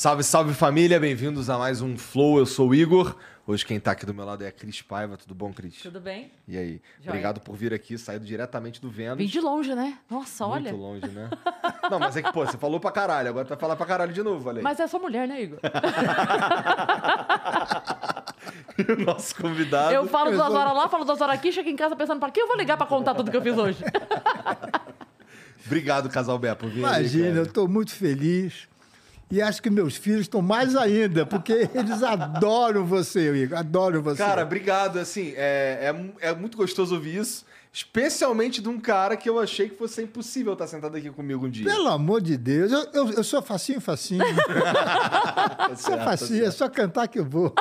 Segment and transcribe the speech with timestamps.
[0.00, 2.38] Salve, salve família, bem-vindos a mais um Flow.
[2.38, 3.14] Eu sou o Igor.
[3.46, 5.14] Hoje quem tá aqui do meu lado é a Cris Paiva.
[5.18, 5.76] Tudo bom, Cris?
[5.82, 6.32] Tudo bem?
[6.48, 6.80] E aí?
[7.00, 7.10] Joia.
[7.10, 9.18] Obrigado por vir aqui, saído diretamente do Vênus.
[9.18, 9.98] Vim de longe, né?
[10.08, 10.72] Nossa, Muito olha.
[10.74, 11.28] longe, né?
[11.90, 14.10] Não, mas é que, pô, você falou pra caralho, agora tu vai falar pra caralho
[14.10, 14.62] de novo, aí.
[14.62, 15.58] Mas é só mulher, né, Igor?
[18.78, 19.92] E o nosso convidado...
[19.92, 22.40] Eu falo duas horas lá, falo duas horas aqui, chego em casa pensando, pra que
[22.40, 23.84] eu vou ligar pra contar tudo que eu fiz hoje?
[25.66, 27.46] Obrigado, Casal Bé, por vir aí, Imagina, eu cara.
[27.46, 28.69] estou muito feliz.
[29.30, 33.58] E acho que meus filhos estão mais ainda, porque eles adoram você, Igor.
[33.58, 34.18] Adoram você.
[34.18, 34.98] Cara, obrigado.
[34.98, 37.46] Assim, é, é, é muito gostoso ouvir isso.
[37.72, 41.50] Especialmente de um cara que eu achei que fosse impossível estar sentado aqui comigo um
[41.50, 41.64] dia.
[41.64, 44.24] Pelo amor de Deus, eu, eu, eu sou facinho, facinho.
[45.60, 47.54] Tá sou certo, tá facinho, é só cantar que eu vou.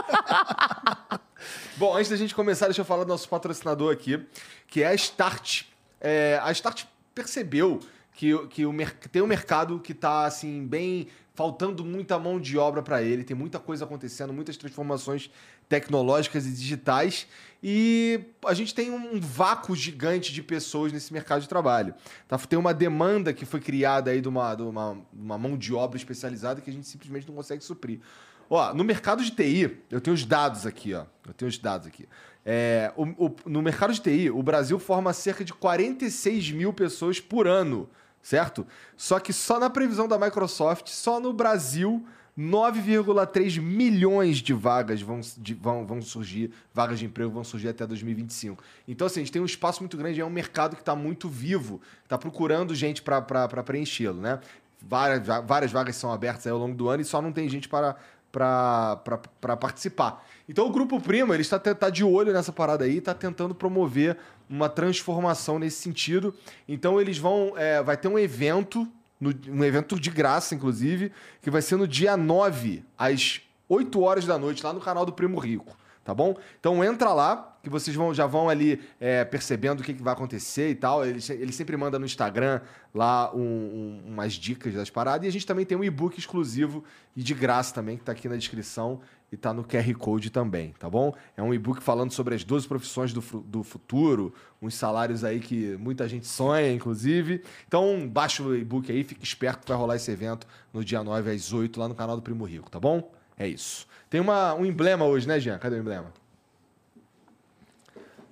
[1.78, 4.26] Bom, antes da gente começar, deixa eu falar do nosso patrocinador aqui,
[4.68, 5.66] que é a Start.
[6.02, 7.80] É, a Start percebeu
[8.14, 11.08] que, que, o, que tem um mercado que está assim, bem
[11.40, 15.32] faltando muita mão de obra para ele, tem muita coisa acontecendo, muitas transformações
[15.70, 17.28] tecnológicas e digitais,
[17.64, 21.94] e a gente tem um vácuo gigante de pessoas nesse mercado de trabalho.
[22.28, 22.38] Tá?
[22.40, 25.96] Tem uma demanda que foi criada aí de uma, de uma, uma mão de obra
[25.98, 28.02] especializada que a gente simplesmente não consegue suprir.
[28.50, 31.06] Ó, no mercado de TI, eu tenho os dados aqui, ó.
[31.26, 32.06] Eu tenho os dados aqui.
[32.46, 37.22] É, o- o- no mercado de TI, o Brasil forma cerca de 46 mil pessoas
[37.22, 37.88] por ano,
[38.30, 38.66] certo?
[38.96, 42.06] Só que só na previsão da Microsoft, só no Brasil,
[42.38, 47.88] 9,3 milhões de vagas vão, de- vão, vão surgir, vagas de emprego vão surgir até
[47.88, 48.64] 2025.
[48.88, 51.28] Então, assim, a gente tem um espaço muito grande, é um mercado que está muito
[51.28, 54.40] vivo, está procurando gente para preenchê-lo, né?
[54.80, 57.96] Várias, várias vagas são abertas ao longo do ano e só não tem gente para
[58.32, 60.24] para participar.
[60.48, 64.16] Então o Grupo Prima, ele está tá de olho nessa parada aí, está tentando promover
[64.50, 66.34] uma transformação nesse sentido.
[66.68, 68.88] Então eles vão, é, vai ter um evento,
[69.20, 71.12] no- um evento de graça, inclusive,
[71.42, 75.14] que vai ser no dia 9, às 8 horas da noite, lá no canal do
[75.14, 75.78] Primo Rico.
[76.04, 76.36] Tá bom?
[76.60, 80.14] Então entra lá, que vocês vão, já vão ali é, percebendo o que, que vai
[80.14, 81.06] acontecer e tal.
[81.06, 82.62] Ele, ele sempre manda no Instagram
[82.96, 85.26] lá um- um- umas dicas das paradas.
[85.26, 86.84] E a gente também tem um e-book exclusivo
[87.16, 90.74] e de graça também, que tá aqui na descrição e tá no QR Code também,
[90.80, 91.14] tá bom?
[91.38, 95.78] É um e-book falando sobre as 12 profissões do, do futuro, uns salários aí que
[95.78, 97.44] muita gente sonha, inclusive.
[97.68, 101.32] Então baixa o e-book aí, fica esperto que vai rolar esse evento no dia 9
[101.32, 103.12] às 8 lá no canal do Primo Rico, tá bom?
[103.38, 103.88] É isso.
[104.10, 105.58] Tem uma, um emblema hoje, né, Jean?
[105.60, 106.12] Cadê o emblema?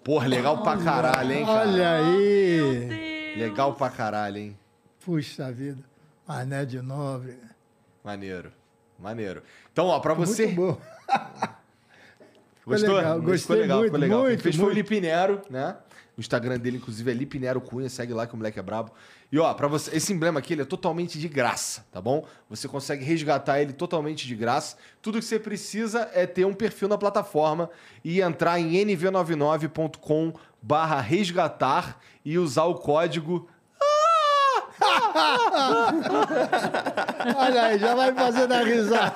[0.04, 1.70] Porra, legal pra caralho, hein, cara?
[1.70, 3.36] Olha aí.
[3.38, 4.58] Legal pra caralho, hein?
[5.04, 5.84] Puxa vida.
[6.28, 7.38] Mané de nobre.
[8.04, 8.52] Maneiro.
[9.00, 9.44] Maneiro.
[9.72, 10.48] Então, ó, pra você.
[10.48, 10.82] Muito bom.
[12.68, 12.96] Gostou?
[12.96, 14.24] legal, Ficou gostei legal, ficou muito, legal.
[14.24, 14.76] Muito, fez foi o muito.
[14.76, 15.78] Lipinero, né?
[16.18, 17.88] O Instagram dele, inclusive, é Lipinero Cunha.
[17.88, 18.92] Segue lá que o moleque é brabo.
[19.32, 22.26] E, ó, pra você, esse emblema aqui, ele é totalmente de graça, tá bom?
[22.50, 24.78] Você consegue resgatar ele totalmente de graça.
[25.02, 27.70] Tudo que você precisa é ter um perfil na plataforma
[28.04, 33.48] e entrar em nv99.com barra resgatar e usar o código
[37.38, 39.12] Olha aí, já vai fazendo a risada.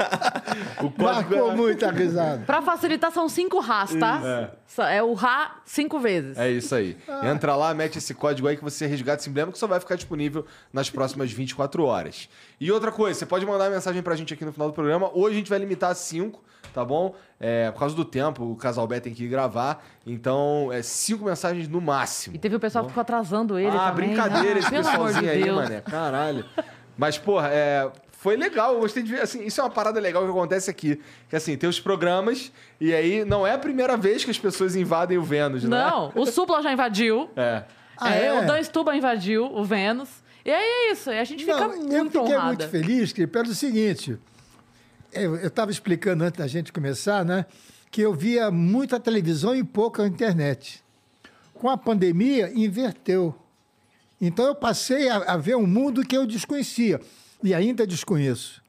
[0.80, 1.56] O código Marcou é...
[1.56, 2.44] muita risada.
[2.46, 4.22] Pra facilitar, são cinco Rás, tá?
[4.24, 4.50] É.
[4.80, 6.38] é o Rá cinco vezes.
[6.38, 6.98] É isso aí.
[7.24, 9.96] Entra lá, mete esse código aí que você resgata esse emblema que só vai ficar
[9.96, 12.30] disponível nas próximas 24 horas.
[12.60, 15.10] E outra coisa, você pode mandar mensagem pra gente aqui no final do programa.
[15.14, 16.42] Hoje a gente vai limitar a 5,
[16.74, 17.16] tá bom?
[17.40, 19.84] É, por causa do tempo, o Casal B tem que ir gravar.
[20.06, 22.36] Então, é 5 mensagens no máximo.
[22.36, 24.10] E teve o pessoal que ficou atrasando ele ah, também.
[24.10, 25.56] brincadeira Ah, esse pelo amor de pessoalzinho aí, Deus.
[25.58, 25.82] mané.
[25.82, 26.46] Caralho.
[26.98, 27.90] Mas, porra, é,
[28.22, 28.76] foi legal.
[28.76, 29.22] Eu gostei de ver.
[29.22, 31.02] Assim, isso é uma parada legal que acontece aqui.
[31.28, 34.76] Que assim, tem os programas, e aí não é a primeira vez que as pessoas
[34.76, 35.70] invadem o Vênus, né?
[35.70, 37.32] Não, o Supla já invadiu.
[37.36, 37.64] É.
[37.98, 38.40] Ah, é, é?
[38.40, 40.10] O Dan Stuba invadiu o Vênus.
[40.46, 41.10] E aí é isso.
[41.10, 42.46] E a gente fica Não, muito eu fiquei honrada.
[42.46, 44.20] muito feliz que, pelo seguinte,
[45.12, 47.48] eu estava explicando antes da gente começar, né,
[47.90, 50.84] que eu via muita televisão e pouca internet.
[51.56, 53.36] Com a pandemia, inverteu.
[54.20, 57.02] Então eu passei a, a ver um mundo que eu desconhecia
[57.44, 58.62] e ainda desconheço.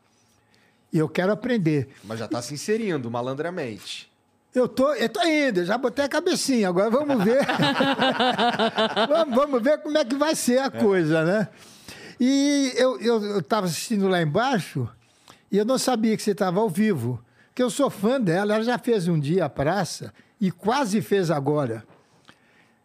[0.92, 1.88] E eu quero aprender.
[2.04, 4.10] Mas já tá se inserindo malandramente.
[4.54, 7.40] Eu tô, eu tô indo, já botei a cabecinha, agora vamos ver.
[9.08, 11.48] vamos, vamos ver como é que vai ser a coisa, né?
[12.20, 14.86] E eu estava assistindo lá embaixo
[15.50, 18.64] e eu não sabia que você estava ao vivo, porque eu sou fã dela, ela
[18.64, 21.82] já fez um dia a praça e quase fez agora.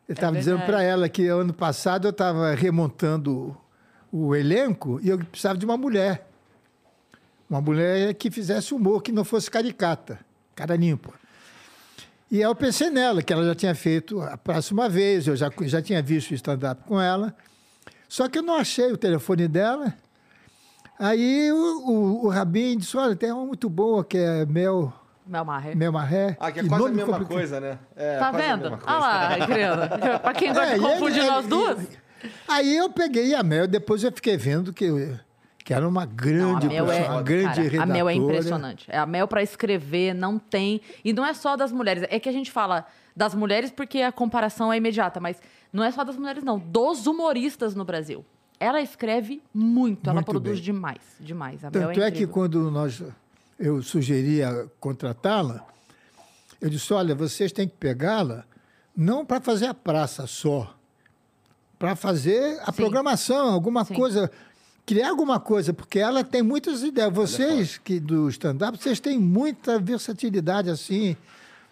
[0.08, 0.72] Eu estava dizendo verdade.
[0.72, 3.58] para ela que ano passado eu estava remontando
[4.12, 6.28] o elenco e eu precisava de uma mulher.
[7.50, 10.20] Uma mulher que fizesse humor, que não fosse caricata,
[10.56, 11.14] cara limpa.
[12.30, 15.50] E aí eu pensei nela, que ela já tinha feito a próxima vez, eu já,
[15.62, 17.34] já tinha visto o stand-up com ela.
[18.10, 19.94] Só que eu não achei o telefone dela.
[21.00, 21.56] Aí o,
[21.90, 24.92] o, o Rabin disse, olha, tem uma muito boa que é mel...
[25.26, 25.76] Mel Marré.
[25.76, 26.36] Mel Marré.
[26.40, 27.34] Ah, que é quase a nome mesma complicado.
[27.38, 27.78] coisa, né?
[27.96, 28.62] É, Tá quase a vendo?
[28.64, 28.94] mesma coisa.
[29.00, 30.20] Olha lá, criança.
[30.20, 31.88] Pra quem gosta É, de ele- confundir ele- nós duas.
[32.48, 34.88] Aí eu peguei a Mel, depois eu fiquei vendo que,
[35.64, 37.84] que era uma Não, grande, Mel é, uma grande cara, redatora.
[37.84, 38.92] a Mel é impressionante.
[38.92, 42.04] A Mel para escrever não tem, e não é só das mulheres.
[42.10, 42.86] É que a gente fala
[43.16, 45.42] das mulheres porque a comparação é imediata, mas
[45.72, 48.26] não é só das mulheres não, dos humoristas no Brasil.
[48.60, 50.64] Ela escreve muito, ela Muito produz bem.
[50.66, 51.64] demais, demais.
[51.64, 53.04] A Mel Tanto é, que quando nós,
[53.60, 55.64] eu sugeria contratá-la,
[56.60, 58.46] eu disse, olha, vocês têm que pegá-la
[58.96, 60.76] não para fazer a praça só,
[61.78, 62.72] para fazer a Sim.
[62.74, 63.94] programação, alguma Sim.
[63.94, 64.32] coisa,
[64.86, 67.14] criar alguma coisa, porque ela tem muitas ideias.
[67.14, 71.16] Vocês que do stand-up, vocês têm muita versatilidade assim,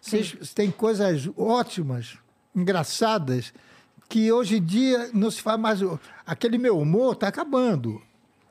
[0.02, 2.18] vocês têm coisas ótimas,
[2.56, 3.54] engraçadas,
[4.07, 5.80] que hoje em dia não se faz mais.
[6.25, 8.02] Aquele meu humor está acabando.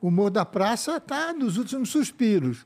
[0.01, 2.65] O humor da praça está nos últimos suspiros.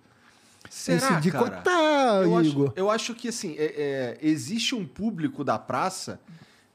[0.70, 1.46] Será, Esse de cara?
[1.58, 2.66] contar, eu, Igor.
[2.70, 6.20] acho, eu acho que, assim, é- é, existe um público da praça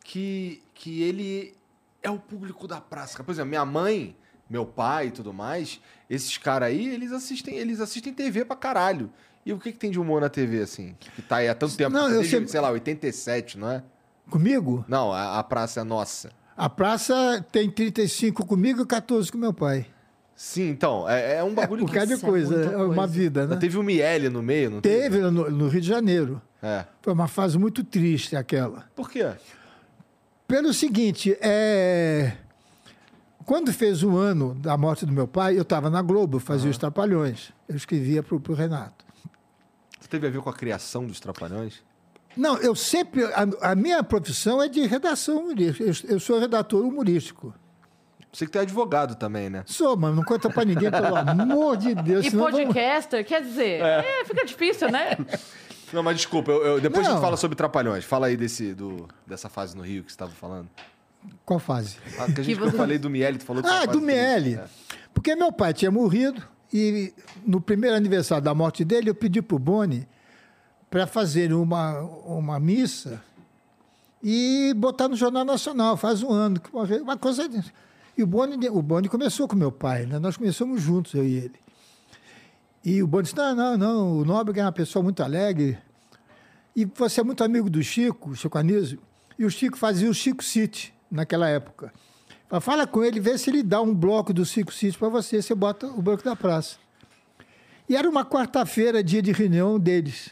[0.02, 1.54] que, que ele
[2.04, 3.24] é o público da praça.
[3.24, 4.16] Por exemplo, minha mãe,
[4.48, 9.10] meu pai e tudo mais, esses caras aí, eles assistem, eles assistem TV pra caralho.
[9.44, 10.94] E o que, que tem de humor na TV, assim?
[11.00, 11.90] Que tá aí há tanto tempo.
[11.92, 13.82] Não, eu desde, sempre- sei lá, 87, não é?
[14.30, 14.84] Comigo?
[14.88, 16.30] Não, a, a praça é nossa.
[16.56, 19.86] A praça tem 35 comigo e 14 com meu pai.
[20.36, 21.94] Sim, então, é, é um É bagulho por que...
[21.94, 23.06] causa de isso é coisa, é uma coisa.
[23.06, 23.56] vida, né?
[23.56, 26.40] Teve o Miele no meio, não Teve no, no Rio de Janeiro.
[26.62, 26.84] É.
[27.02, 28.84] Foi uma fase muito triste aquela.
[28.96, 29.30] Por quê?
[30.46, 32.32] Pelo seguinte, é...
[33.46, 36.70] quando fez um ano da morte do meu pai, eu estava na Globo, eu fazia
[36.70, 37.52] os Trapalhões.
[37.68, 39.04] Eu escrevia para o Renato.
[39.98, 41.82] Isso teve a ver com a criação dos Trapalhões?
[42.36, 43.24] Não, eu sempre.
[43.24, 45.84] A, a minha profissão é de redação humorística.
[45.84, 47.54] Eu, eu sou redator humorístico.
[48.32, 49.62] Você que tem advogado também, né?
[49.64, 52.26] Sou, mano, não conta pra ninguém, pelo amor de Deus.
[52.26, 55.16] E senão vamos- podcaster, quer dizer, é, fica difícil, né?
[55.92, 57.16] Não, mas desculpa, eu- eu- depois a Não.
[57.16, 58.04] gente fala sobre Trapalhões.
[58.04, 60.68] Fala aí desse, do, dessa fase no Rio que você estava falando.
[61.44, 61.96] Qual fase?
[62.18, 64.00] Ah, que a gente, que você- eu falei do Miele, tu falou que Ah, do
[64.00, 64.56] Miele.
[64.56, 64.70] triste,
[65.14, 66.42] Porque meu pai tinha morrido
[66.72, 67.12] e
[67.46, 70.06] no primeiro aniversário da morte dele, eu pedi pro Boni
[70.90, 73.22] para fazer uma, uma missa
[74.22, 76.58] e botar no Jornal Nacional, faz um ano.
[76.60, 76.68] que
[77.00, 77.48] Uma, coisa.
[78.16, 80.18] E o Boni, o Boni começou com meu pai, né?
[80.18, 81.63] Nós começamos juntos, eu e ele.
[82.84, 85.78] E o Boni disse: não, não, não, o Nóbrega é uma pessoa muito alegre.
[86.76, 89.00] E você é muito amigo do Chico, Chico Anísio,
[89.38, 91.92] e o Chico fazia o Chico City naquela época.
[92.60, 95.54] Fala, com ele, vê se ele dá um bloco do Chico City para você, você
[95.54, 96.76] bota o banco da praça.
[97.88, 100.30] E era uma quarta-feira, dia de reunião deles.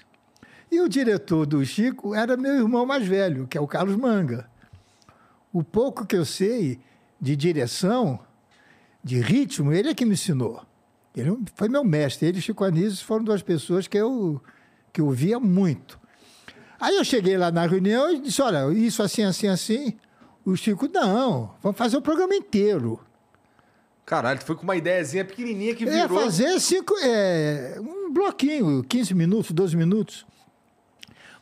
[0.71, 4.49] E o diretor do Chico era meu irmão mais velho, que é o Carlos Manga.
[5.53, 6.81] O pouco que eu sei
[7.21, 8.21] de direção,
[9.03, 10.63] de ritmo, ele é que me ensinou.
[11.15, 12.29] Ele foi meu mestre.
[12.29, 14.41] Ele e Chico Anísio foram duas pessoas que eu,
[14.93, 16.01] que eu via muito.
[16.81, 19.97] Aí eu cheguei lá na reunião e disse, olha, isso assim, assim, assim.
[20.45, 22.99] O Chico, não, vamos fazer o programa inteiro.
[24.05, 26.21] Caralho, tu foi com uma ideiazinha pequenininha que Eu ia virou...
[26.23, 30.27] fazer cinco, é, um bloquinho, 15 minutos, 12 minutos.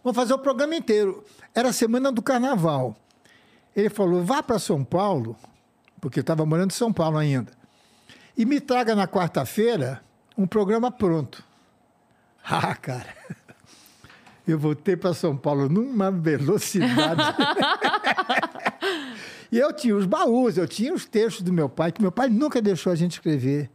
[0.04, 1.24] Vamos fazer o programa inteiro.
[1.54, 2.94] Era a semana do carnaval.
[3.74, 5.36] Ele falou: vá para São Paulo,
[6.00, 7.50] porque eu estava morando em São Paulo ainda,
[8.40, 10.02] e me traga na quarta-feira
[10.37, 11.44] um programa pronto.
[12.42, 13.14] Ah, cara.
[14.49, 17.20] Eu voltei para São Paulo numa velocidade.
[19.52, 22.28] E eu tinha os baús, eu tinha os textos do meu pai, que meu pai
[22.28, 23.68] nunca deixou a gente escrever.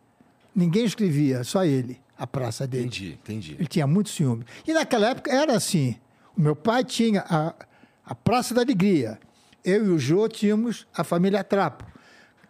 [0.55, 2.85] Ninguém escrevia, só ele, a praça dele.
[2.85, 3.55] Entendi, entendi.
[3.59, 4.45] Ele tinha muito ciúme.
[4.65, 5.97] E naquela época era assim.
[6.35, 7.53] O meu pai tinha a,
[8.05, 9.19] a Praça da Alegria.
[9.65, 11.85] Eu e o Jô tínhamos a família Trapo.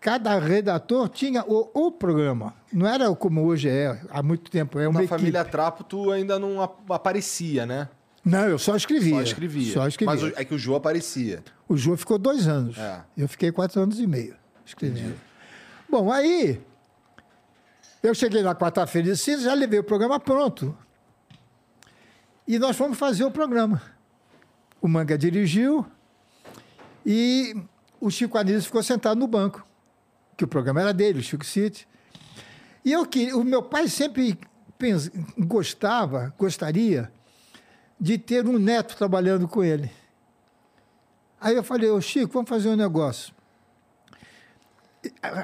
[0.06, 2.54] Cada redator tinha o, o programa.
[2.72, 4.78] Não era como hoje é, há muito tempo.
[4.78, 5.18] É uma Na equipe.
[5.20, 7.90] família Trapo, tu ainda não ap- aparecia, né?
[8.24, 9.16] Não, eu só escrevia.
[9.16, 9.74] Só escrevia.
[9.74, 10.16] Só escrevia.
[10.30, 11.44] Mas é que o Jô aparecia.
[11.68, 12.78] O Jô ficou dois anos.
[12.78, 13.02] É.
[13.18, 15.16] Eu fiquei quatro anos e meio escrevendo.
[15.90, 16.62] Bom, aí
[18.04, 20.78] eu cheguei na quarta-feira e disse, já levei o programa pronto.
[22.48, 23.82] E nós fomos fazer o programa.
[24.80, 25.84] O Manga dirigiu
[27.04, 27.56] e
[28.00, 29.66] o Chico Anísio ficou sentado no banco,
[30.36, 31.88] que o programa era dele, o Chico City.
[32.84, 34.38] E eu que o meu pai sempre
[34.78, 37.12] pens- gostava, gostaria
[38.00, 39.92] de ter um neto trabalhando com ele.
[41.40, 43.34] Aí eu falei, ô Chico, vamos fazer um negócio.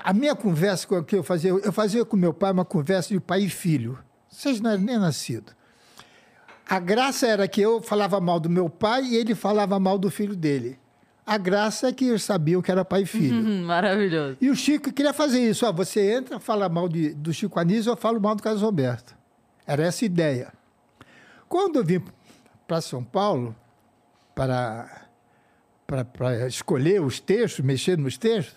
[0.03, 3.19] A minha conversa com que eu fazia, eu fazia com meu pai uma conversa de
[3.19, 3.99] pai e filho.
[4.29, 5.53] Vocês não eram nem nascidos.
[6.67, 10.09] A graça era que eu falava mal do meu pai e ele falava mal do
[10.09, 10.79] filho dele.
[11.25, 13.35] A graça é que eles sabiam que era pai e filho.
[13.35, 14.37] Hum, maravilhoso.
[14.41, 15.65] E o Chico queria fazer isso.
[15.65, 19.15] Ó, você entra, fala mal de, do Chico Anísio, eu falo mal do Carlos Roberto.
[19.65, 20.51] Era essa a ideia.
[21.47, 22.01] Quando eu vim
[22.67, 23.55] para São Paulo,
[24.33, 25.07] para,
[25.85, 28.55] para, para escolher os textos, mexer nos textos,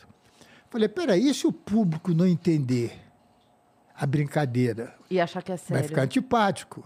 [0.71, 2.93] falei, peraí, e se o público não entender
[3.95, 4.95] a brincadeira?
[5.11, 5.75] E achar que é sério.
[5.81, 6.83] Vai ficar antipático.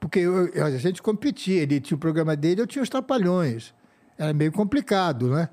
[0.00, 3.72] Porque eu- eu- a gente competia, ele tinha o programa dele, eu tinha os trapalhões.
[4.20, 5.48] Era meio complicado, né?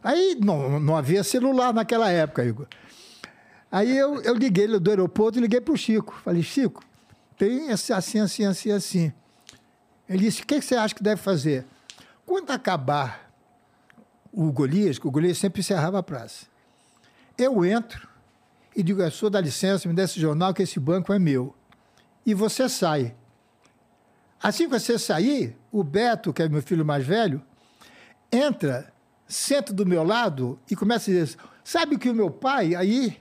[0.00, 2.68] Aí não, não havia celular naquela época, Igor.
[3.68, 6.14] Aí eu, eu liguei do aeroporto e liguei para o Chico.
[6.24, 6.84] Falei, Chico,
[7.36, 9.12] tem esse assim, assim, assim, assim.
[10.08, 11.66] Ele disse, o que você acha que deve fazer?
[12.24, 13.28] Quando acabar
[14.32, 16.46] o Golias, que o Golias sempre encerrava a praça,
[17.36, 18.06] eu entro
[18.76, 21.52] e digo, eu sou da licença, me dá esse jornal que esse banco é meu.
[22.24, 23.16] E você sai.
[24.40, 27.42] Assim que você sair, o Beto, que é meu filho mais velho,
[28.30, 28.92] entra,
[29.26, 33.18] senta do meu lado e começa a dizer: sabe que o meu pai aí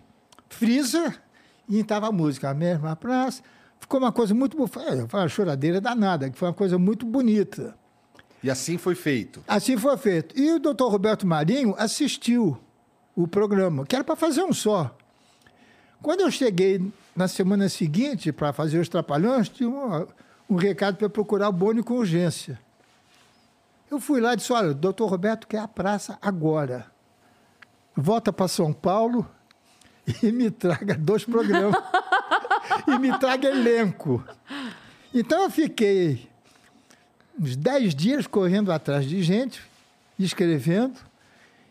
[0.50, 1.16] frisa
[1.68, 3.42] e estava a música, a mesma praça.
[3.80, 4.58] Ficou uma coisa muito.
[4.68, 7.76] foi uma choradeira danada, que foi uma coisa muito bonita.
[8.42, 9.44] E assim foi feito.
[9.48, 10.40] Assim foi feito.
[10.40, 12.58] E o doutor Roberto Marinho assistiu
[13.16, 14.96] o programa, que era para fazer um só.
[16.02, 20.06] Quando eu cheguei na semana seguinte para fazer os Trapalhões, tinha um,
[20.50, 22.60] um recado para procurar o Boni com urgência.
[23.90, 26.88] Eu fui lá e disse: Olha, o doutor Roberto quer a praça agora.
[27.96, 29.30] Volta para São Paulo
[30.22, 31.76] e me traga dois programas.
[32.88, 34.24] e me traga elenco.
[35.14, 36.28] Então eu fiquei
[37.40, 39.62] uns dez dias correndo atrás de gente,
[40.20, 41.00] escrevendo,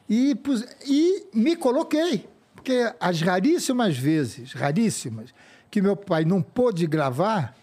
[0.09, 2.29] e, pus- e me coloquei.
[2.55, 5.35] Porque as raríssimas vezes, raríssimas,
[5.71, 7.55] que meu pai não pôde gravar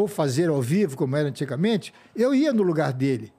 [0.00, 3.32] ou fazer ao vivo, como era antigamente, eu ia no lugar dele.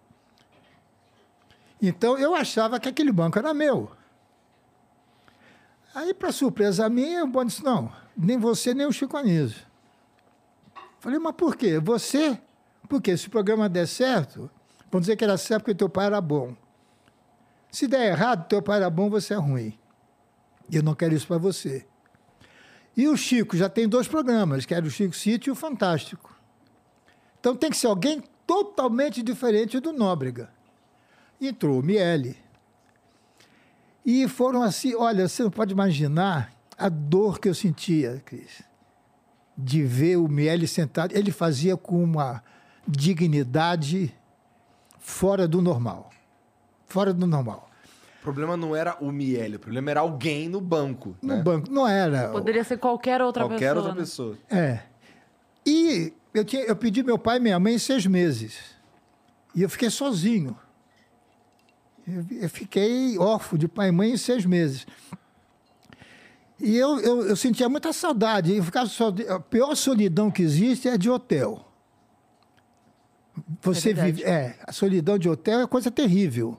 [1.81, 3.91] Então eu achava que aquele banco era meu.
[5.93, 9.65] Aí, para surpresa minha, o Boni disse: não, nem você nem o Chico Anísio.
[10.99, 11.79] Falei, mas por quê?
[11.79, 12.39] Você?
[12.87, 14.49] Porque se o programa der certo,
[14.91, 16.55] vão dizer que era certo porque teu pai era bom.
[17.71, 19.77] Se der errado, teu pai era bom, você é ruim.
[20.69, 21.85] E eu não quero isso para você.
[22.97, 26.35] E o Chico já tem dois programas, que era o Chico Sítio e o Fantástico.
[27.39, 30.49] Então tem que ser alguém totalmente diferente do Nóbrega.
[31.39, 32.37] Entrou o Miele.
[34.05, 38.69] E foram assim, olha, você não pode imaginar a dor que eu sentia, Cris
[39.61, 41.15] de ver o Miele sentado.
[41.15, 42.41] Ele fazia com uma
[42.87, 44.15] dignidade
[44.97, 46.09] fora do normal.
[46.87, 47.69] Fora do normal.
[48.19, 51.15] O problema não era o Miele, o problema era alguém no banco.
[51.21, 51.43] No né?
[51.43, 51.69] banco.
[51.69, 52.29] Não era.
[52.29, 53.75] Poderia ser qualquer outra Qualquer pessoa.
[53.75, 53.99] outra né?
[53.99, 54.37] pessoa.
[54.49, 54.79] É.
[55.65, 58.57] E eu, tinha, eu pedi meu pai e minha mãe seis meses.
[59.55, 60.57] E eu fiquei sozinho.
[62.07, 64.85] Eu, eu fiquei órfão de pai e mãe em seis meses.
[66.59, 68.55] E eu, eu, eu sentia muita saudade.
[68.55, 68.89] Eu ficava
[69.29, 71.65] a pior solidão que existe é de hotel.
[73.61, 74.23] Você É vive.
[74.23, 76.57] É, a solidão de hotel é coisa terrível.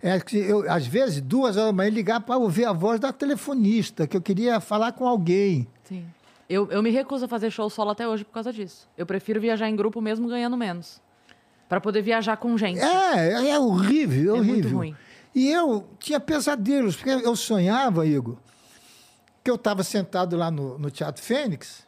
[0.00, 3.12] É que eu, às vezes, duas horas da manhã, ligar para ouvir a voz da
[3.12, 5.66] telefonista, que eu queria falar com alguém.
[5.82, 6.04] Sim.
[6.48, 8.88] Eu, eu me recuso a fazer show solo até hoje por causa disso.
[8.98, 11.00] Eu prefiro viajar em grupo mesmo ganhando menos.
[11.68, 12.80] Pra poder viajar com gente.
[12.80, 14.76] É, é horrível, é É muito horrível.
[14.78, 14.96] ruim.
[15.34, 18.36] E eu tinha pesadelos, porque eu sonhava, Igor,
[19.42, 21.84] que eu estava sentado lá no, no Teatro Fênix,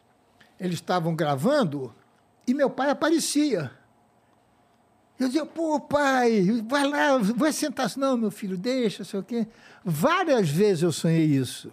[0.59, 1.93] eles estavam gravando,
[2.45, 3.71] e meu pai aparecia.
[5.19, 7.89] Eu dizia, pô, pai, vai lá, vai sentar.
[7.97, 9.47] Não, meu filho, deixa, sei o quê.
[9.83, 11.71] Várias vezes eu sonhei isso.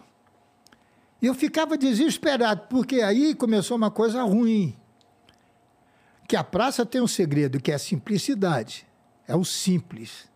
[1.25, 4.77] E eu ficava desesperado, porque aí começou uma coisa ruim.
[6.29, 8.87] Que a praça tem um segredo, que é a simplicidade.
[9.27, 10.29] É o simples.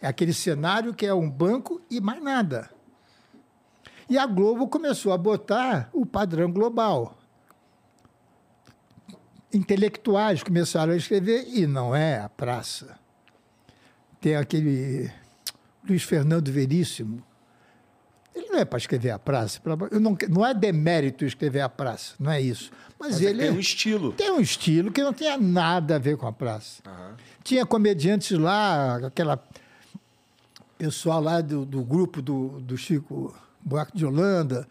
[0.00, 2.68] É aquele cenário que é um banco e mais nada.
[4.10, 7.16] E a Globo começou a botar o padrão global.
[9.52, 12.98] Intelectuais começaram a escrever, e não é a praça.
[14.20, 15.12] Tem aquele
[15.88, 17.22] Luiz Fernando Veríssimo.
[18.34, 19.60] Ele não é para escrever a praça.
[19.60, 22.70] pra- eu não, não é demérito escrever a praça, não é isso.
[22.98, 24.12] Mas, Mas é ele tem um estilo.
[24.12, 26.82] tem um estilo que não tinha nada a ver com a praça.
[26.86, 27.16] Aham.
[27.42, 29.42] Tinha comediantes lá, aquela
[30.78, 34.66] pessoal lá do, do grupo do, do Chico Buarque de Holanda.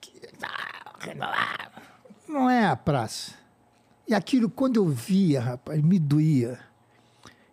[0.00, 0.12] que-
[2.28, 3.32] não é a praça.
[4.08, 6.58] E aquilo, quando eu via, rapaz, me doía.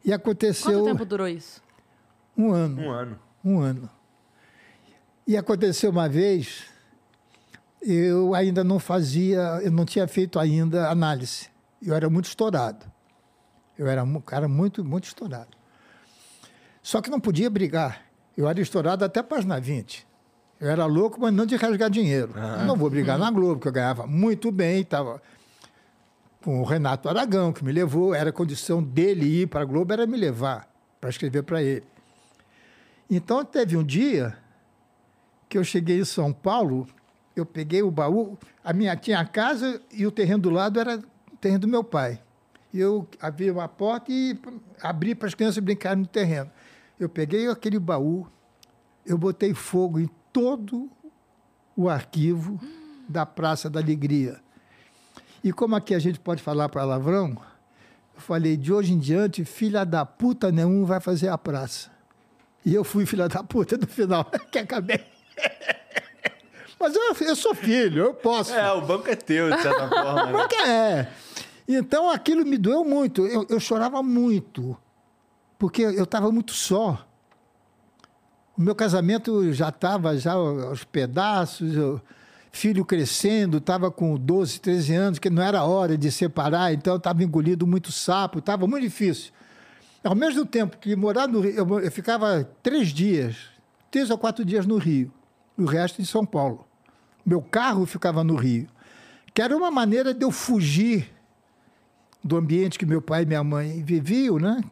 [0.06, 1.62] E aconteceu Quanto tempo durou isso?
[2.38, 2.82] um ano.
[2.82, 3.20] Um ano.
[3.44, 3.90] Um ano.
[5.26, 6.64] E aconteceu uma vez,
[7.82, 11.48] eu ainda não fazia, eu não tinha feito ainda análise.
[11.82, 12.86] Eu era muito estourado.
[13.78, 15.58] Eu era um cara muito, muito estourado.
[16.82, 18.02] Só que não podia brigar.
[18.36, 20.06] Eu era estourado até a página 20.
[20.60, 22.34] Eu era louco, mas não de rasgar dinheiro.
[22.66, 25.22] Não vou brigar na Globo, porque eu ganhava muito bem, estava
[26.42, 30.06] com o Renato Aragão, que me levou, era condição dele ir para a Globo, era
[30.06, 30.68] me levar
[31.00, 31.86] para escrever para ele.
[33.10, 34.38] Então teve um dia
[35.54, 36.88] que eu cheguei em São Paulo,
[37.36, 40.98] eu peguei o baú, a minha tinha a casa e o terreno do lado era
[41.32, 42.20] o terreno do meu pai.
[42.74, 44.36] Eu abri uma porta e
[44.82, 46.50] abri para as crianças brincarem no terreno.
[47.00, 48.26] Eu peguei aquele baú,
[49.06, 50.90] eu botei fogo em todo
[51.76, 52.60] o arquivo
[53.08, 54.42] da Praça da Alegria.
[55.44, 57.38] E como aqui a gente pode falar palavrão,
[58.16, 61.92] eu falei, de hoje em diante, filha da puta nenhum vai fazer a praça.
[62.66, 65.13] E eu fui filha da puta no final, que acabei.
[66.80, 68.54] Mas eu, eu sou filho, eu posso.
[68.54, 70.26] É, o banco é teu, de certa forma.
[70.26, 70.32] Né?
[70.34, 71.10] Porque é.
[71.68, 73.26] Então aquilo me doeu muito.
[73.26, 74.78] Eu, eu chorava muito.
[75.58, 77.08] Porque eu estava muito só.
[78.58, 82.02] O meu casamento já estava já aos pedaços, o
[82.52, 87.24] filho crescendo, estava com 12, 13 anos, que não era hora de separar, então estava
[87.24, 89.32] engolido muito sapo, estava muito difícil.
[90.04, 93.38] Ao mesmo tempo que morar no Rio, eu, eu ficava três dias,
[93.90, 95.12] três ou quatro dias no Rio,
[95.58, 96.66] o resto em São Paulo.
[97.26, 98.68] Meu carro ficava no Rio,
[99.34, 101.12] que era uma maneira de eu fugir
[102.24, 104.64] do ambiente que meu pai e minha mãe viviam, né?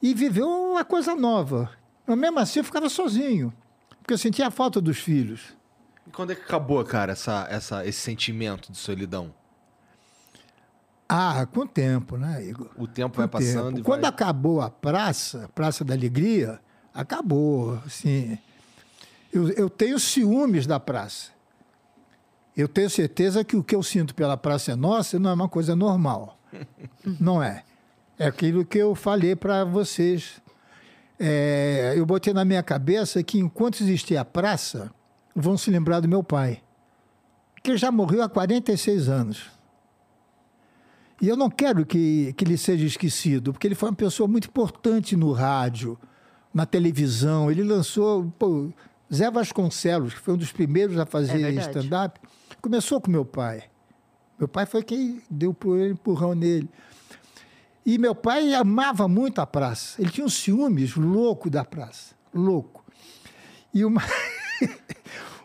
[0.00, 1.70] E viver uma coisa nova.
[2.06, 3.52] Mas mesmo assim eu ficava sozinho,
[3.98, 5.54] porque eu sentia a falta dos filhos.
[6.06, 9.32] E quando é que acabou, cara, essa, essa, esse sentimento de solidão?
[11.08, 12.70] Ah, com o tempo, né, Igor?
[12.76, 13.80] O tempo Com vai passando tempo.
[13.80, 14.10] e Quando vai...
[14.10, 16.58] acabou a praça, Praça da Alegria,
[16.94, 18.38] acabou, assim.
[19.32, 21.30] Eu, eu tenho ciúmes da praça.
[22.56, 25.48] Eu tenho certeza que o que eu sinto pela Praça é Nossa não é uma
[25.48, 26.38] coisa normal.
[27.18, 27.64] não é.
[28.18, 30.40] É aquilo que eu falei para vocês.
[31.18, 34.90] É, eu botei na minha cabeça que enquanto existir a praça,
[35.34, 36.62] vão se lembrar do meu pai,
[37.62, 39.50] que já morreu há 46 anos.
[41.20, 44.48] E eu não quero que, que ele seja esquecido, porque ele foi uma pessoa muito
[44.48, 45.98] importante no rádio,
[46.52, 47.50] na televisão.
[47.50, 48.70] Ele lançou pô,
[49.14, 51.78] Zé Vasconcelos, que foi um dos primeiros a fazer verdade.
[51.78, 52.20] stand-up.
[52.60, 53.64] Começou com meu pai.
[54.38, 56.68] Meu pai foi quem deu o empurrão nele.
[57.84, 60.00] E meu pai amava muito a praça.
[60.00, 62.14] Ele tinha um ciúmes louco da praça.
[62.32, 62.84] Louco.
[63.74, 64.02] E uma,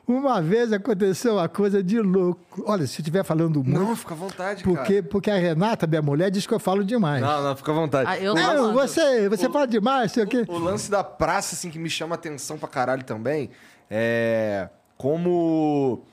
[0.07, 2.63] uma vez aconteceu uma coisa de louco.
[2.65, 3.77] Olha, se eu estiver falando muito.
[3.79, 5.03] Não, fica à vontade, Porque, cara.
[5.11, 7.21] porque a Renata, minha mulher, diz que eu falo demais.
[7.21, 8.09] Não, não, fica à vontade.
[8.09, 8.41] Ah, eu O não.
[8.41, 8.73] Não, falando.
[8.73, 10.45] você, você O- fala demais, sei o quê.
[10.47, 13.49] O, o lance da praça, assim, que me chama atenção pra caralho também,
[13.89, 16.03] é como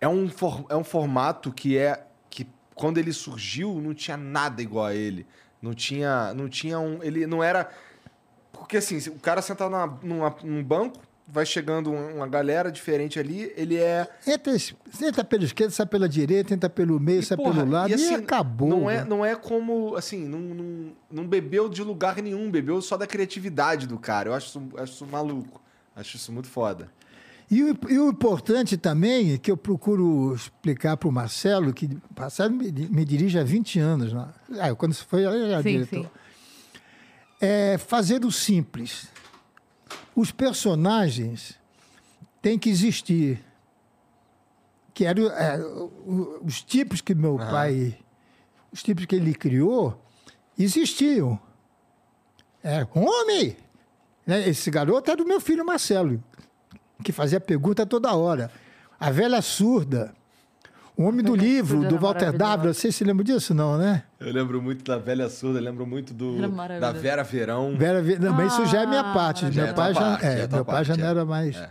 [0.00, 4.62] é um, for- é um formato que é que quando ele surgiu não tinha nada
[4.62, 5.26] igual a ele.
[5.60, 7.68] Não tinha, não tinha um, ele não era
[8.52, 10.98] porque assim, o cara senta na, numa- num banco,
[11.32, 14.52] vai chegando um- uma galera diferente ali, ele é Entra,
[15.00, 17.94] entra pela esquerda, sai pela direita, entra pelo meio, E, sai porra, pelo lado e,
[17.94, 18.68] assim, acabou.
[18.68, 22.98] Não é, não é como, assim, não, não, não bebeu de lugar nenhum, bebeu só
[22.98, 24.28] da criatividade do cara.
[24.28, 25.60] Eu acho isso, acho isso maluco.
[25.96, 26.88] Acho isso muito foda.
[27.50, 32.20] E o, e o importante também, que eu procuro explicar para o Marcelo, que o
[32.20, 34.28] Marcelo me, me dirige há 20 anos, né?
[34.60, 36.04] ah, quando você foi, ele era Sim, diretor.
[36.04, 36.10] sim.
[37.40, 39.08] É fazer o simples.
[40.14, 41.58] Os personagens
[42.40, 43.42] têm que existir.
[44.94, 45.58] Que eram é,
[46.42, 47.98] os tipos que meu pai,
[48.70, 49.98] os tipos que ele criou,
[50.58, 51.40] existiam.
[52.62, 53.56] É, homem!
[54.26, 54.48] Né?
[54.48, 56.22] Esse garoto era do meu filho Marcelo,
[57.02, 58.50] que fazia pergunta toda hora.
[59.00, 60.14] A velha surda,
[60.96, 62.32] o homem do livro, do Walter.
[62.32, 62.74] W.
[62.74, 64.02] Você se lembra disso, não, né?
[64.20, 66.36] Eu lembro muito da velha surda, lembro muito do
[66.80, 66.92] da.
[66.92, 67.74] Vera Verão.
[67.76, 69.50] Vera, Vi- não, mas isso já é minha Ah, parte.
[69.52, 70.96] Já é Meu tua pai já, parte, é, já é tua meu pai parte, já
[70.96, 71.10] não é.
[71.10, 71.56] era mais.
[71.56, 71.70] É.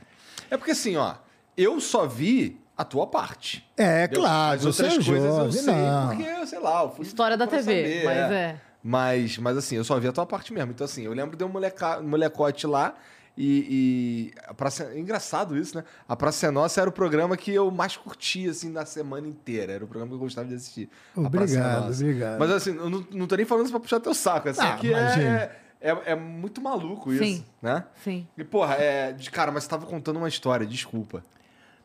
[0.50, 1.14] É porque assim, ó,
[1.56, 3.64] eu só vi a tua parte.
[3.78, 4.24] É, entendeu?
[4.24, 6.08] claro, As outras é coisas eu jovem, sei, não.
[6.08, 8.56] porque, sei lá, eu fui História da TV, saber, mas é.
[8.84, 10.72] Mas, mas assim, eu só vi a tua parte mesmo.
[10.72, 12.96] Então, assim, eu lembro de um moleca, molecote lá
[13.38, 14.32] e.
[14.36, 15.84] e a Praça, é engraçado isso, né?
[16.08, 19.74] A Praça é Nossa era o programa que eu mais curtia, assim, na semana inteira.
[19.74, 20.89] Era o programa que eu gostava de assistir.
[21.12, 22.04] A Praça é Obrigado, Nossa.
[22.04, 22.39] obrigado.
[22.39, 24.50] Mas assim, eu não, não tô nem falando isso pra puxar teu saco.
[24.50, 25.30] Assim, Ah, que imagina.
[25.30, 27.46] é, é, é muito maluco isso, Sim.
[27.62, 27.84] né?
[28.04, 28.28] Sim.
[28.38, 29.13] E, porra, é.
[29.13, 31.24] de- Cara, mas você tava contando uma história, desculpa.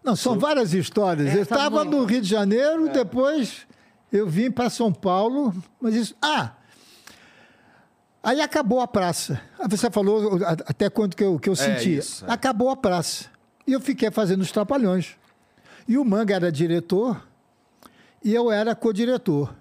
[0.05, 1.35] Não, são várias histórias.
[1.35, 2.39] É, eu estava no Rio de É.
[2.39, 3.67] Janeiro, depois
[4.13, 6.15] eu vim para São Paulo, mas isso.
[6.23, 6.53] Ah!
[8.27, 9.41] Aí acabou a praça.
[9.57, 11.99] Ah, Você falou até quanto que eu, que eu senti.
[11.99, 12.33] isso, é.
[12.33, 13.27] Acabou a praça.
[13.65, 15.17] E eu fiquei fazendo os trapalhões.
[15.87, 17.25] E o Manga era diretor
[18.25, 19.55] e eu era co-diretor.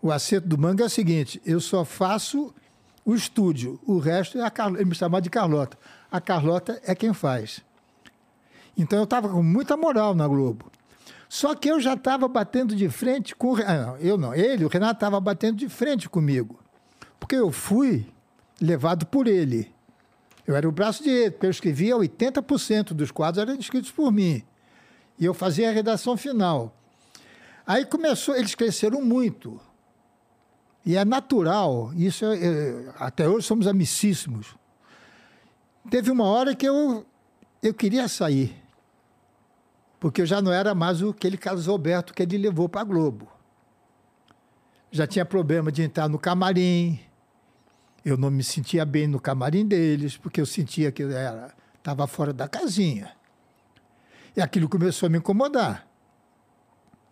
[0.00, 2.54] O acerto do Manga é o seguinte: eu só faço
[3.04, 3.80] o estúdio.
[3.84, 4.80] O resto é a Carlota.
[4.80, 5.76] Ele me chamava de Carlota.
[6.12, 7.60] A Carlota é quem faz.
[8.76, 10.70] Então eu estava com muita moral na Globo.
[11.28, 13.80] Só que eu já estava batendo de frente com o Renato.
[13.84, 16.56] não, eu não, ele, o Renato estava batendo de frente comigo.
[17.18, 18.06] Porque eu fui
[18.60, 19.72] levado por ele.
[20.46, 24.42] Eu era o braço direito, eu escrevia 80% dos quadros eram escritos por mim.
[25.18, 26.74] E eu fazia a redação final.
[27.66, 29.60] Aí começou, eles cresceram muito.
[30.86, 34.56] E é natural, isso é, é, até hoje somos amicíssimos.
[35.90, 37.04] Teve uma hora que eu,
[37.62, 38.56] eu queria sair,
[40.00, 42.84] porque eu já não era mais o aquele Carlos Roberto que ele levou para a
[42.84, 43.28] Globo.
[44.90, 46.98] Já tinha problema de entrar no camarim,
[48.08, 51.10] eu não me sentia bem no camarim deles, porque eu sentia que eu
[51.76, 53.12] estava fora da casinha.
[54.34, 55.86] E aquilo começou a me incomodar.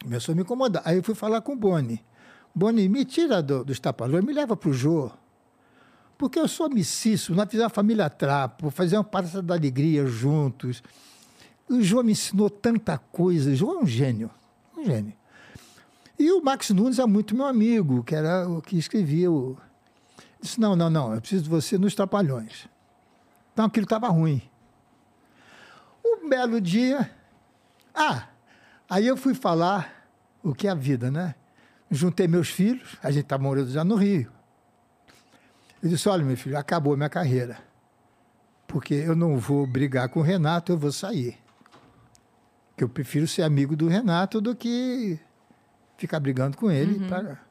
[0.02, 0.82] Começou a me incomodar.
[0.86, 2.02] Aí eu fui falar com o Boni.
[2.54, 5.10] Boni, me tira do, dos tapalões, me leva para o Jô.
[6.16, 10.82] Porque eu sou amicíssimo, nós fizemos a família Trapo, fazemos uma Praça da Alegria juntos.
[11.68, 13.50] O Jô me ensinou tanta coisa.
[13.50, 14.30] O Jô é um gênio,
[14.74, 15.12] um gênio.
[16.18, 19.58] E o Max Nunes é muito meu amigo, que era o que escrevia o...
[20.46, 22.68] Disse, não, não, não, eu preciso de você nos Trapalhões.
[23.52, 24.40] Então aquilo estava ruim.
[26.04, 27.10] Um belo dia...
[27.92, 28.28] Ah,
[28.88, 30.06] aí eu fui falar
[30.42, 31.34] o que é a vida, né?
[31.90, 34.30] Juntei meus filhos, a gente estava tá morando já no Rio.
[35.82, 37.58] Eu disse: Olha, meu filho, acabou a minha carreira.
[38.66, 41.38] Porque eu não vou brigar com o Renato, eu vou sair.
[42.76, 45.18] Que eu prefiro ser amigo do Renato do que
[45.96, 46.98] ficar brigando com ele.
[46.98, 47.08] Uhum.
[47.08, 47.45] Pra...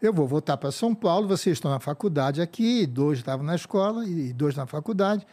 [0.00, 4.06] Eu vou voltar para São Paulo, vocês estão na faculdade aqui, dois estavam na escola
[4.06, 5.26] e dois na faculdade.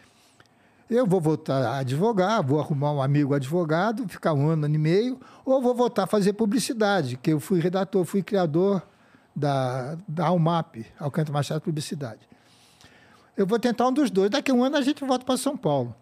[0.90, 4.78] Eu vou voltar a advogar, vou arrumar um amigo advogado, ficar um ano, ano e
[4.78, 8.86] meio, ou vou voltar a fazer publicidade, que eu fui redator, fui criador
[9.34, 12.28] da, da Almap, Alcântara Machado Publicidade.
[13.38, 14.30] Eu vou tentar um dos dois.
[14.30, 15.96] Daqui a um ano a gente volta para São Paulo.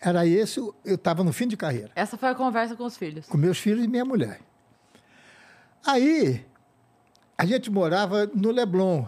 [0.00, 1.90] Era esse, eu estava no fim de carreira.
[1.94, 3.26] Essa foi a conversa com os filhos?
[3.26, 4.40] Com meus filhos e minha mulher.
[5.86, 6.44] Aí,
[7.40, 9.06] a gente morava no Leblon,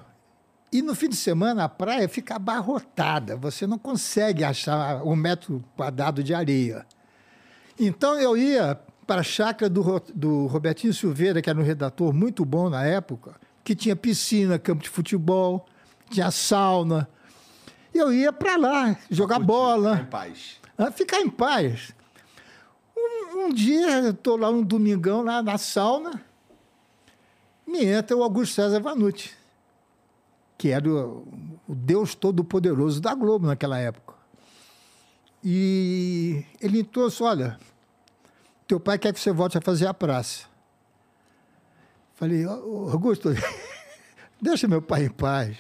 [0.73, 5.63] e no fim de semana a praia fica abarrotada, você não consegue achar um metro
[5.77, 6.87] quadrado de areia.
[7.79, 12.43] Então eu ia para a chácara do, do Robertinho Silveira, que era um redator muito
[12.43, 15.67] bom na época, que tinha piscina, campo de futebol,
[16.09, 17.07] tinha sauna.
[17.93, 19.99] Eu ia para lá jogar bola.
[19.99, 20.61] Ficar em paz.
[20.95, 21.93] Ficar em paz.
[22.97, 26.19] Um, um dia, eu estou lá um domingão lá na sauna,
[27.73, 29.43] me entra o Augusto César Vanucci
[30.63, 31.27] que era o,
[31.67, 34.15] o Deus Todo-Poderoso da Globo naquela época.
[35.43, 37.59] E ele entrou assim, olha,
[38.69, 40.45] teu pai quer que você volte a fazer a praça.
[42.15, 43.31] Falei, Augusto,
[44.41, 45.57] deixa meu pai em paz.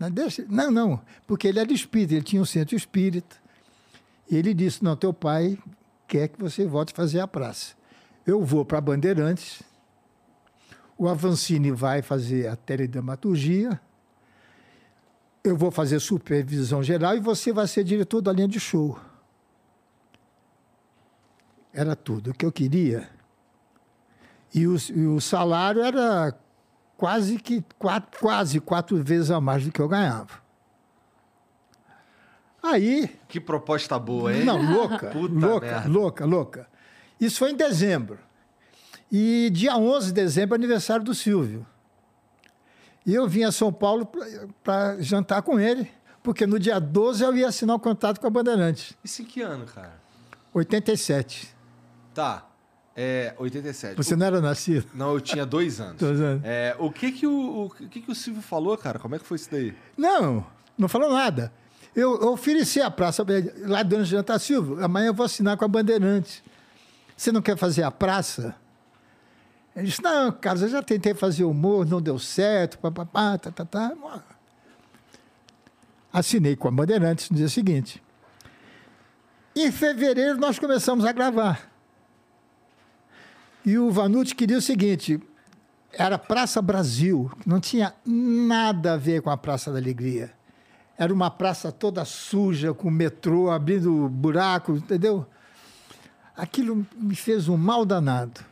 [0.00, 3.36] Não, deixa, não, não, porque ele era espírita, ele tinha um centro espírita.
[4.28, 5.56] E ele disse, não, teu pai
[6.08, 7.76] quer que você volte a fazer a praça.
[8.26, 9.62] Eu vou para Bandeirantes,
[10.96, 13.80] o Avancini vai fazer a teledramaturgia,
[15.44, 18.98] eu vou fazer supervisão geral e você vai ser diretor da linha de show.
[21.72, 23.08] Era tudo o que eu queria.
[24.54, 26.34] E o, e o salário era
[26.96, 30.42] quase que quatro, quase quatro vezes a mais do que eu ganhava.
[32.62, 33.10] Aí.
[33.26, 34.44] Que proposta boa, hein?
[34.44, 35.10] Não, louca.
[35.10, 35.88] Puta louca, merda.
[35.88, 36.68] louca, louca.
[37.18, 38.18] Isso foi em dezembro.
[39.12, 41.66] E dia 11 de dezembro, aniversário do Silvio.
[43.04, 44.10] E eu vim a São Paulo
[44.64, 45.90] para jantar com ele,
[46.22, 48.96] porque no dia 12 eu ia assinar o um contrato com a Bandeirantes.
[49.04, 50.00] Isso em que ano, cara?
[50.54, 51.54] 87.
[52.14, 52.48] Tá.
[52.96, 53.96] É, 87.
[53.96, 54.16] Você o...
[54.16, 54.86] não era nascido?
[54.94, 55.98] Não, eu tinha dois anos.
[55.98, 56.42] dois anos.
[56.42, 58.98] É, o que que o, o, que que o Silvio falou, cara?
[58.98, 59.74] Como é que foi isso daí?
[59.94, 60.46] Não,
[60.78, 61.52] não falou nada.
[61.94, 63.22] Eu, eu ofereci a praça
[63.66, 66.42] lá durante o jantar, Silvio, amanhã eu vou assinar com a Bandeirantes.
[67.14, 68.56] Você não quer fazer a praça?
[69.74, 73.64] Ele disse, não, Carlos, eu já tentei fazer humor, não deu certo, papapá, tá, tá,
[73.64, 73.92] tá.
[76.12, 78.02] Assinei com a Bandeirantes no dia seguinte.
[79.56, 81.70] Em fevereiro nós começamos a gravar.
[83.64, 85.20] E o Vanucci queria o seguinte,
[85.92, 90.32] era Praça Brasil, não tinha nada a ver com a Praça da Alegria.
[90.98, 95.26] Era uma praça toda suja, com metrô abrindo buraco, entendeu?
[96.36, 98.51] Aquilo me fez um mal danado.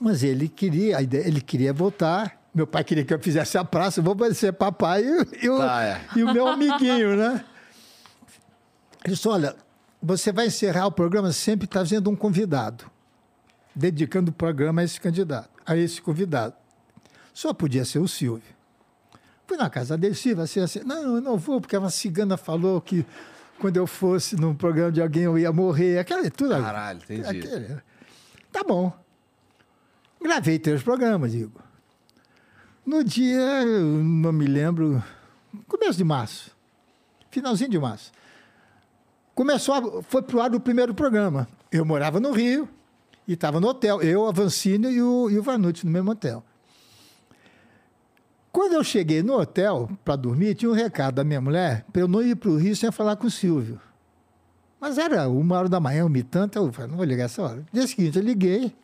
[0.00, 2.40] Mas ele queria, ele queria voltar.
[2.54, 5.84] Meu pai queria que eu fizesse a praça, vou ser papai e, e, o, tá,
[5.84, 6.00] é.
[6.16, 7.44] e o meu amiguinho, né?
[9.04, 9.54] Ele disse: olha,
[10.02, 12.90] você vai encerrar o programa sempre trazendo um convidado,
[13.74, 16.54] dedicando o programa a esse candidato, a esse convidado.
[17.32, 18.60] Só podia ser o Silvio.
[19.46, 20.80] Fui na casa da Silva, assim, assim.
[20.84, 23.04] Não, eu não vou, porque uma cigana falou que
[23.58, 25.98] quando eu fosse num programa de alguém eu ia morrer.
[25.98, 26.50] Aquela, tudo.
[26.50, 27.26] Caralho, entendi.
[27.26, 27.76] Aquele,
[28.52, 28.92] tá bom.
[30.22, 31.62] Gravei três programas, Igor.
[32.84, 35.02] No dia, não me lembro,
[35.66, 36.56] começo de março,
[37.30, 38.12] finalzinho de março.
[39.34, 41.48] Começou, a, foi pro ar do primeiro programa.
[41.72, 42.68] Eu morava no Rio
[43.26, 44.02] e estava no hotel.
[44.02, 46.44] Eu, a Vancini e o, e o Vanucci no mesmo hotel.
[48.52, 52.08] Quando eu cheguei no hotel para dormir, tinha um recado da minha mulher para eu
[52.08, 53.80] não ir para o Rio sem falar com o Silvio.
[54.80, 57.56] Mas era uma hora da manhã, um tanto, eu falei, não vou ligar essa hora.
[57.56, 58.74] No dia seguinte, eu liguei.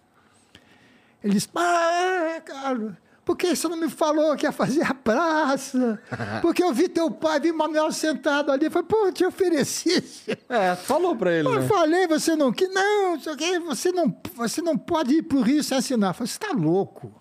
[1.22, 2.92] Ele disse, ah, Carlos,
[3.26, 6.00] por que você não me falou que ia fazer a praça?
[6.40, 8.70] Porque eu vi teu pai, vi Manuel sentado ali.
[8.70, 10.28] Falei, pô, te ofereci.
[10.48, 11.66] É, falou pra ele, Eu né?
[11.66, 12.72] falei, você não quis.
[12.72, 13.18] Não,
[13.64, 16.10] você não, você não pode ir para o Rio sem assinar.
[16.10, 17.12] Eu falei, você está louco.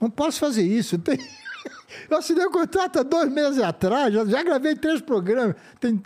[0.00, 0.98] Não posso fazer isso.
[0.98, 1.18] Tem...
[2.10, 5.56] Eu assinei o contrato há dois meses atrás, já, já gravei três programas.
[5.80, 6.02] Tem...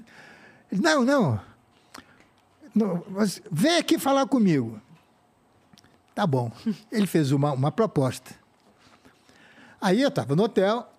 [0.70, 1.40] Não, não.
[2.74, 4.81] não mas vem aqui falar comigo.
[6.14, 6.51] Tá bom.
[6.90, 8.35] Ele fez uma, uma proposta.
[9.81, 10.90] Aí eu estava no hotel,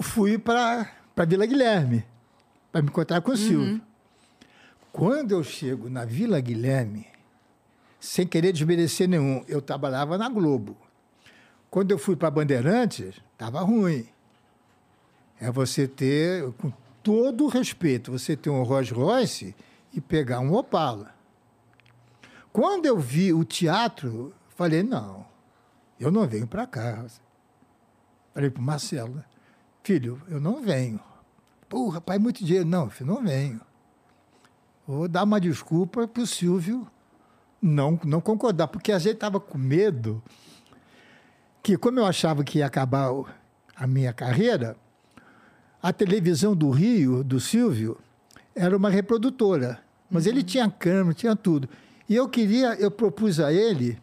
[0.00, 0.88] fui para
[1.26, 2.04] Vila Guilherme,
[2.72, 3.80] para me encontrar com o Silvio.
[4.92, 7.06] Quando eu chego na Vila Guilherme,
[8.00, 10.76] sem querer desmerecer nenhum, eu trabalhava na Globo.
[11.70, 14.08] Quando eu fui para Bandeirantes, estava ruim.
[15.38, 19.54] É você ter, com todo o respeito, você ter um Rolls Royce
[19.92, 21.14] e pegar um Opala.
[22.52, 25.24] Quando eu vi o teatro, falei, não,
[25.98, 27.06] eu não venho para cá.
[28.34, 29.24] Falei para o Marcelo, né?
[29.82, 31.00] filho, eu não venho.
[31.66, 32.68] Pô, rapaz, é muito dinheiro.
[32.68, 33.58] Não, filho, não venho.
[34.86, 36.86] Vou dar uma desculpa para o Silvio
[37.62, 40.22] não, não concordar, porque a gente estava com medo
[41.62, 43.10] que, como eu achava que ia acabar
[43.74, 44.76] a minha carreira,
[45.82, 47.96] a televisão do Rio, do Silvio,
[48.54, 49.80] era uma reprodutora.
[50.10, 51.66] Mas ele tinha câmera, tinha tudo.
[52.06, 53.98] E eu queria, eu propus a ele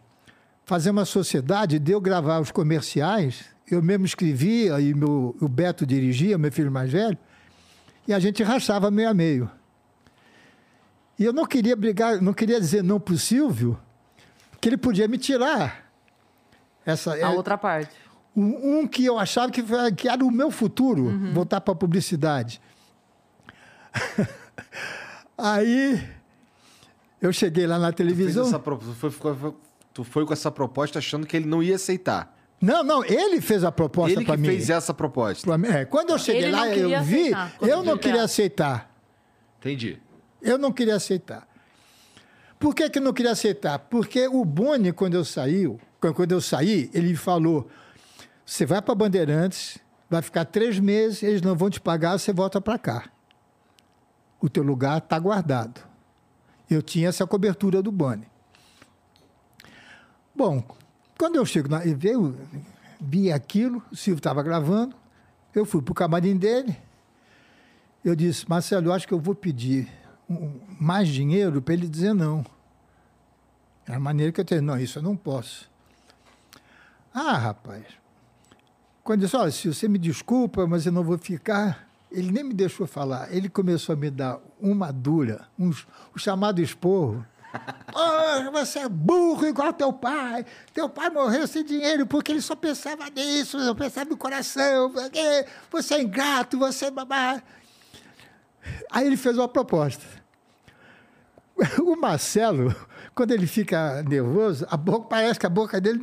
[0.68, 5.86] fazer uma sociedade de eu gravar os comerciais, eu mesmo escrevia e meu, o Beto
[5.86, 7.18] dirigia, meu filho mais velho,
[8.06, 9.50] e a gente rachava meio a meio.
[11.18, 13.80] E eu não queria brigar, não queria dizer não para o Silvio,
[14.60, 15.90] que ele podia me tirar.
[16.86, 17.96] Essa, A é- outra parte.
[18.36, 19.64] um, um que eu achava que,
[19.96, 22.60] que era o meu futuro, voltar para a publicidade.
[25.38, 26.06] Aí
[27.22, 28.46] eu cheguei lá na televisão.
[28.46, 29.54] essa foi, foi-
[29.98, 32.38] tu foi com essa proposta achando que ele não ia aceitar.
[32.62, 34.48] Não, não, ele fez a proposta ele para que mim.
[34.48, 35.50] fez essa proposta.
[35.74, 37.32] É, quando eu cheguei Ele lá, eu vi,
[37.62, 38.96] eu não ele queria aceitar.
[39.60, 40.00] Entendi.
[40.40, 41.48] Eu não queria aceitar.
[42.60, 43.80] Por que, que eu não queria aceitar?
[43.80, 45.68] Porque o Boni, quando eu saí,
[46.00, 47.68] quando eu saí, ele falou:
[48.46, 52.62] você vai para Bandeirantes, vai ficar três meses, eles não vão te pagar, você volta
[52.62, 53.10] para cá.
[54.40, 55.82] O teu lugar está guardado.
[56.70, 58.28] Eu tinha essa cobertura do Boni.
[60.38, 60.63] Bom,
[61.17, 62.38] quando eu chego na, veio,
[63.02, 64.95] vi aquilo, o Silvio estava gravando,
[65.56, 66.78] eu fui para o camarim dele,
[68.06, 69.91] eu disse, Marcelo, eu acho que eu vou pedir
[70.80, 72.45] mais dinheiro para ele dizer não.
[73.88, 74.62] É a maneira que eu tenho.
[74.62, 75.67] Não, isso eu não posso.
[77.12, 77.86] Ah, rapaz.
[79.04, 81.88] Quando eu disse, olha, se você me desculpa, mas eu não vou ficar.
[82.12, 83.34] Ele nem me deixou falar.
[83.34, 85.71] Ele começou a me dar uma dura, um,
[86.13, 87.26] o chamado esporro.
[87.92, 90.46] Pô, você é burro igual teu pai.
[90.74, 94.94] Teu pai morreu sem dinheiro porque ele só pensava nisso, só pensava no coração.
[95.72, 97.42] Você é ingrato, você é babá.
[98.92, 100.06] Aí ele fez uma proposta.
[101.82, 102.76] O Marcelo,
[103.16, 106.00] quando ele fica nervoso, a boca, parece que a boca dele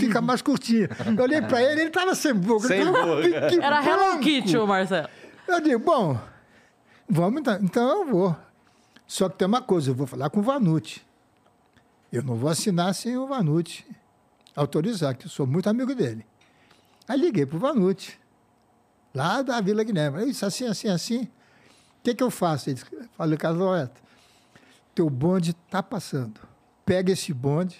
[0.00, 0.88] fica mais curtinha.
[1.16, 2.66] Eu olhei para ele, ele estava sem boca.
[2.66, 3.22] Sem tava boca.
[3.48, 4.20] que Era Hello branco.
[4.20, 5.08] Kitty, ô Marcelo.
[5.46, 6.18] Eu digo, bom,
[7.08, 7.58] vamos então.
[7.62, 8.36] Então eu vou.
[9.08, 11.00] Só que tem uma coisa, eu vou falar com o Vanucci.
[12.12, 13.86] Eu não vou assinar sem o Vanucci
[14.54, 16.26] autorizar, que eu sou muito amigo dele.
[17.08, 18.18] Aí liguei para o Vanucci,
[19.14, 20.28] lá da Vila Guilherme.
[20.28, 21.22] Isso assim, assim, assim.
[21.22, 21.28] O
[22.02, 22.68] que, que eu faço?
[22.68, 22.78] Ele
[23.16, 24.02] falei, Carlos Loreto,
[24.94, 26.38] teu bonde está passando.
[26.84, 27.78] Pega esse bonde,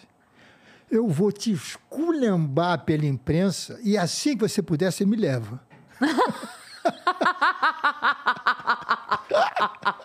[0.90, 5.60] eu vou te esculhambar pela imprensa e assim que você puder, você me leva.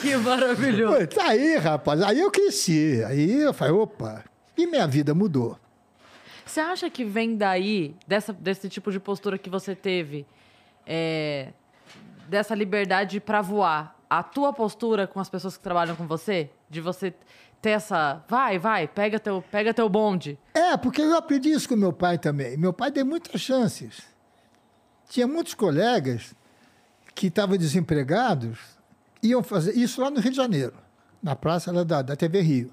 [0.00, 0.98] Que maravilhoso.
[0.98, 2.00] Pô, tá aí, rapaz.
[2.02, 3.02] Aí eu cresci.
[3.06, 4.24] Aí eu falei, opa.
[4.56, 5.58] E minha vida mudou.
[6.44, 10.26] Você acha que vem daí, dessa, desse tipo de postura que você teve,
[10.86, 11.48] é,
[12.28, 16.50] dessa liberdade para voar, a tua postura com as pessoas que trabalham com você?
[16.68, 17.14] De você
[17.62, 18.22] ter essa.
[18.28, 20.38] Vai, vai, pega teu, pega teu bonde.
[20.52, 22.56] É, porque eu aprendi isso com meu pai também.
[22.56, 24.02] Meu pai deu muitas chances.
[25.08, 26.34] tinha muitos colegas
[27.14, 28.58] que estavam desempregados,
[29.22, 30.74] iam fazer isso lá no Rio de Janeiro,
[31.22, 32.72] na praça lá da, da TV Rio.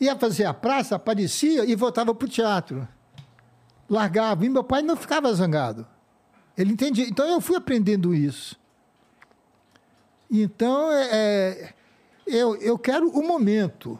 [0.00, 2.86] Ia fazer a praça, aparecia e voltava para o teatro.
[3.90, 4.44] Largava.
[4.44, 5.86] E meu pai não ficava zangado.
[6.56, 7.06] Ele entendia.
[7.08, 8.56] Então eu fui aprendendo isso.
[10.30, 11.74] Então, é, é,
[12.26, 13.98] eu, eu quero o momento.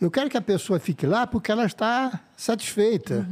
[0.00, 3.26] Eu quero que a pessoa fique lá porque ela está satisfeita.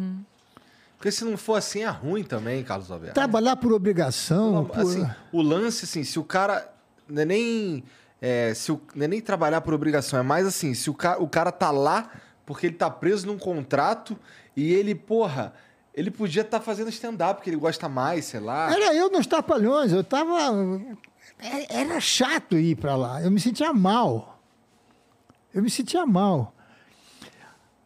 [0.96, 3.14] Porque se não for assim, é ruim também, Carlos Alberto.
[3.14, 4.64] Trabalhar por obrigação.
[4.64, 6.71] por- Assim, o lance, assim, se o cara.
[7.08, 7.84] Não é nem.
[8.20, 11.18] é, se o, não é nem trabalhar por obrigação, é mais assim, se o, ca,
[11.18, 12.10] o cara tá lá
[12.44, 14.16] porque ele tá preso num contrato
[14.56, 15.54] e ele, porra,
[15.94, 18.72] ele podia estar fazendo stand-up porque ele gosta mais, sei lá.
[18.72, 20.36] Era eu nos Trapalhões, eu estava.
[21.68, 24.40] Era chato ir para lá, eu me sentia mal.
[25.52, 26.54] Eu me sentia mal.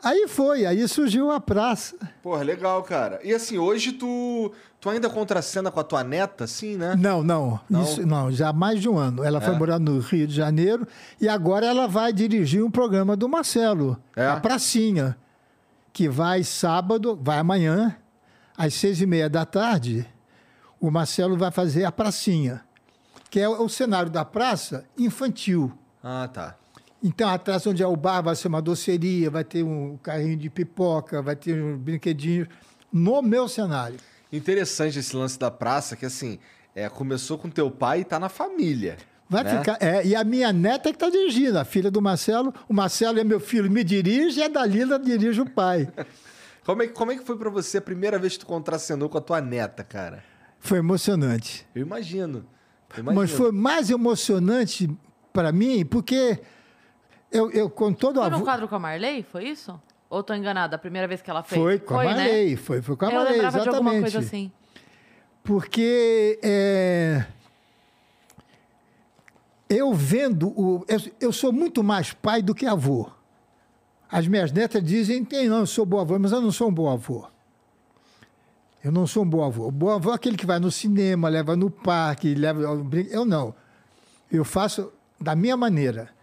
[0.03, 1.97] Aí foi, aí surgiu a praça.
[2.23, 3.19] Porra, legal, cara.
[3.25, 6.95] E assim, hoje tu, tu ainda contracena com a tua neta, assim, né?
[6.97, 7.83] Não, não, Não?
[7.83, 9.25] Isso, não, já há mais de um ano.
[9.25, 9.59] Ela foi É?
[9.59, 10.87] morar no Rio de Janeiro
[11.21, 14.27] e agora ela vai dirigir um programa do Marcelo, É?
[14.27, 15.17] a Pracinha,
[15.93, 17.97] que vai sábado, vai amanhã,
[18.57, 20.07] às seis e meia da tarde.
[20.81, 22.63] O Marcelo vai fazer a Pracinha,
[23.31, 25.73] que é o cenário da praça infantil.
[26.03, 26.55] Ah, tá.
[27.03, 30.49] Então, atrás onde é o bar vai ser uma doceria, vai ter um carrinho de
[30.51, 32.47] pipoca, vai ter um brinquedinho
[32.93, 33.97] no meu cenário.
[34.37, 36.39] Interessante esse lance da praça, que assim,
[36.75, 38.97] é, começou com teu pai e tá na família.
[39.29, 39.59] Vai né?
[39.59, 39.79] ficar.
[39.81, 42.55] É, e a minha neta é que está dirigindo, a filha do Marcelo.
[42.69, 45.91] O Marcelo é meu filho, me dirige, e a Dalila dirige o pai.
[46.65, 49.09] Como é, que- como é que foi pra você a primeira vez que tu contracenou
[49.09, 50.25] com a tua neta, cara?
[50.59, 51.65] Foi emocionante.
[51.73, 52.45] Eu imagino.
[52.97, 53.15] Eu imagino.
[53.15, 54.91] Mas foi mais emocionante
[55.33, 56.41] para mim, porque
[57.31, 58.45] eu, eu com todo Foi no avô.
[58.45, 59.23] quadro com a Marley?
[59.23, 59.81] Foi isso?
[60.09, 60.77] Ou tô enganada?
[60.77, 61.61] A primeira vez que ela fez?
[61.61, 62.15] Foi com a né?
[62.15, 64.13] Marley, foi, foi com a Eu Marley, lembrava de alguma exatamente.
[64.13, 64.53] coisa assim.
[65.43, 67.25] Porque é,
[69.69, 70.85] eu vendo o.
[70.89, 73.11] Eu, eu sou muito mais pai do que avô.
[74.11, 76.73] As minhas netas dizem que não, eu sou bom avô, mas eu não sou um
[76.73, 77.27] bom avô.
[78.83, 79.67] Eu não sou um bom avô.
[79.67, 82.61] O bom avô é aquele que vai no cinema, leva no parque, leva.
[83.11, 83.53] Eu não.
[84.31, 86.16] Eu faço da minha maneira.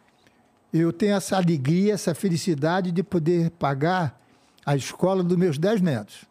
[0.74, 4.20] Eu tenho essa alegria, essa felicidade de poder pagar
[4.66, 6.26] a escola dos meus dez netos.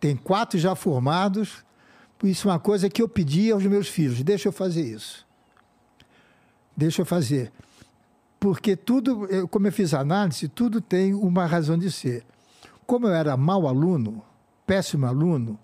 [0.00, 1.64] Tem quatro já formados.
[2.24, 4.22] Isso é uma coisa que eu pedi aos meus filhos.
[4.22, 5.24] Deixa eu fazer isso.
[6.76, 7.52] Deixa eu fazer.
[8.40, 12.24] Porque tudo, como eu fiz análise, tudo tem uma razão de ser.
[12.86, 14.24] Como eu era mau aluno,
[14.66, 15.58] péssimo aluno,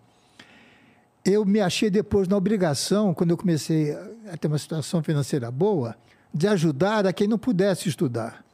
[1.24, 3.92] eu me achei depois na obrigação, quando eu comecei
[4.30, 5.96] a ter uma situação financeira boa,
[6.34, 8.44] de ajudar a quem não pudesse estudar.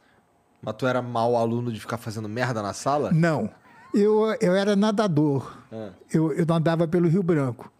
[0.61, 3.11] Mas tu era mau aluno de ficar fazendo merda na sala?
[3.11, 3.49] Não.
[3.93, 5.57] Eu, eu era nadador.
[5.71, 5.89] Ah.
[6.13, 7.71] Eu, eu nadava pelo Rio Branco.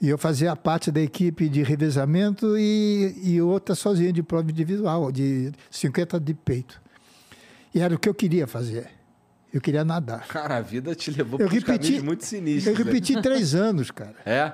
[0.00, 5.12] E eu fazia parte da equipe de revezamento e, e outra sozinha de prova individual,
[5.12, 6.80] de 50 de peito.
[7.74, 8.88] E era o que eu queria fazer.
[9.52, 10.26] Eu queria nadar.
[10.26, 12.78] Cara, a vida te levou uns repeti, muito sinistros.
[12.78, 14.16] eu repeti três anos, cara.
[14.24, 14.52] É?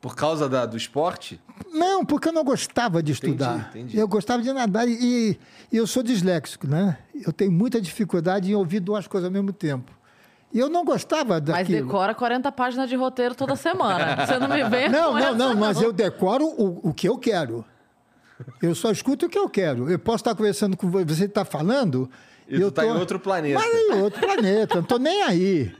[0.00, 1.40] Por causa da- do esporte?
[1.72, 3.70] Não, porque eu não gostava de Entendi, estudar.
[3.70, 3.98] entendi.
[3.98, 5.38] Eu gostava de nadar e,
[5.72, 6.98] e eu sou disléxico, né?
[7.14, 9.90] Eu tenho muita dificuldade em ouvir duas coisas ao mesmo tempo.
[10.52, 11.86] E eu não gostava Mas daquilo.
[11.86, 14.24] decora 40 páginas de roteiro toda semana.
[14.24, 17.18] Você não me vê Não, não, essa, não, mas eu decoro o, o que eu
[17.18, 17.64] quero.
[18.62, 19.90] Eu só escuto o que eu quero.
[19.90, 22.08] Eu posso estar conversando com você, você está falando.
[22.48, 23.58] E tu tá em outro planeta.
[23.58, 25.74] Mas em outro planeta, não estou nem aí.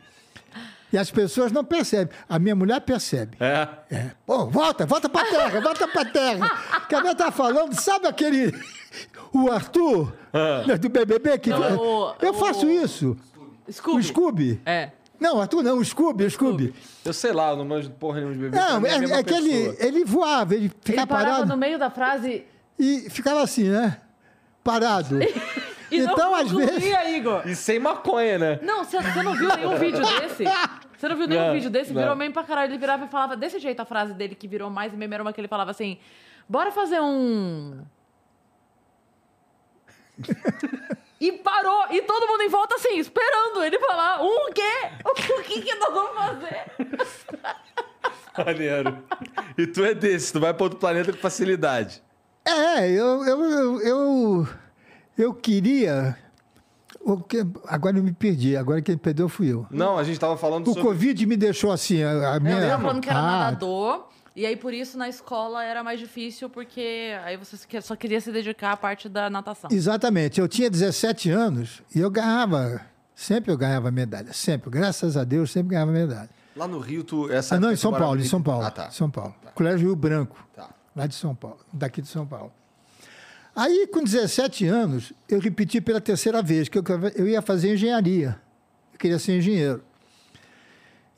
[0.92, 2.14] E as pessoas não percebem.
[2.28, 3.36] A minha mulher percebe.
[3.40, 3.68] É.
[3.90, 4.10] É.
[4.24, 6.48] Pô, volta, volta pra terra, volta pra terra.
[6.88, 8.52] Que a minha tá falando, sabe aquele.
[9.32, 10.62] O Arthur, Ah.
[10.76, 11.50] do BBB, que.
[11.50, 13.16] Não, o- eu faço o- isso.
[13.70, 13.98] Scooby.
[13.98, 14.60] O Scooby.
[14.64, 14.90] É.
[15.18, 16.74] Não, Arthur não, o Scooby, o Scooby.
[17.04, 18.56] Eu sei lá, eu não manjo porra nenhuma de bebê.
[18.56, 21.48] Não, é, é que ele, ele voava, ele Ele ficava parava parado.
[21.48, 22.44] no meio da frase
[22.78, 23.98] e ficava assim, né?
[24.62, 25.18] Parado.
[25.90, 27.42] e Então, não às concluía, vezes- Igor.
[27.48, 28.58] E sem maconha, né?
[28.62, 30.44] Não, você, não viu nenhum vídeo desse?
[30.96, 31.92] Você não viu nenhum Não, vídeo desse?
[31.92, 32.00] não.
[32.00, 32.70] Virou meme pra caralho.
[32.72, 35.32] Ele virava e falava desse jeito a frase dele, que virou mais meme, era uma
[35.32, 35.98] que ele falava assim:
[36.48, 37.82] bora fazer um.
[41.20, 41.86] e parou!
[41.90, 44.62] E todo mundo em volta assim, esperando ele falar: um quê?
[45.04, 46.64] O que, que nós vamos fazer?
[48.44, 49.04] Maneiro.
[49.56, 52.02] E tu é desse, tu vai pra outro planeta com facilidade.
[52.44, 54.48] É, eu, eu, eu, eu,
[55.16, 56.16] eu queria.
[57.68, 59.66] Agora eu me perdi, agora quem perdeu fui eu.
[59.70, 60.82] Não, a gente tava falando O sobre.
[60.82, 62.56] Covid me deixou assim, a, a minha.
[62.58, 64.08] Ele tava falando que era Ah, nadador.
[64.34, 68.30] E aí, por isso, na escola era mais difícil, porque aí você só queria se
[68.30, 69.70] dedicar à parte da natação.
[69.72, 70.38] Exatamente.
[70.40, 72.82] Eu tinha 17 anos e eu ganhava.
[73.14, 74.32] Sempre eu ganhava medalha.
[74.34, 74.68] Sempre.
[74.68, 76.28] Graças a Deus, sempre ganhava medalha.
[76.54, 77.30] Lá no Rio, tu.
[77.32, 78.64] Essa Ah, não, em São Paulo, em São Paulo.
[78.66, 78.90] Ah, tá.
[78.90, 79.34] São Paulo.
[79.54, 80.68] Colégio Rio Branco, Tá.
[80.94, 82.52] lá de São Paulo, daqui de São Paulo.
[83.56, 88.38] Aí, com 17 anos, eu repeti pela terceira vez que eu, ia fazer engenharia.
[88.92, 89.82] Eu queria ser engenheiro.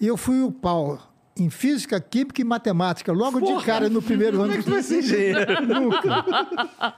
[0.00, 1.02] E eu fui o pau
[1.36, 4.50] em física, química e matemática, logo de cara no primeiro ano.
[4.50, 5.66] Como é que vai ser engenheiro?
[5.66, 6.94] Nunca.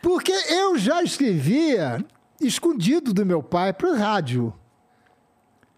[0.00, 2.02] Porque eu já escrevia
[2.40, 4.54] escondido do meu pai para o rádio.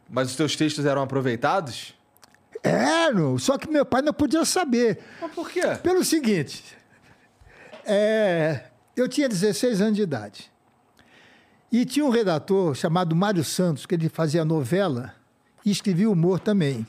[0.08, 1.94] Mas os teus textos eram aproveitados?
[2.62, 5.00] Eram, só que meu pai não podia saber.
[5.20, 5.62] Mas por quê?
[5.82, 6.62] Pelo seguinte,
[7.84, 8.67] é,
[9.00, 10.50] eu tinha 16 anos de idade.
[11.70, 15.14] E tinha um redator chamado Mário Santos, que ele fazia novela
[15.64, 16.86] e escrevia humor também.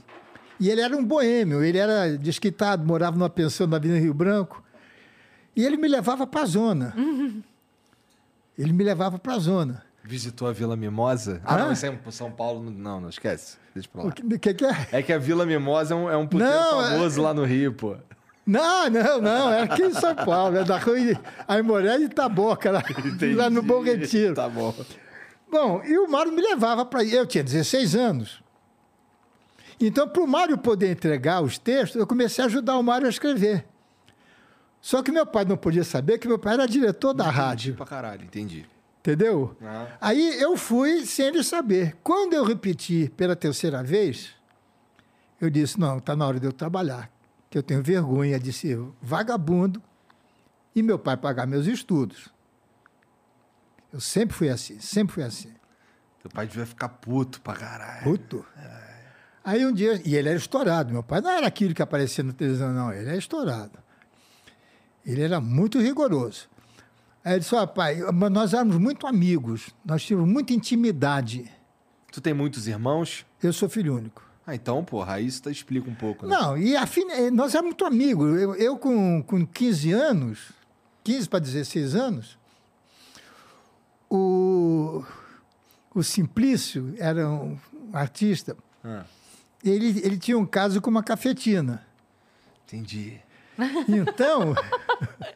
[0.60, 4.64] E ele era um boêmio, ele era desquitado, morava numa pensão na Avenida Rio Branco.
[5.55, 6.93] E ele me levava para a zona.
[8.57, 9.84] Ele me levava para a zona.
[10.03, 11.41] Visitou a Vila Mimosa?
[11.45, 11.60] Ah, Hã?
[11.66, 12.70] não, isso é São Paulo.
[12.70, 13.57] Não, não, esquece.
[13.74, 14.12] Deixa pra O lá.
[14.12, 14.88] que, o que, que é?
[14.91, 17.45] É que a Vila Mimosa é um, é um puteiro Não, é- famoso lá no
[17.45, 17.95] Rio, pô.
[18.49, 20.97] Não, não, não, é aqui em São Paulo, é da rua
[21.47, 22.83] Aimoré de Itaboca, lá,
[23.35, 24.33] lá no Bom Retiro.
[24.33, 24.73] Tá bom.
[25.51, 27.13] Bom, e o Mário me levava para ir.
[27.13, 28.41] Eu tinha 16 anos.
[29.79, 33.09] Então, para o Mário poder entregar os textos, eu comecei a ajudar o Mário a
[33.09, 33.65] escrever.
[34.81, 37.85] Só que meu pai não podia saber que meu pai era diretor da rádio, Pra
[37.85, 38.65] caralho, entendi.
[38.99, 39.55] entendeu?
[39.61, 39.85] Ah.
[40.01, 41.95] Aí eu fui sem ele saber.
[42.03, 44.29] Quando eu repeti pela terceira vez,
[45.39, 47.09] eu disse: não, está na hora de eu trabalhar,
[47.49, 49.81] que eu tenho vergonha de ser vagabundo
[50.75, 52.29] e meu pai pagar meus estudos.
[53.91, 55.51] Eu sempre fui assim, sempre fui assim.
[56.21, 58.03] Teu pai devia ficar puto pra caralho.
[58.03, 58.45] Puto.
[59.43, 60.91] Aí um dia, e ele era estourado.
[60.91, 62.93] Meu pai não era aquilo que aparecia na televisão, não.
[62.93, 63.79] Ele era estourado.
[65.05, 66.47] Ele era muito rigoroso.
[67.23, 71.49] Aí ele disse: Ó, pai, mas nós éramos muito amigos, nós tínhamos muita intimidade.
[72.11, 73.25] Tu tem muitos irmãos?
[73.41, 74.28] Eu sou filho único.
[74.49, 76.35] Ah, então, porra, aí isso tá- explica um pouco, né?
[76.35, 78.41] Não, e afim, eh, nós éramos muito amigos.
[78.41, 80.39] Eu, eu com, com 15 anos,
[81.03, 82.37] 15 para 16 anos,
[84.09, 85.03] o,
[85.93, 87.57] o Simplício era um
[87.93, 88.57] artista.
[88.83, 89.03] Ah,
[89.63, 91.85] Ele, ele tinha um caso com uma cafetina.
[92.65, 93.19] entendi.
[93.87, 94.55] Então,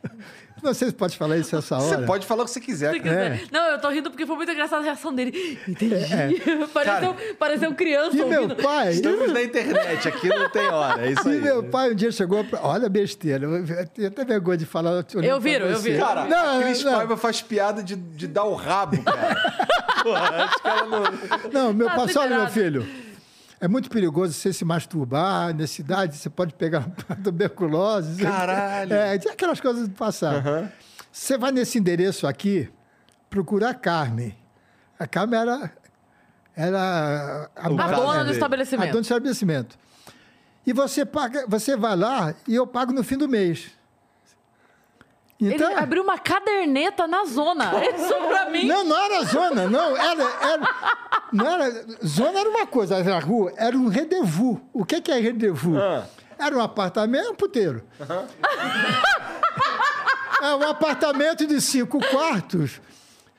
[0.64, 1.84] não sei se pode falar isso essa hora.
[1.86, 3.44] Você pode falar o que você quiser, quiser.
[3.52, 5.60] Não, eu tô rindo porque foi muito engraçada a reação dele.
[5.68, 5.96] Entendi.
[6.74, 8.62] pareceu, Cara, pareceu criança E meu ouvindo.
[8.64, 11.42] pai, Estamos na internet, aqui não tem hora, é isso e aí.
[11.42, 15.06] meu pai um dia chegou, pra, olha a besteira, eu tenho até vergonha de falar.
[15.22, 15.92] Eu viro, eu você.
[15.92, 16.04] viro.
[16.04, 16.94] Cara, Não, a Cris não.
[16.94, 19.36] Paiva faz piada de, de dar o rabo, cara.
[20.04, 21.52] Porra, acho que ela não...
[21.52, 22.88] Não, meu Tá pai, olha, meu filho,
[23.64, 26.86] é muito perigoso você se masturbar nessa idade, você pode pegar
[27.24, 28.22] tuberculose.
[28.22, 28.94] Caralho.
[28.94, 30.70] É, tinha aquelas coisas do passado.
[31.10, 32.70] Você vai nesse endereço aqui,
[33.30, 34.36] procurar a Carmen.
[35.00, 35.72] A Carmen era,
[36.54, 38.30] era a, A dona do dele.
[38.30, 38.88] A estabelecimento.
[38.90, 39.80] dona do estabelecimento.
[40.68, 43.72] E você, paga, você vai lá e eu pago no fim do mês.
[45.52, 47.72] Então, Ele abriu uma caderneta na zona.
[47.96, 48.66] Isso pra mim.
[48.66, 49.98] Não, não era zona, não.
[49.98, 50.76] Era, era,
[51.32, 54.60] não era, zona era uma coisa, era rua, era um rendezvous.
[54.72, 55.78] O que, que é rendezvous?
[55.78, 56.06] Ah.
[56.38, 57.84] Era um apartamento, um puteiro.
[60.42, 62.82] É um apartamento de cinco quartos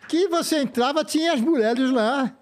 [0.08, 2.32] que você entrava, tinha as mulheres lá.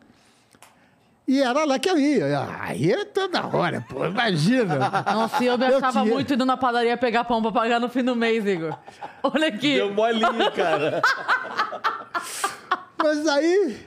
[1.27, 2.49] E era lá que eu ia.
[2.61, 4.77] Aí é toda hora, pô, imagina.
[5.13, 7.79] Nossa, e eu me Eu achava tinha- muito indo na padaria pegar pão pra pagar
[7.81, 8.77] no fim do mês, Igor.
[9.23, 9.75] Olha aqui.
[9.77, 11.01] Deu molinho, cara.
[13.03, 13.87] Mas aí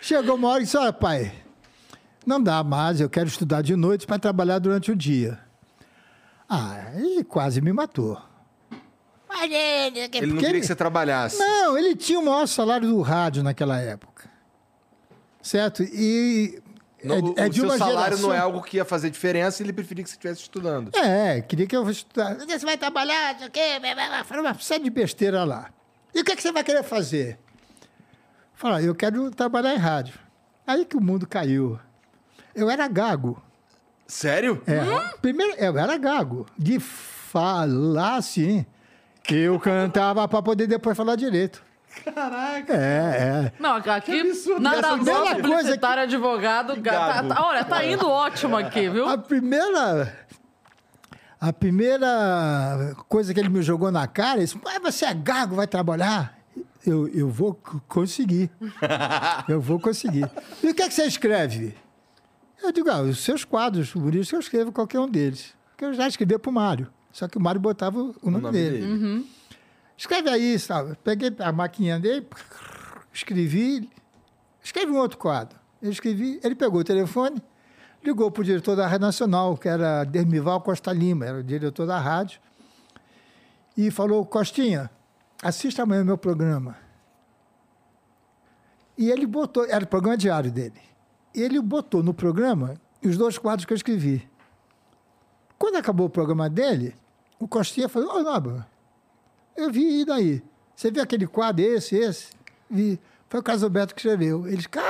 [0.00, 1.32] chegou uma hora e disse: Olha, pai,
[2.26, 5.38] não dá mais, eu quero estudar de noite para trabalhar durante o dia.
[6.48, 8.20] Ah, ele quase me matou.
[9.28, 11.38] Mas ele, Ele não queria que você trabalhasse.
[11.38, 14.30] Não, ele tinha o maior salário do rádio naquela época.
[15.42, 15.82] Certo?
[15.82, 16.62] E.
[17.04, 18.28] O é, é de seu uma salário geração...
[18.28, 20.90] não é algo que ia fazer diferença e ele preferia que você estivesse estudando.
[20.96, 22.34] É, queria que eu estudar.
[22.36, 23.80] Você vai trabalhar, não sei o quê.
[24.24, 25.70] Falei, uma série de besteira lá.
[26.14, 27.38] E o que, é que você vai querer fazer?
[28.54, 30.18] Falei, eu quero trabalhar em rádio.
[30.66, 31.78] Aí que o mundo caiu.
[32.54, 33.42] Eu era gago.
[34.06, 34.62] Sério?
[34.66, 36.46] É, Primeiro, eu era gago.
[36.56, 38.64] De falar assim.
[39.30, 41.64] Eu cantava para poder depois falar direito.
[42.02, 42.72] Caraca.
[42.72, 43.52] É, é.
[43.58, 44.22] Não, aqui,
[44.58, 46.74] nada primeira coisa publicitário, advogado.
[46.74, 47.28] Tá, gago.
[47.28, 49.08] tá- olha, tá indo ótimo aqui, viu?
[49.08, 50.24] A primeira.
[51.40, 55.56] A primeira coisa que ele me jogou na cara, ele disse: Mas você é gago,
[55.56, 56.38] vai trabalhar?
[56.86, 57.54] Eu, eu vou
[57.88, 58.50] conseguir.
[59.48, 60.30] Eu vou conseguir.
[60.62, 61.74] E o que é que você escreve?
[62.62, 65.54] Eu digo: ah, os seus quadros humorísticos eu escrevo qualquer um deles.
[65.70, 66.90] Porque eu já escrevi para o Mário.
[67.12, 68.78] Só que o Mário botava o nome, nome dele.
[68.80, 69.26] dele.
[69.96, 70.96] Escreve aí, sabe?
[71.02, 72.26] Peguei a maquininha dele,
[73.12, 73.90] escrevi,
[74.62, 75.58] escrevi um outro quadro.
[75.80, 77.42] Eu escrevi, ele pegou o telefone,
[78.02, 81.86] ligou para o diretor da Rádio Nacional, que era Dermival Costa Lima, era o diretor
[81.86, 82.40] da rádio,
[83.76, 84.90] e falou: Costinha,
[85.42, 86.76] assista amanhã o meu programa.
[88.96, 90.80] E ele botou, era o programa diário dele.
[91.34, 94.28] Ele botou no programa os dois quadros que eu escrevi.
[95.58, 96.94] Quando acabou o programa dele,
[97.38, 98.66] o Costinha falou: Ô, Naba,
[99.56, 100.42] eu vi e daí?
[100.74, 102.28] Você viu aquele quadro, esse, esse?
[102.70, 102.98] Vi.
[103.28, 104.46] Foi o Casalberto que escreveu.
[104.46, 104.82] Eles, cá,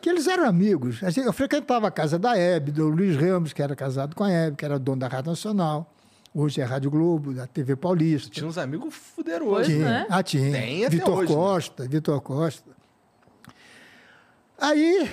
[0.00, 1.02] que eles eram amigos.
[1.02, 4.30] Assim, Eu frequentava a casa da Hebe, do Luiz Ramos, que era casado com a
[4.30, 5.92] Hebe, que era dono da Rádio Nacional.
[6.34, 8.30] Hoje é Rádio Globo, da TV Paulista.
[8.30, 9.74] Tinha uns amigos fuderosos.
[9.74, 10.06] Né?
[10.08, 10.52] Ah, tinha.
[10.52, 11.34] Tem até Vitor hoje, né?
[11.34, 12.70] Costa, Vitor Costa.
[14.58, 15.10] Aí,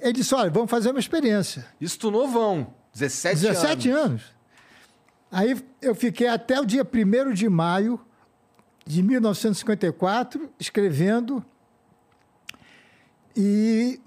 [0.00, 1.66] ele disse, olha, vamos fazer uma experiência.
[1.80, 2.74] Isso tu novão.
[2.92, 4.04] 17, 17 anos.
[4.04, 4.37] anos.
[5.30, 8.00] Aí eu fiquei até o dia 1 de maio
[8.86, 11.44] de 1954 escrevendo
[13.36, 14.00] e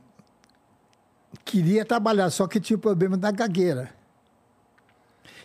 [1.45, 3.93] queria trabalhar, só que tinha o problema da gagueira.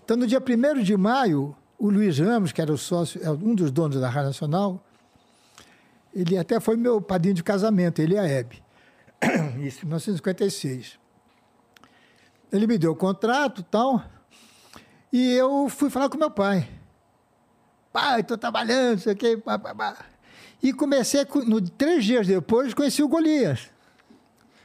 [0.03, 3.55] Então, no dia 1 de maio, o Luiz Ramos, que era o sócio, é um
[3.55, 4.83] dos donos da Rádio Nacional,
[6.15, 8.63] ele até foi meu padrinho de casamento, ele e a Hebe.
[9.61, 10.99] Isso em 1956.
[12.51, 14.03] Ele me deu o contrato e tal.
[15.13, 16.69] E eu fui falar com meu pai.
[17.93, 19.37] Pai, estou trabalhando, sei o quê.
[19.37, 19.97] Pá, pá, pá.
[20.63, 23.71] E comecei, com- no, três dias depois, conheci o Golias.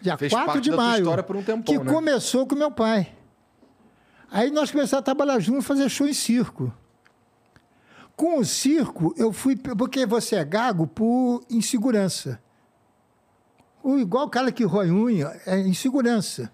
[0.02, 1.04] Dia Fez 4 parte de maio.
[1.04, 1.92] história por um tempão, que né?
[1.92, 3.14] começou com meu pai.
[4.32, 6.74] Aí nós começamos a trabalhar juntos, fazer show em circo.
[8.16, 9.56] Com o circo, eu fui.
[9.56, 12.42] Porque você é gago por insegurança.
[13.84, 16.52] O, igual o cara que rói unha, é insegurança.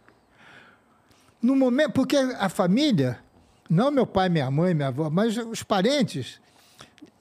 [1.42, 3.20] No momento, porque a família,
[3.70, 6.39] não meu pai, minha mãe, minha avó, mas os parentes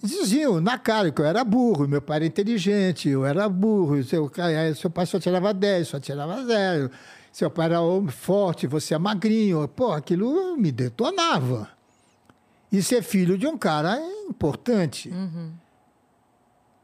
[0.02, 4.30] diziam na cara que eu era burro, meu pai era inteligente, eu era burro, seu,
[4.38, 6.90] eh, seu pai só tirava 10, só tirava zero,
[7.36, 9.68] seu pai era homem forte, você é magrinho.
[9.68, 11.68] Pô, aquilo me detonava.
[12.72, 15.10] E ser filho de um cara é importante.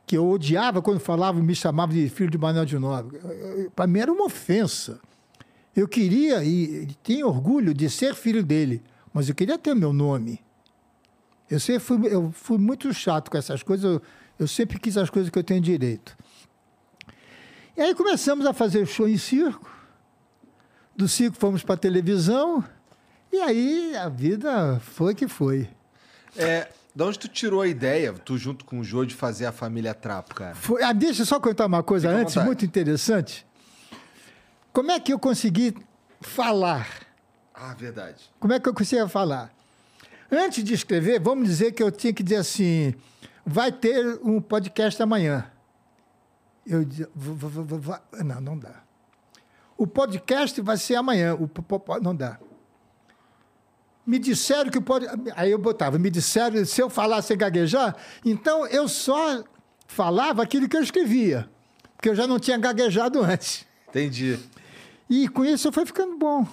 [0.07, 3.19] Que eu odiava quando falavam, me chamavam de filho de Manuel de Nobre.
[3.75, 5.01] Para mim era uma ofensa.
[5.75, 8.83] Eu queria e tenho orgulho de ser filho dele,
[9.13, 10.41] mas eu queria ter meu nome.
[11.51, 14.03] Eu sempre fui, eu fui muito chato com essas coisas, eu,
[14.39, 16.17] eu sempre quis as coisas que eu tenho direito.
[17.77, 19.71] E aí começamos a fazer show em circo.
[20.97, 22.65] Do circo fomos para televisão.
[23.33, 25.69] E aí a vida foi que foi.
[26.37, 29.53] É, de onde tu tirou a ideia, tu junto com o Jô, de fazer a
[29.53, 30.55] família Trapo, cara?
[30.55, 33.47] Foi- ah, deixa eu só contar uma coisa Fica antes, muito interessante.
[34.73, 35.75] Como é que eu consegui
[36.21, 36.89] falar?
[37.65, 38.29] Ah, verdade.
[38.41, 39.53] Como é que eu conseguia falar?
[40.31, 42.93] Antes de escrever, vamos dizer que eu tinha que dizer assim:
[43.47, 45.49] vai ter um podcast amanhã.
[46.67, 48.83] Eu dizia, "V- v- v- v- va- não, não dá.
[49.77, 51.35] O podcast vai ser amanhã.
[51.37, 51.49] O,
[52.01, 52.39] não dá.
[54.05, 55.07] Me disseram que pode.
[55.37, 59.45] Aí eu botava, me disseram, se eu falasse sem gaguejar, então eu só
[59.87, 61.49] falava aquilo que eu escrevia.
[61.97, 63.65] Porque eu já não tinha gaguejado antes.
[63.89, 64.37] Entendi.
[65.09, 66.45] E com isso foi ficando bom,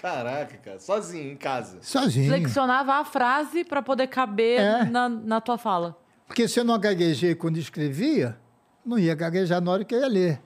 [0.00, 0.78] Caraca, cara.
[0.80, 1.78] Sozinho, em casa.
[1.82, 2.28] sozinho.
[2.28, 4.84] Flexionava a frase pra poder caber É.
[4.84, 5.96] na, na tua fala.
[6.26, 8.38] Porque se eu não gaguejei quando escrevia,
[8.84, 10.40] não ia gaguejar na hora que eu ia ler.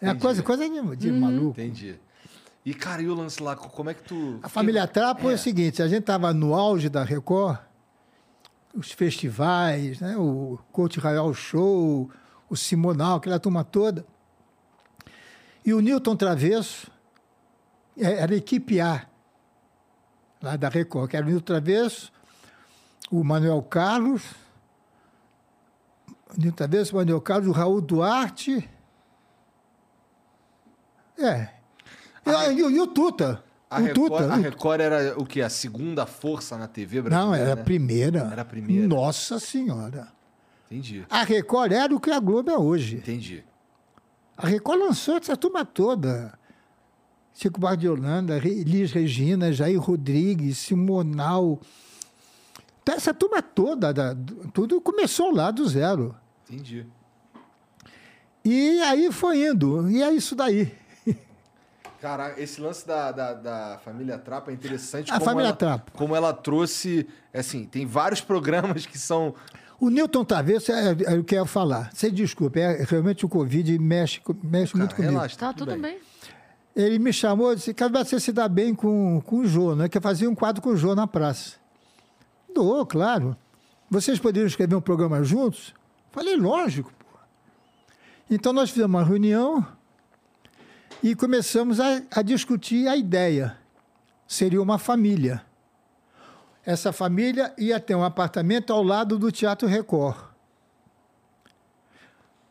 [0.00, 0.22] É uma Entendi.
[0.22, 1.50] coisa, coisa de, de maluco.
[1.60, 1.98] Entendi.
[2.64, 3.56] E, cara, e o lance lá?
[3.56, 4.38] Como é que tu.
[4.42, 5.32] A família Trapo é.
[5.32, 5.34] É.
[5.34, 7.58] o seguinte: a gente estava no auge da Record,
[8.74, 12.08] os festivais, né, o Coach Royal Show,
[12.48, 14.04] o Simonal, aquela turma toda.
[15.64, 16.90] E o Newton Travesso
[18.00, 19.06] era a equipe A,
[20.42, 22.12] lá da Record, que era o Newton Travesso,
[23.10, 24.22] o Manuel Carlos,
[26.36, 28.68] o Newton Travesso, o Manuel Carlos, o Raul Duarte.
[31.18, 31.48] É.
[32.24, 33.42] E, e o- e o Tuta.
[33.70, 34.32] A o Record, Tuta.
[34.32, 35.42] a Record era o quê?
[35.42, 37.26] A segunda força na TV brasileira?
[37.26, 37.62] Não, era a né?
[37.62, 38.20] primeira.
[38.32, 38.86] Era a primeira.
[38.86, 40.08] Nossa Senhora.
[40.70, 41.04] Entendi.
[41.10, 42.96] A Record era o que a Globo é hoje.
[42.96, 43.44] Entendi.
[44.36, 46.37] A Record lançou essa turma toda.
[47.40, 51.60] Chico Bar de Holanda, Elis Regina, Jair Rodrigues, Simonal.
[52.82, 56.16] Então, essa turma toda, da- do- tudo começou lá do zero.
[56.50, 56.84] Entendi.
[58.44, 59.88] E aí foi indo.
[59.88, 60.72] E é isso daí.
[62.00, 65.10] Cara, esse lance da, da, da família Trapo é interessante.
[65.10, 65.92] A como família ela, Trapo.
[65.92, 67.06] Como ela trouxe.
[67.32, 69.34] Assim, tem vários programas que são.
[69.80, 71.90] O Newton Travesso é, é o que eu ia falar.
[71.94, 75.12] Você desculpe, é, realmente o Covid mexe, mexe muito Cara, comigo.
[75.12, 75.98] relaxa, Tá tudo bem.
[76.78, 79.88] Ele me chamou e disse, cara, você se dá bem com, com o Jô, né?
[79.88, 81.56] Que eu fazia um quadro com o Jô na praça.
[82.54, 83.36] Dou, claro.
[83.90, 85.74] Vocês poderiam escrever um programa juntos?
[86.12, 87.18] Falei, lógico, pô.
[88.30, 89.66] Então nós fizemos uma reunião
[91.02, 93.56] E começamos a, a discutir a ideia.
[94.26, 95.42] Seria uma família.
[96.64, 100.16] Essa família ia ter um apartamento ao lado do Teatro Record.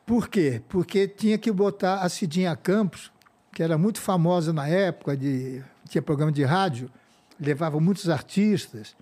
[0.05, 0.61] Por quê?
[0.69, 3.11] Porque tinha que botar a Cidinha Campos,
[3.57, 6.91] que era muito famosa na época, de, tinha programa de rádio,
[7.39, 8.95] levava muitos artistas.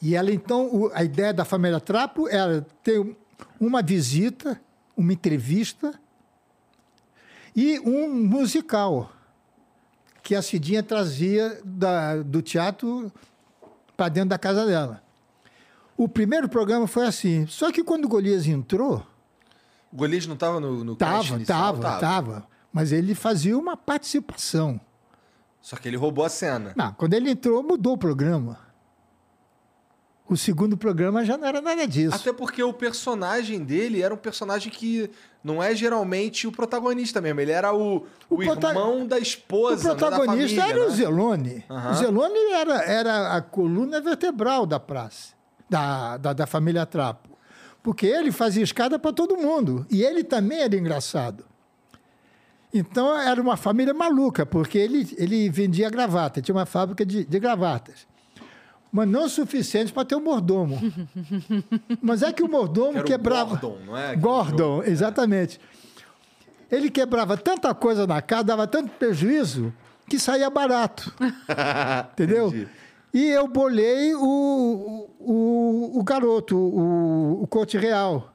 [0.00, 3.16] E ela, então, a ideia da família Trapo era ter um-
[3.58, 4.60] uma visita,
[4.96, 5.92] uma entrevista
[7.56, 9.10] e um musical
[10.22, 13.10] que a Cidinha trazia da- do teatro
[13.96, 15.02] para dentro da casa dela.
[15.96, 17.44] O primeiro programa foi assim.
[17.48, 19.04] Só que quando o Golias entrou,
[19.92, 21.44] O Golias não tava no, no tava, inicial?
[21.76, 24.80] tava, tava, mas ele fazia uma participação.
[25.60, 26.72] Só que ele roubou a cena.
[26.74, 28.58] Não, quando ele entrou, mudou o programa.
[30.28, 32.14] O segundo programa já não era nada disso.
[32.16, 35.10] Até porque o personagem dele era um personagem que
[35.44, 37.40] não é geralmente o protagonista mesmo.
[37.40, 40.90] Ele era o, o, O irmão da O esposa, não protagonista da família, era o
[40.90, 40.96] né?
[40.96, 41.64] Zelone.
[41.68, 41.90] Aham.
[41.90, 45.34] O Zelone era, era a coluna vertebral da praça,
[45.68, 47.28] da, da, da família Trapo.
[47.82, 49.84] Porque ele fazia escada para todo mundo.
[49.90, 51.44] E ele também era engraçado.
[52.72, 57.38] Então era uma família maluca, porque ele, ele vendia gravata, tinha uma fábrica de, de
[57.38, 58.06] gravatas.
[58.90, 60.78] Mas não o suficiente para ter um mordomo.
[62.00, 63.56] Mas é que o mordomo Que quebrava.
[63.56, 64.14] Gordon, não é?
[64.16, 64.84] Gordon, jogo.
[64.84, 65.58] exatamente.
[66.70, 69.72] Ele quebrava tanta coisa na casa, dava tanto prejuízo,
[70.08, 71.14] que saía barato.
[72.12, 72.48] Entendeu?
[72.48, 72.68] Entendi.
[73.14, 78.31] E eu bolei o, o, o garoto, o, o coach real,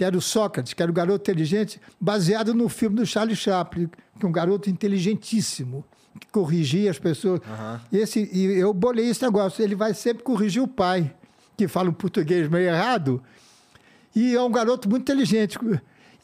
[0.00, 3.86] que era o Sócrates, que era o garoto inteligente, baseado no filme do Charlie Chaplin,
[4.18, 5.84] que é um garoto inteligentíssimo,
[6.18, 7.42] que corrigia as pessoas.
[7.92, 9.62] E, esse, e eu bolei esse negócio.
[9.62, 11.14] Ele vai sempre corrigir o pai,
[11.54, 13.22] que fala um português meio errado,
[14.16, 15.58] e é um garoto muito inteligente.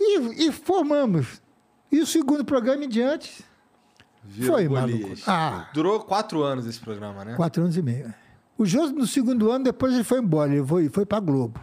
[0.01, 1.43] E, e formamos.
[1.93, 3.45] E o segundo programa em diante,
[4.25, 5.01] Virou Foi, Golias.
[5.01, 5.23] maluco.
[5.27, 5.69] Ah.
[5.75, 7.35] Durou quatro anos esse programa, né?
[7.35, 8.15] quatro anos e meio.
[8.57, 11.61] O Jô, no segundo ano, depois ele foi embora, ele foi, foi para Globo.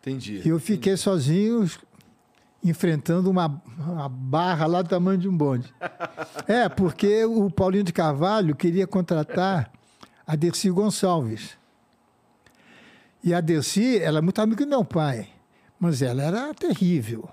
[0.00, 0.42] Entendi.
[0.44, 1.68] E eu fiquei sozinho,
[2.64, 5.72] enfrentando uma, uma barra lá do tamanho de um bonde.
[6.46, 9.70] É, porque o Paulinho de Carvalho queria contratar
[10.26, 11.58] a Dercy Gonçalves.
[13.22, 15.28] E a Dercy, ela é muito amiga do meu pai,
[15.78, 17.28] mas ela era terrível.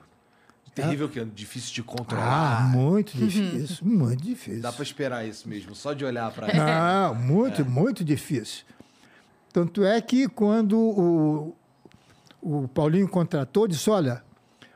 [0.74, 2.72] Terrível que é difícil de Ah, controlar.
[2.76, 4.62] muito difícil, muito difícil.
[4.62, 7.14] Dá pra esperar isso mesmo, só de olhar pra ela.
[7.14, 8.66] Não, muito, muito difícil.
[9.54, 11.56] Tanto é que quando o,
[12.48, 14.24] o Paulinho contratou, disse: olha,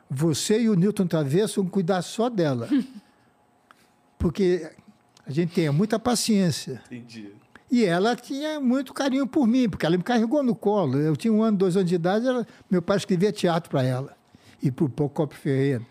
[0.09, 2.67] você e o Newton Travesso vão cuidar só dela.
[4.17, 4.69] Porque
[5.25, 6.81] a gente tem muita paciência.
[6.87, 7.31] Entendi.
[7.71, 10.97] E ela tinha muito carinho por mim, porque ela me carregou no colo.
[10.97, 14.17] Eu tinha um ano, dois anos de idade, ela- meu pai escrevia teatro para ela
[14.61, 15.85] e para o Procopio Ferreira.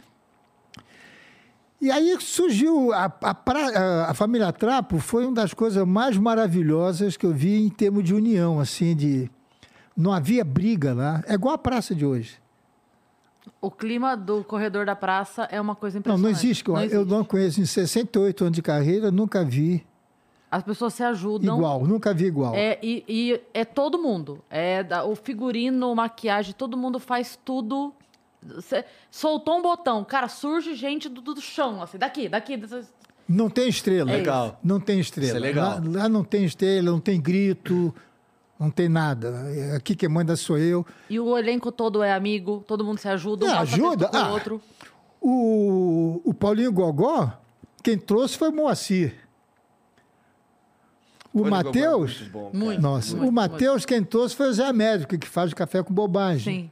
[1.81, 6.16] E aí surgiu a, a, pra- a- a família Trapo foi uma das coisas mais
[6.16, 9.31] maravilhosas que eu vi em termos de união, assim, de
[9.99, 11.23] não havia briga lá.
[11.27, 12.39] É igual a praça de hoje.
[13.61, 16.23] O clima do corredor da praça é uma coisa Não, impressionante.
[16.23, 16.65] não existe.
[16.69, 19.85] eu, eu não conheço em 68 anos de carreira, nunca vi
[20.51, 21.57] As pessoas se ajudam.
[21.57, 22.55] igual, nunca vi igual.
[22.55, 24.43] É, e, e é todo mundo.
[24.51, 27.93] É o figurino, maquiagem, todo mundo faz tudo.
[28.61, 32.57] Cê soltou um botão, cara, surge gente do, do chão, assim, daqui, daqui.
[32.57, 32.93] dessas-
[33.29, 34.11] Não tem estrela.
[34.13, 34.61] É Legal.
[34.63, 35.29] Não tem estrela.
[35.29, 35.81] Isso é legal.
[35.85, 37.93] Lá, lá não tem estrela, não tem grito,
[38.59, 39.35] não tem nada.
[39.77, 40.85] Aqui quem manda sou eu.
[41.09, 44.11] E o elenco todo é amigo, todo mundo se ajuda, um É, ajuda?
[44.13, 44.33] Ah.
[44.33, 44.61] outro.
[45.21, 47.33] O, o Paulinho Gogó,
[47.83, 49.15] quem trouxe foi o Moacir.
[51.33, 52.23] O Olha, Matheus.
[52.53, 52.81] Muito.
[52.81, 55.93] Nossa, muito, o Matheus, quem trouxe foi o Zé Américo, que faz o café com
[55.93, 56.63] bobagem.
[56.63, 56.71] Sim.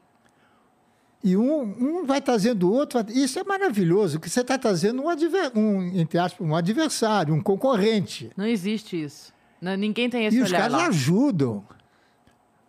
[1.22, 3.04] E um, um vai trazendo o outro.
[3.10, 7.40] Isso é maravilhoso, que você está trazendo um, adver, um, entre aspas, um adversário, um
[7.40, 8.30] concorrente.
[8.36, 9.32] Não existe isso.
[9.60, 10.86] Ninguém tem esse E os olhar caras lá.
[10.86, 11.64] ajudam.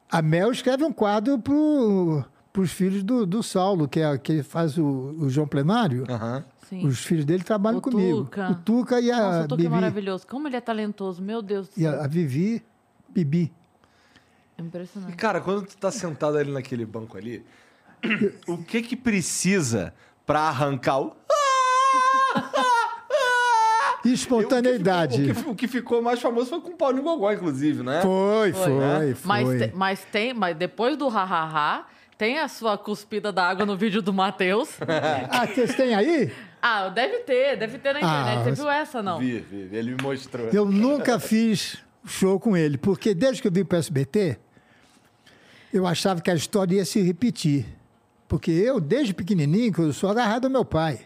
[0.09, 4.77] A Mel escreve um quadro para os filhos do, do Saulo, que, é, que faz
[4.77, 6.05] o, o João Plenário.
[6.09, 6.43] Aham.
[6.69, 6.85] Sim.
[6.85, 8.23] Os filhos dele trabalham O comigo.
[8.25, 8.51] Tuca.
[8.51, 9.69] O Tuca e a Nossa, o Tuca é Bibi.
[9.69, 10.27] maravilhoso.
[10.27, 12.01] Como ele é talentoso, meu Deus do E céu.
[12.01, 12.61] a, a Vivi,
[13.07, 13.53] Bibi.
[14.57, 15.15] É E, impressionante.
[15.15, 17.45] cara, quando tu tá sentado ali naquele banco ali,
[18.47, 19.93] o que que precisa
[20.25, 21.15] pra arrancar o...
[24.05, 25.21] E espontaneidade.
[25.21, 28.01] O que, ficou, o que ficou mais famoso foi com o Paulinho Gogó, inclusive, né?
[28.01, 29.15] Foi, foi, né?
[29.15, 29.27] foi.
[29.27, 31.85] Mas, te- mas tem, mas depois do hahaha,
[32.17, 34.69] tem a sua cuspida da água no vídeo do Matheus.
[35.29, 36.31] Ah, vocês têm aí?
[36.61, 38.37] ah, deve ter, deve ter na internet.
[38.39, 39.19] Ah, Você viu essa, não?
[39.19, 40.47] Vi, vi, ele me mostrou.
[40.49, 44.37] Eu nunca fiz show com ele, porque desde que eu vim para o SBT,
[45.73, 47.65] eu achava que a história ia se repetir.
[48.27, 51.01] Porque eu, desde pequenininho, que eu sou agarrado ao meu pai.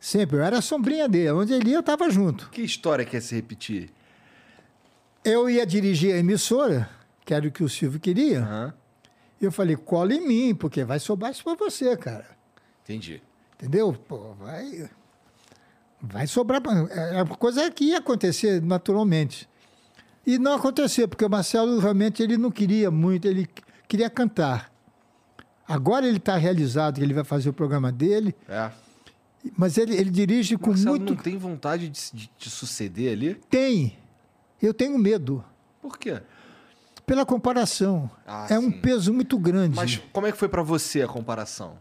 [0.00, 0.36] Sempre.
[0.36, 1.30] Eu era a sombrinha dele.
[1.32, 2.48] Onde ele ia, eu estava junto.
[2.50, 3.90] Que história quer se repetir?
[5.24, 6.88] Eu ia dirigir a emissora,
[7.24, 8.40] que era o que o Silvio queria.
[8.40, 8.74] Aham.
[9.40, 12.26] E eu falei, cola em mim, porque vai sobrar isso para você, cara.
[12.84, 13.22] Entendi.
[13.54, 13.92] Entendeu?
[13.92, 14.88] Pô, vai.
[16.00, 16.60] Vai sobrar.
[16.60, 19.48] pra- É uma coisa que ia acontecer naturalmente.
[20.26, 23.48] E não aconteceu, porque o Marcelo realmente ele não queria muito, ele
[23.86, 24.72] queria cantar.
[25.66, 28.70] Agora ele está realizado, que ele vai fazer o programa dele, É.
[29.56, 31.14] mas ele, ele dirige com Marcelo muito.
[31.14, 33.34] não tem vontade de, de, de suceder ali?
[33.48, 33.96] Tem.
[34.60, 35.44] Eu tenho medo.
[35.80, 36.20] Por quê?
[37.06, 38.10] Pela comparação.
[38.26, 38.80] Ah, é um sim.
[38.80, 39.76] peso muito grande.
[39.76, 41.78] Mas como é que foi pra você a comparação?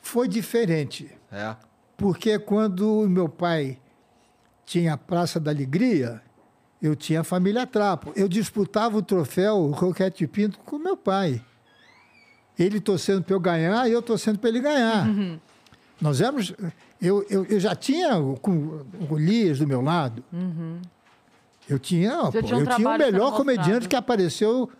[0.00, 1.10] Foi diferente.
[1.32, 1.56] É.
[1.96, 3.78] Porque quando meu pai
[4.64, 6.22] tinha a Praça da Alegria,
[6.80, 8.12] eu tinha a família Trapo.
[8.14, 11.42] Eu disputava o troféu Roquete Pinto com meu pai.
[12.58, 15.06] Ele torcendo para eu ganhar e eu torcendo para ele ganhar.
[16.00, 16.52] Nós éramos.
[17.00, 20.24] Eu, eu, eu já tinha o, o Golias do meu lado.
[21.68, 24.70] Eu tinha, pô, tinha um eu tinha o melhor comediante que apareceu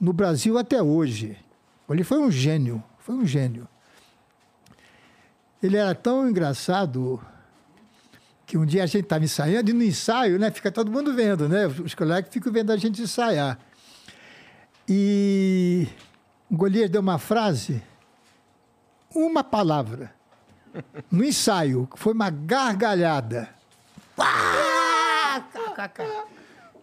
[0.00, 1.36] no Brasil até hoje.
[1.88, 3.68] Ele foi um gênio, foi um gênio.
[5.62, 7.20] Ele era tão engraçado
[8.46, 11.48] que um dia a gente estava ensaiando e no ensaio, né, fica todo mundo vendo,
[11.48, 11.66] né?
[11.66, 13.58] Os colegas ficam vendo a gente ensaiar.
[14.88, 15.88] E
[16.48, 17.82] o Golias deu uma frase,
[19.12, 20.14] uma palavra,
[21.10, 23.48] no ensaio, foi uma gargalhada.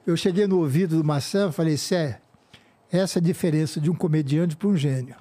[0.05, 2.21] Eu cheguei no ouvido do Marcelo e falei, Sé,
[2.91, 5.15] essa é a diferença de um comediante para um gênio.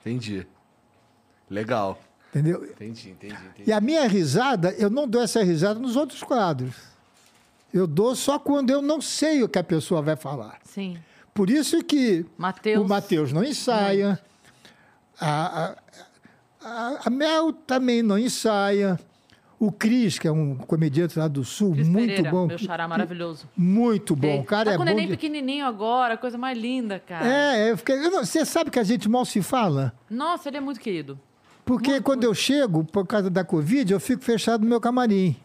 [0.00, 0.46] Entendi.
[1.50, 2.00] Legal.
[2.30, 2.64] Entendeu?
[2.64, 3.68] Entendi, entendi, entendi.
[3.68, 6.74] E a minha risada, eu não dou essa risada nos outros quadros.
[7.72, 10.58] Eu dou só quando eu não sei o que a pessoa vai falar.
[10.64, 10.98] Sim.
[11.34, 12.84] Por isso que Mateus.
[12.84, 14.18] o Matheus não ensaia,
[15.20, 15.76] a, a,
[16.64, 18.98] a- a Mel também não ensaia,
[19.58, 22.46] o Cris, que é um comediante lá do Sul, Cris muito Pereira, bom.
[22.46, 23.48] Meu xará maravilhoso.
[23.56, 24.26] Muito bom.
[24.26, 24.90] Ei, O cara tá é com bom.
[24.90, 27.26] neném de- pequenininho agora, coisa mais linda, cara.
[27.26, 29.92] É, eu fiquei- eu não- você sabe que a gente mal se fala?
[30.10, 31.18] Nossa, ele é muito querido.
[31.64, 35.36] Porque Muito, quando eu chego, por causa da Covid, eu fico fechado no meu camarim.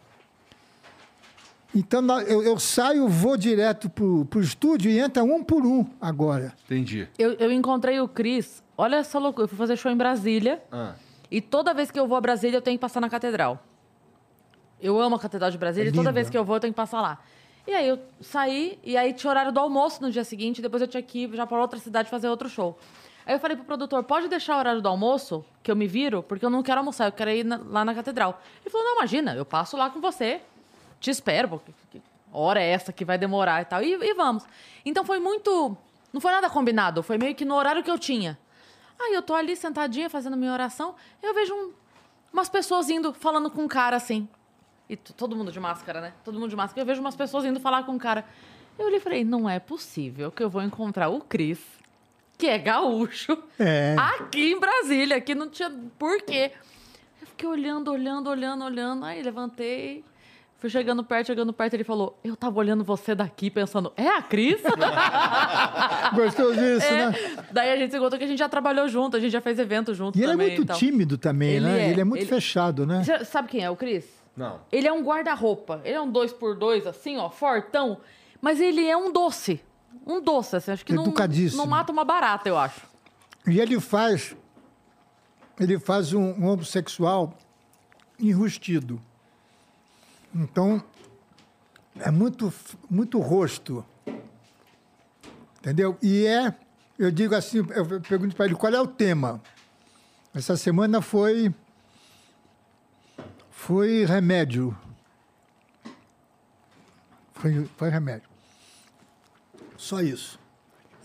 [1.74, 6.54] Então eu, eu saio, vou direto pro, pro estúdio e entra um por um agora.
[6.64, 7.06] Entendi.
[7.18, 10.62] Eu, eu encontrei o Cris, olha essa loucura, eu fui fazer show em Brasília.
[10.72, 10.94] Ah,
[11.30, 13.62] E toda vez que eu vou a Brasília, eu tenho que passar na catedral.
[14.80, 16.72] Eu amo a Catedral de Brasília É e toda vez que eu vou, eu tenho
[16.72, 17.18] que passar lá.
[17.66, 20.88] E aí eu saí, e aí tinha horário do almoço no dia seguinte, depois eu
[20.88, 22.78] tinha que ir já para outra cidade fazer outro show.
[23.26, 26.22] Aí eu falei pro produtor, pode deixar o horário do almoço, que eu me viro,
[26.22, 28.40] porque eu não quero almoçar, eu quero ir na- lá na catedral.
[28.62, 30.40] Ele falou, não, imagina, eu passo lá com você,
[30.98, 32.00] te espero, porque que
[32.32, 34.44] hora é essa que vai demorar e tal, e, e vamos.
[34.82, 35.76] Então foi muito,
[36.10, 38.38] não foi nada combinado, foi meio que no horário que eu tinha.
[39.00, 41.72] Aí eu tô ali sentadinha fazendo minha oração, eu vejo um-
[42.32, 44.28] umas pessoas indo, falando com um cara assim.
[44.88, 46.12] E todo mundo de máscara, né?
[46.24, 46.80] Todo mundo de máscara.
[46.82, 48.24] Eu vejo umas pessoas indo falar com um cara.
[48.78, 51.60] Eu olhei e falei, não é possível que eu vou encontrar o Cris,
[52.38, 53.94] que é gaúcho, É.
[53.98, 56.52] aqui em Brasília, que não tinha porquê.
[57.20, 59.04] Eu fiquei olhando, olhando, olhando, olhando.
[59.04, 60.04] Aí levantei,
[60.58, 61.74] fui chegando perto, chegando perto.
[61.74, 64.60] Ele falou, eu tava olhando você daqui, pensando, é a Cris?
[66.14, 67.10] Gostou disso, É.
[67.10, 67.14] né?
[67.52, 69.58] Daí a gente se encontrou que a gente já trabalhou junto, a gente já fez
[69.58, 70.46] evento junto E ele é também.
[70.48, 70.76] muito e tal.
[70.76, 71.80] tímido também, Ele né?
[71.86, 73.02] é, ele é muito ele- fechado, né?
[73.04, 74.04] Você sabe quem é o Cris?
[74.36, 74.60] não.
[74.70, 75.80] Ele é um guarda-roupa.
[75.84, 77.98] Ele é um dois por dois, assim, ó, fortão.
[78.40, 79.60] Mas ele é um doce.
[80.06, 80.70] Um doce, assim.
[80.70, 81.60] Acho que não, Educadíssimo.
[81.62, 82.82] não mata uma barata, eu acho.
[83.48, 84.36] E ele faz.
[85.58, 87.34] Ele faz um, um homossexual
[88.20, 89.00] enrustido.
[90.34, 90.82] Então,
[91.98, 92.52] é muito,
[92.88, 93.84] muito rosto.
[95.58, 95.96] Entendeu?
[96.02, 96.54] E é.
[96.98, 99.40] Eu digo assim, eu pergunto para ele qual é o tema.
[100.34, 101.52] Essa semana foi.
[103.50, 104.76] Foi remédio.
[107.34, 108.28] Foi, foi remédio.
[109.76, 110.38] Só isso.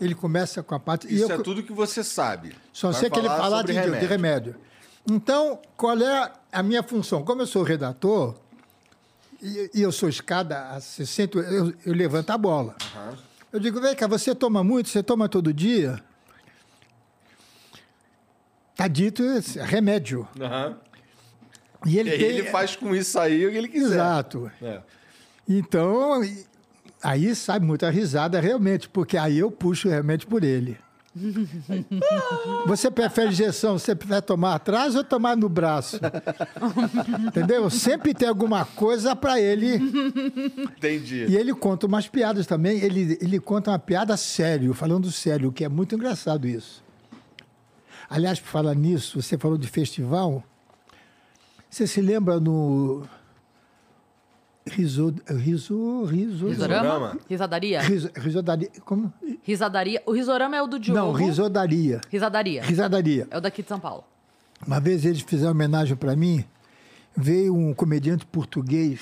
[0.00, 1.12] Ele começa com a parte.
[1.12, 2.56] Isso eu- é tudo que você sabe.
[2.72, 4.00] só Vai sei que ele fala de remédio.
[4.00, 4.56] de remédio.
[5.08, 7.22] Então, qual é a minha função?
[7.24, 8.34] Como eu sou redator,
[9.44, 12.74] e, e eu sou escada a 60, eu, eu levanto a bola.
[13.52, 16.02] Eu digo, vem cá, você toma muito, você toma todo dia?
[18.76, 19.22] Tá dito
[19.62, 20.26] remédio.
[20.40, 20.76] Aham.
[21.86, 22.28] E E ele aí tem...
[22.28, 23.94] ele faz com isso aí o que ele quiser.
[23.94, 24.50] Exato.
[24.60, 24.80] É.
[25.48, 26.44] Então, e-
[27.02, 30.76] aí sai muita risada realmente, porque aí eu puxo remédio por ele.
[32.66, 33.78] Você prefere injeção?
[33.78, 36.00] Você prefere tomar atrás ou tomar no braço?
[37.28, 37.70] Entendeu?
[37.70, 39.76] Sempre tem alguma coisa para ele.
[40.76, 41.26] Entendi.
[41.28, 42.80] E ele conta umas piadas também.
[42.80, 46.82] Ele, ele conta uma piada sério, falando sério, que é muito engraçado isso.
[48.10, 50.42] Aliás, por falar nisso, você falou de festival.
[51.70, 53.06] Você se lembra no.
[54.66, 55.14] Riso.
[55.28, 56.04] Riso.
[56.04, 56.48] Riso.
[56.48, 57.18] Risorama?
[57.28, 57.80] Risadaria?
[57.82, 58.70] Riso, risodaria.
[58.84, 59.12] Como?
[59.42, 60.02] Risadaria.
[60.06, 60.98] O risorama é o do Diogo.
[60.98, 62.00] Não, risodaria.
[62.10, 62.62] Risadaria.
[62.62, 63.28] Risadaria.
[63.30, 64.04] É o daqui de São Paulo.
[64.66, 66.44] Uma vez eles fizeram homenagem para mim,
[67.14, 69.00] veio um comediante português,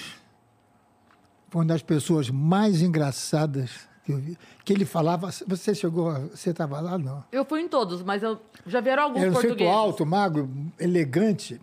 [1.49, 3.71] foi uma das pessoas mais engraçadas
[4.05, 5.31] que eu vi, que ele falava.
[5.47, 6.99] Você chegou, você estava lá?
[6.99, 7.23] Não.
[7.31, 9.73] Eu fui em todos, mas eu já vieram alguns Era um portugueses.
[9.73, 10.51] alto, magro,
[10.81, 11.61] elegante.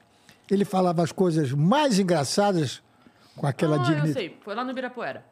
[0.49, 2.81] Ele falava as coisas mais engraçadas
[3.35, 4.13] com aquela ah, eu dignidade.
[4.13, 4.37] sei.
[4.41, 5.25] Foi lá no Ibirapuera.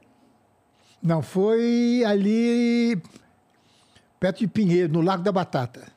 [1.01, 3.01] Não, foi ali
[4.19, 5.87] perto de Pinheiro, no Lago da Batata.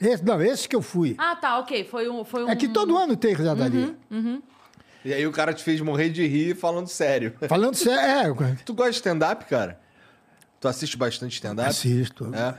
[0.00, 1.14] Esse, não, esse que eu fui.
[1.18, 1.84] Ah, tá, ok.
[1.84, 2.24] Foi um.
[2.24, 2.48] Foi um...
[2.48, 3.94] É que todo ano tem risadaria.
[5.04, 7.34] E aí o cara te fez morrer de rir falando sério.
[7.48, 9.80] Falando sério, é, Tu gosta de stand-up, cara?
[10.58, 11.68] Tu assiste bastante stand-up?
[11.68, 12.34] assisto.
[12.34, 12.54] É.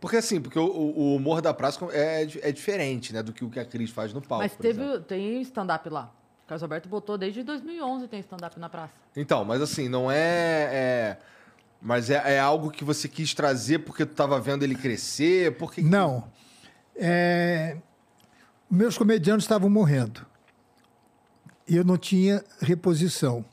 [0.00, 3.22] Porque assim, porque o, o humor da praça é, é diferente, né?
[3.22, 4.42] Do que o que a Cris faz no palco.
[4.42, 6.12] Mas teve, tem stand-up lá.
[6.50, 8.94] O Carlos Alberto botou desde 2011 tem stand-up na praça.
[9.14, 10.16] Então, mas assim, não é.
[10.18, 11.16] é-
[11.80, 15.56] mas é, é algo que você quis trazer porque tu tava vendo ele crescer?
[15.56, 15.80] Porque...
[15.80, 16.24] Não.
[16.96, 17.76] É,
[18.68, 20.26] meus comediantes estavam morrendo.
[21.68, 23.44] E eu não tinha reposição.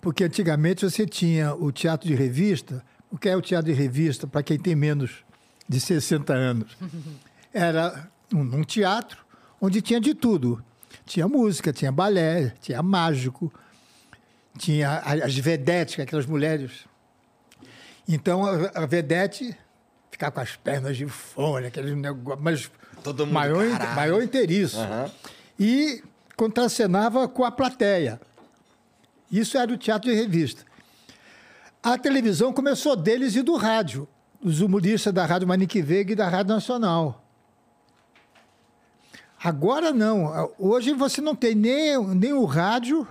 [0.00, 2.82] Porque antigamente você tinha o teatro de revista.
[3.10, 5.22] O que é o teatro de revista para quem tem menos
[5.68, 6.78] de 60 anos?
[7.52, 9.22] Era um, um teatro
[9.60, 10.64] onde tinha de tudo.
[11.06, 13.52] Tinha música, tinha balé, tinha mágico,
[14.58, 16.86] tinha as vedetes, é aquelas mulheres
[18.08, 19.56] então a, a vedete
[20.10, 22.70] ficava com as pernas de fora, aquele negócio, mas
[23.02, 23.96] Todo mundo, maior, caralho.
[23.96, 24.78] maior inteiriço.
[24.78, 25.10] Aham.
[25.58, 26.02] E
[26.36, 28.20] contracenava com a plateia.
[29.30, 30.62] Isso era o teatro de revista.
[31.82, 34.08] A televisão começou deles e do rádio,
[34.40, 37.23] os humoristas da Rádio Manique Veiga e da Rádio Nacional.
[39.44, 40.50] Agora não.
[40.58, 43.06] Hoje você não tem nem, nem o rádio,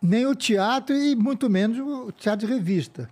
[0.00, 3.10] nem o teatro e muito menos o teatro de revista.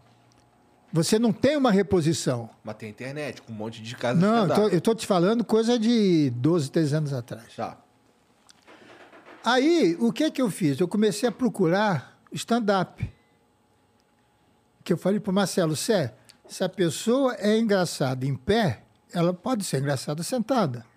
[0.93, 2.49] Você não tem uma reposição.
[2.62, 5.76] Mas tem internet, com um monte de casa Não, de eu estou te falando coisa
[5.76, 7.53] de 12, 13 anos atrás.
[7.57, 7.76] Tá.
[9.45, 10.78] Aí, o que que eu fiz?
[10.78, 13.11] Eu comecei a procurar stand-up.
[14.85, 16.14] Que eu falei para o Marcelo, Sé,
[16.47, 20.89] se a pessoa é engraçada em pé, ela pode ser engraçada sentada.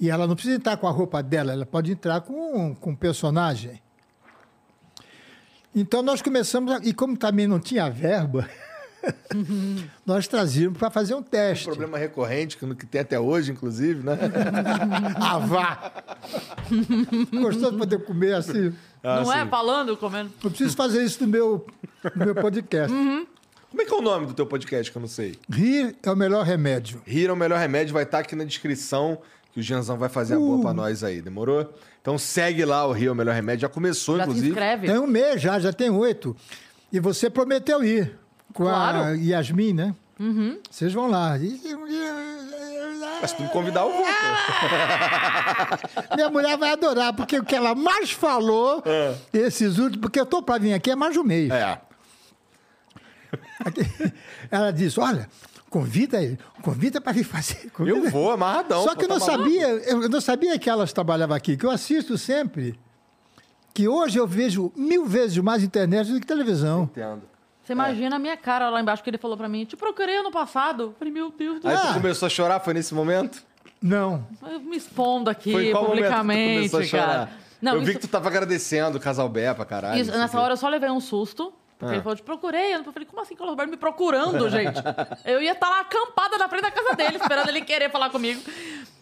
[0.00, 2.96] E ela não precisa entrar com a roupa dela, ela pode entrar com, com um
[2.96, 3.80] personagem.
[5.74, 8.48] Então, nós começamos, a, e como também não tinha verba,
[10.04, 11.64] nós trazíamos para fazer um teste.
[11.66, 14.18] Problema recorrente, que, no- que tem até hoje, inclusive, né?
[15.16, 15.92] Ah, vá!
[17.32, 18.74] Gostoso poder comer assim.
[19.02, 19.44] Ah, não é?
[19.44, 19.48] sim.
[19.50, 20.30] Falando, comendo.
[20.42, 21.66] Eu preciso fazer isso no meu,
[22.16, 22.92] no meu podcast.
[23.70, 25.38] Como é que é o nome do teu podcast, que eu não sei?
[25.50, 27.00] Rir é o melhor remédio.
[27.06, 29.18] Rir é o melhor remédio, vai estar aqui na descrição,
[29.52, 31.72] que o Janzão vai fazer a boa pra nós aí, demorou?
[32.00, 34.48] Então segue lá o Rir é o melhor remédio, já começou, Já se inclusive.
[34.50, 34.86] inscreve.
[34.86, 36.34] Tem um mês já, já tem oito.
[36.92, 38.18] E você prometeu ir
[38.52, 39.14] com a Claro.
[39.16, 39.94] Yasmin, né?
[40.18, 40.58] Uhum.
[40.70, 41.36] Vocês vão lá.
[41.38, 41.60] E-
[43.20, 44.02] Mas se tu me convidar, eu vou.
[44.04, 44.10] pô.
[46.16, 48.82] Minha mulher vai adorar, porque o que ela mais falou,
[49.32, 51.50] esses últimos, porque eu tô para vir aqui é mais de um mês.
[51.50, 51.78] É.
[54.50, 55.28] Ela disse: olha,
[55.72, 57.70] convida ele, convida para vir fazer.
[57.74, 58.84] convida- Eu vou, amarradão.
[58.84, 59.42] Só que eu tá não maluco?
[59.44, 62.78] sabia, eu não sabia que elas trabalhavam aqui, que eu assisto sempre.
[63.74, 66.82] Que hoje eu vejo mil vezes mais internet do que televisão.
[66.84, 67.22] Entendo.
[67.64, 70.30] Você imagina a minha cara lá embaixo que ele falou pra mim, te procurei ano
[70.30, 70.82] passado.
[70.82, 71.86] Eu Falei, meu Deus do Aí céu.
[71.86, 73.42] tu começou a chorar, foi nesse momento?
[73.80, 74.26] Não.
[74.46, 77.06] Eu me expondo aqui Foi qual que tu publicamente, começou a chorar?
[77.06, 77.30] cara.
[77.62, 80.00] Não, eu vi isso, que tu tava agradecendo o Casal Bé pra caralho.
[80.00, 81.52] isso- nessa hora eu só levei um susto.
[81.82, 81.96] Porque Ah.
[81.96, 82.74] ele falou, te procurei.
[82.74, 84.80] Eu falei, como assim, Carlos Alberto me procurando, gente?
[85.26, 88.40] Eu ia estar lá acampada na frente da casa dele, esperando ele querer falar comigo.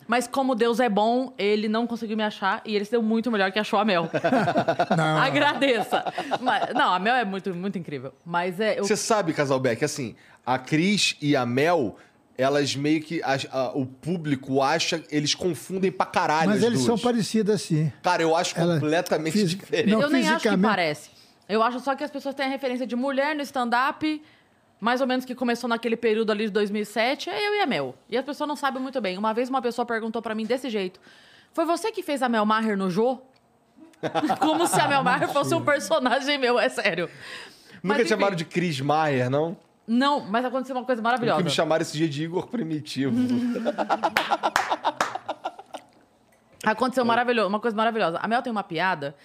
[0.09, 3.31] Mas como Deus é bom, ele não conseguiu me achar e ele se deu muito
[3.31, 4.09] melhor que achou a Mel.
[4.97, 5.19] Não.
[5.19, 6.05] Agradeça.
[6.41, 8.13] Mas- não, a Mel é muito, muito incrível.
[8.25, 8.79] Mas é.
[8.81, 11.97] Eu, Você sabe, Casal Bé, que assim, a Cris e a Mel,
[12.37, 13.23] elas meio que.
[13.23, 15.01] a- a- o público acha.
[15.11, 16.49] Eles confundem pra caralho.
[16.49, 17.03] Mas as eles são duas.
[17.03, 17.93] parecidos assim.
[18.03, 19.91] Cara, eu acho Ela- completamente física- diferente.
[19.93, 21.11] Não, eu nem acho que parece.
[21.51, 24.23] Eu acho só que as pessoas têm a referência de mulher no stand-up,
[24.79, 27.95] mais ou menos que começou naquele período ali de 2007, é eu e a Mel.
[28.09, 29.19] E as pessoas não sabem muito bem.
[29.19, 31.01] Uma vez uma pessoa perguntou pra mim desse jeito:
[31.53, 33.19] Foi você que fez a Mel Maher no Jô?
[34.41, 37.11] Como se a Mel Maher fosse um personagem meu, é sério.
[37.83, 39.57] Nunca Mas, te chamaram de Cris Maier, não?
[39.87, 41.43] Não, mas aconteceu uma coisa Porque maravilhosa.
[41.43, 43.13] me chamaram esse dia de Igor Primitivo.
[46.65, 48.19] Aconteceu maravilhoso, uma coisa maravilhosa.
[48.19, 49.17] A Mel tem uma piada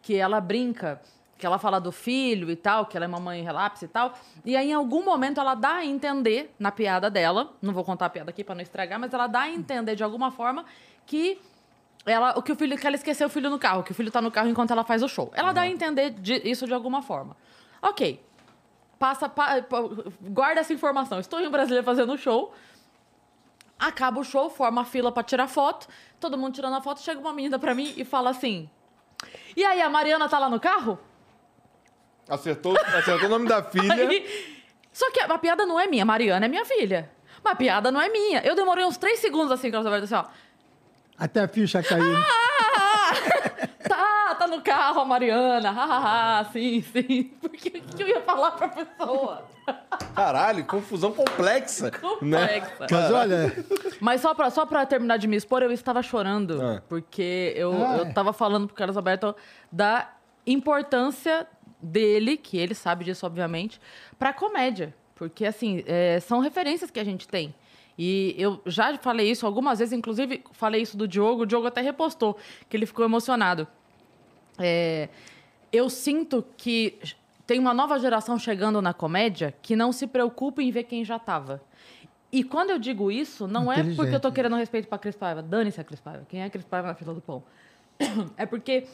[0.00, 1.00] que ela brinca,
[1.36, 4.14] que ela fala do filho e tal, que ela é mamãe relapse e tal.
[4.44, 8.06] E aí, em algum momento, ela dá a entender na piada dela, não vou contar
[8.06, 10.64] a piada aqui pra não estragar, mas ela dá a entender de alguma forma
[11.06, 11.40] que
[12.06, 14.10] ela, o que o filho que ela esqueceu o filho no carro, que o filho
[14.10, 15.32] tá no carro enquanto ela faz o show.
[15.34, 17.36] Ela dá a entender de- isso de alguma forma.
[17.82, 18.22] Ok.
[18.98, 19.82] Passa, pa- pa-
[20.22, 21.18] guarda essa informação.
[21.18, 22.54] Estou em Brasília fazendo o show.
[23.78, 25.88] Acaba o show, forma a fila pra tirar foto.
[26.20, 28.70] Todo mundo tirando a foto, chega uma menina pra mim e fala assim:
[29.56, 30.98] "E aí, a Mariana tá lá no carro?"
[32.28, 34.08] Acertou, acertou o nome da filha.
[34.08, 34.54] Aí-
[34.92, 37.10] só que a, a piada não é minha, Mariana é minha filha.
[37.42, 38.40] Mas a piada não é minha.
[38.42, 40.24] Eu demorei uns três segundos assim, Carlos Alberto, assim, ó.
[41.18, 42.16] Até a ficha caiu.
[43.88, 46.48] Tá, tá no carro a Mariana.
[46.52, 47.24] Sim, sim.
[47.40, 49.46] Porque o que eu ia falar pra pessoa?
[50.14, 51.90] Caralho, confusão complexa.
[52.22, 52.60] Né?
[52.60, 52.86] Complexa.
[52.90, 53.64] Mas olha,
[54.00, 56.60] Mas só pra, só pra terminar de me expor, eu estava chorando.
[56.62, 56.82] Ah.
[56.88, 58.12] Porque eu, Ah, eu é.
[58.12, 59.34] tava falando pro Carlos Alberto
[59.70, 60.10] da
[60.46, 61.46] importância
[61.84, 63.80] dele, que ele sabe disso, obviamente,
[64.18, 64.94] pra comédia.
[65.14, 67.54] Porque, assim, é, são referências que a gente tem.
[67.96, 71.80] E eu já falei isso algumas vezes, inclusive falei isso do Diogo, o Diogo até
[71.80, 72.36] repostou,
[72.68, 73.68] que ele ficou emocionado.
[74.58, 75.08] É,
[75.72, 76.98] eu sinto que
[77.46, 81.16] tem uma nova geração chegando na comédia que não se preocupa em ver quem já
[81.16, 81.62] estava.
[82.32, 84.34] E quando eu digo isso, não é porque eu tô Inteligente.
[84.34, 85.40] querendo respeito pra Cris Paiva.
[85.40, 86.26] Dane-se a Cris Paiva.
[86.28, 87.44] Quem é a Cris Paiva na fila do pão?
[88.36, 88.88] É porque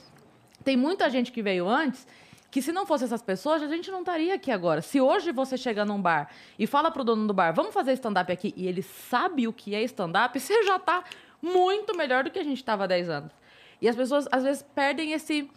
[0.63, 2.07] tem muita gente que veio antes
[2.51, 4.83] que se não fosse essas pessoas, a gente não estaria aqui agora.
[4.83, 6.29] Se hoje você chega num bar
[6.59, 9.75] e fala pro dono do bar, vamos fazer stand-up aqui, e ele sabe o que
[9.75, 11.05] é stand-up, você já tá
[11.43, 13.33] muito melhor do que a gente estava há 10 anos.
[13.81, 15.49] E as pessoas, às vezes, perdem esse...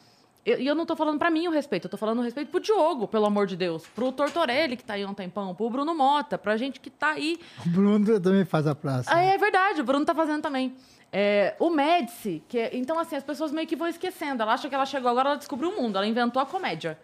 [0.46, 2.50] eu- E eu não tô falando pra mim o respeito, eu tô falando o respeito
[2.52, 3.86] pro Diogo, pelo amor de Deus.
[3.88, 7.10] Pro Tortorelli, que tá aí há um tempão, pro Bruno Mota, pra gente que tá
[7.12, 9.10] aí o Bruno também faz a praça.
[9.14, 10.74] ah, é verdade, o Bruno tá fazendo também.
[11.16, 14.42] É, o Médici, que é- então assim, as pessoas meio que vão esquecendo.
[14.42, 16.98] Ela acha que ela chegou agora, ela descobriu o mundo, ela inventou a comédia.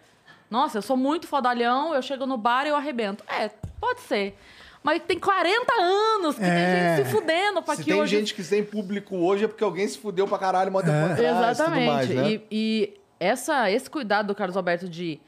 [0.49, 3.23] Nossa, eu sou muito fodalhão, eu chego no bar e eu arrebento.
[3.27, 3.49] É,
[3.79, 4.35] pode ser.
[4.81, 6.47] Mas tem 40 anos que É.
[6.47, 8.17] tem gente se fudendo pra Se que tem hoje...
[8.17, 11.21] gente que tem público hoje é porque alguém se fudeu pra caralho mó tempo É.
[11.21, 11.83] e Exatamente.
[11.83, 12.29] tudo mais, né?
[12.31, 15.19] E, e essa, esse cuidado do Carlos Alberto de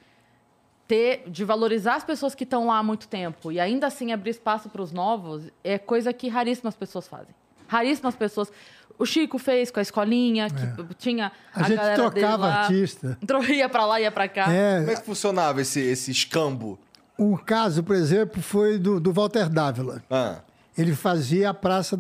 [0.88, 4.32] ter, de valorizar as pessoas que estão lá há muito tempo e ainda assim abrir
[4.32, 7.36] espaço para os novos é coisa que raríssimas pessoas fazem.
[7.72, 8.52] Raríssimas pessoas.
[9.00, 11.60] O Chico fez com a escolinha, que tinha É.
[11.62, 12.62] A, gente galera dele trocava lá.
[12.64, 13.18] artista.
[13.50, 14.44] Ia pra lá, ia pra cá.
[14.44, 16.78] Como é É, que funcionava esse, esse escambo?
[17.18, 20.04] um caso, por exemplo, foi do, do Walter Dávila.
[20.10, 20.40] Ah,
[20.78, 22.00] Ele fazia a praça,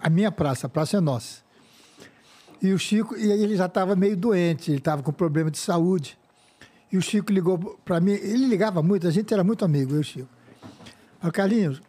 [0.00, 1.40] a minha praça, a praça é nossa.
[2.60, 6.16] E o Chico, e ele já estava meio doente, ele estava com problema de saúde.
[6.92, 9.96] E o Chico ligou para mim, ele ligava muito, a gente era muito amigo, eu
[9.98, 10.28] e o Chico.
[11.18, 11.82] Falei, Carlinhos,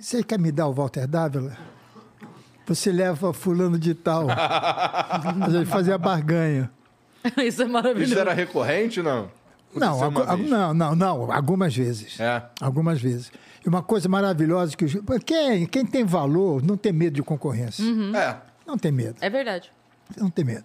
[0.00, 1.56] você quer me dar o Walter Dávila?
[2.66, 4.26] Você leva fulano de tal.
[5.36, 6.70] Mas ele fazia barganha.
[7.44, 8.12] Isso é maravilhoso.
[8.12, 9.28] isso era recorrente, não?
[9.74, 10.48] Não, algu- vez?
[10.48, 12.18] não, não, não, algumas vezes.
[12.20, 12.42] É.
[12.60, 13.32] Algumas vezes.
[13.64, 14.86] E uma coisa maravilhosa que
[15.24, 17.82] quem, quem tem valor não tem medo de concorrência.
[18.16, 18.36] É.
[18.66, 19.16] Não tem medo.
[19.20, 19.72] É verdade.
[20.16, 20.64] Não tem medo.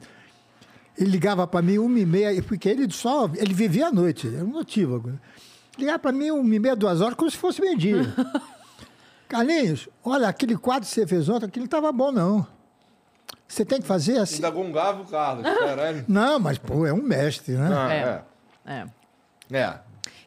[0.97, 3.29] Ele ligava para mim uma e meia, porque ele só.
[3.35, 5.13] Ele vivia à noite, era um notívago.
[5.79, 8.13] Ligava para mim uma e meia, duas horas, como se fosse meio-dia.
[9.31, 12.45] Carlinhos, olha, aquele quadro que você fez ontem, aquilo não estava bom, não.
[13.47, 14.35] Você tem que fazer assim.
[14.35, 16.03] Ainda gongava o Carlos, caralho.
[16.07, 17.69] Não, mas, pô, é um mestre, né?
[17.73, 18.73] Ah, É.
[18.73, 18.85] é.
[19.51, 19.57] É.
[19.57, 19.79] É.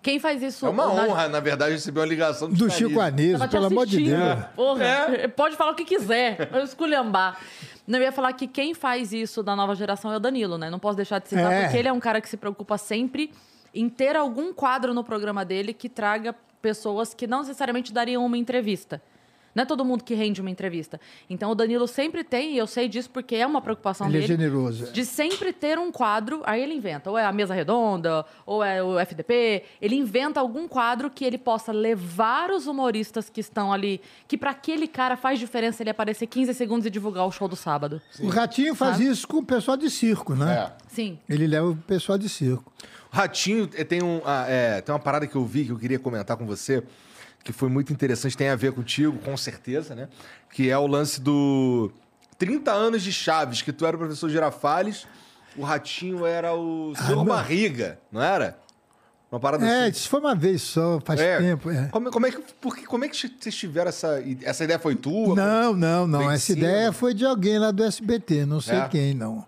[0.02, 0.66] Quem faz isso...
[0.66, 3.86] É uma na- honra, na verdade, receber uma ligação do, Do Chico Anísio, pelo amor
[3.86, 4.05] de.
[4.05, 4.44] Deus.
[4.55, 5.28] Porra, É.
[5.28, 7.38] pode falar o que quiser, eu esculhambar.
[7.86, 10.68] Não, eu ia falar que quem faz isso da nova geração é o Danilo, né?
[10.68, 11.62] Não posso deixar de citar, É.
[11.64, 13.32] porque ele é um cara que se preocupa sempre
[13.74, 16.34] em ter algum quadro no programa dele que traga
[16.64, 19.02] pessoas que não necessariamente dariam uma entrevista.
[19.54, 21.00] Não é todo mundo que rende uma entrevista.
[21.30, 24.20] Então o Danilo sempre tem, e eu sei disso porque é uma preocupação Ele é
[24.22, 24.32] dele.
[24.32, 24.90] generoso.
[24.92, 28.82] De sempre ter um quadro, aí ele inventa, ou é a mesa redonda, ou é
[28.82, 34.00] o FDP, ele inventa algum quadro que ele possa levar os humoristas que estão ali,
[34.26, 37.54] que para aquele cara faz diferença ele aparecer 15 segundos e divulgar o show do
[37.54, 38.00] sábado.
[38.18, 39.08] O Ratinho faz Sabe?
[39.08, 40.52] isso com o pessoal de circo, né?
[40.52, 40.72] É.
[40.88, 41.18] Sim.
[41.28, 42.72] Ele leva o pessoal de circo.
[43.14, 45.98] Ratinho eh, tem, um, ah, é, tem uma parada que eu vi que eu queria
[46.00, 46.82] comentar com você,
[47.44, 50.08] que foi muito interessante, tem a ver contigo, com certeza, né?
[50.50, 51.92] Que é o lance do
[52.38, 55.06] 30 anos de Chaves, que tu era o professor Girafales,
[55.56, 57.24] o Ratinho era o Senhor não.
[57.26, 58.58] Barriga, não era?
[59.30, 59.90] Uma parada É, assim.
[59.92, 61.38] isso foi uma vez só, faz É.
[61.38, 61.70] tempo.
[61.70, 61.88] é.
[61.92, 64.22] Como, como é que, porque, como é que vocês tiveram essa...
[64.42, 65.34] Essa ideia foi tua?
[65.36, 66.30] Não, não, não.
[66.30, 66.58] Essa cima?
[66.58, 68.88] ideia foi de alguém lá do SBT, não sei É?
[68.88, 69.44] quem, não.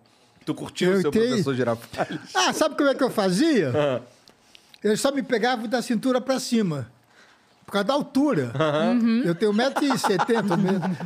[0.47, 2.20] Tu curtiu o Eu seu tenho- professor Girafales?
[2.34, 3.72] Ah, sabe como é que eu fazia?
[3.74, 4.01] Ah.
[4.82, 6.88] Eu só me pegava da cintura para cima.
[7.66, 8.53] Por causa da altura.
[9.24, 10.97] Eu tenho 1,70m mesmo.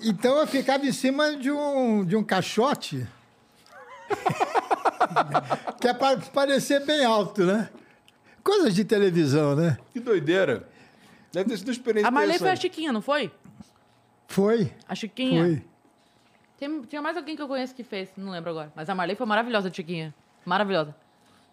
[0.00, 3.04] Então eu ficava em cima de um, de um caixote.
[5.80, 7.68] que é para parecer bem alto, né?
[8.44, 9.76] Coisas de televisão, né?
[9.92, 10.68] Que doideira.
[11.32, 12.56] Deve ter sido uma experiência A Marley foi a.
[12.56, 13.30] Chiquinha, não foi?
[14.28, 14.72] Foi.
[14.88, 15.42] A Chiquinha.
[15.44, 15.62] Foi.
[16.58, 18.72] Tem- tinha mais alguém que eu conheço que fez, não lembro agora.
[18.74, 20.14] Mas a Marley foi maravilhosa, Tiquinha.
[20.44, 20.94] Maravilhosa.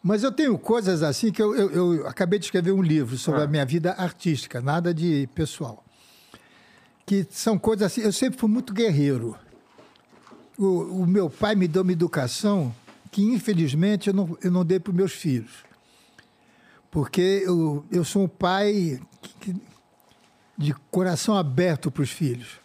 [0.01, 3.41] Mas eu tenho coisas assim que eu, eu- eu acabei de escrever um livro sobre
[3.41, 5.83] a minha vida artística, nada de pessoal.
[7.05, 8.01] Que são coisas assim.
[8.01, 9.37] Eu sempre fui muito guerreiro.
[10.57, 12.73] O, o meu pai me deu uma educação
[13.11, 15.63] que, infelizmente, eu não, eu não dei para os meus filhos.
[16.89, 18.99] Porque eu, eu sou um pai
[19.39, 19.55] que-
[20.57, 22.59] de coração aberto para os filhos.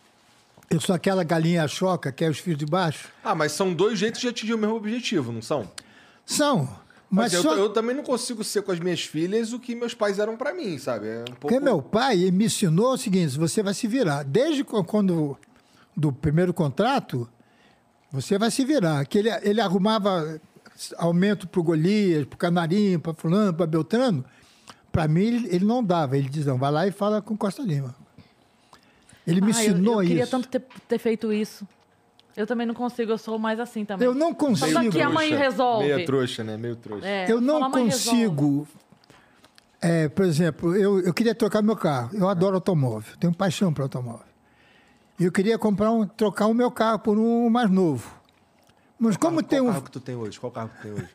[0.72, 3.08] Eu sou aquela galinha choca, que é os filhos de baixo.
[3.24, 5.68] Ah, mas são dois jeitos de atingir o mesmo objetivo, não são?
[6.24, 6.60] São.
[7.10, 7.56] Mas, Mas, eu, só...
[7.56, 10.54] eu também não consigo ser com as minhas filhas o que meus pais eram pra
[10.54, 11.08] mim, sabe?
[11.08, 11.40] É um pouco...
[11.40, 14.22] Porque meu pai me ensinou o seguinte: você vai se virar.
[14.22, 15.36] Desde qu- quando
[15.96, 17.28] do primeiro contrato,
[18.12, 19.04] você vai se virar.
[19.06, 20.40] Que ele, ele arrumava
[20.98, 24.24] aumento para o Golias, para o Canarinho, para Fulano, para Beltrano.
[24.92, 26.16] Para mim, ele, ele não dava.
[26.16, 27.92] Ele dizia: não, vai lá e fala com Costa Lima.
[29.26, 30.30] Ele me Ah, eu- ensinou eu, queria isso.
[30.30, 31.66] tanto ter, ter feito isso.
[32.36, 34.06] Eu também não consigo, eu sou mais assim também.
[34.06, 34.70] Eu não consigo.
[34.72, 35.86] Só que a mãe resolve.
[35.92, 36.56] Meia trouxa, né?
[36.56, 37.06] Meio trouxa.
[37.06, 38.66] É, Eu não consigo.
[39.82, 42.10] é, por exemplo, eu, eu queria trocar meu carro.
[42.14, 44.26] Eu adoro automóvel, tenho paixão por automóvel.
[45.18, 48.10] E eu queria comprar um, trocar o meu carro por um mais novo.
[48.98, 49.66] Mas como Qual tem um.
[49.66, 50.38] carro que tu tem hoje?
[50.40, 51.08] Qual carro que tu tem hoje?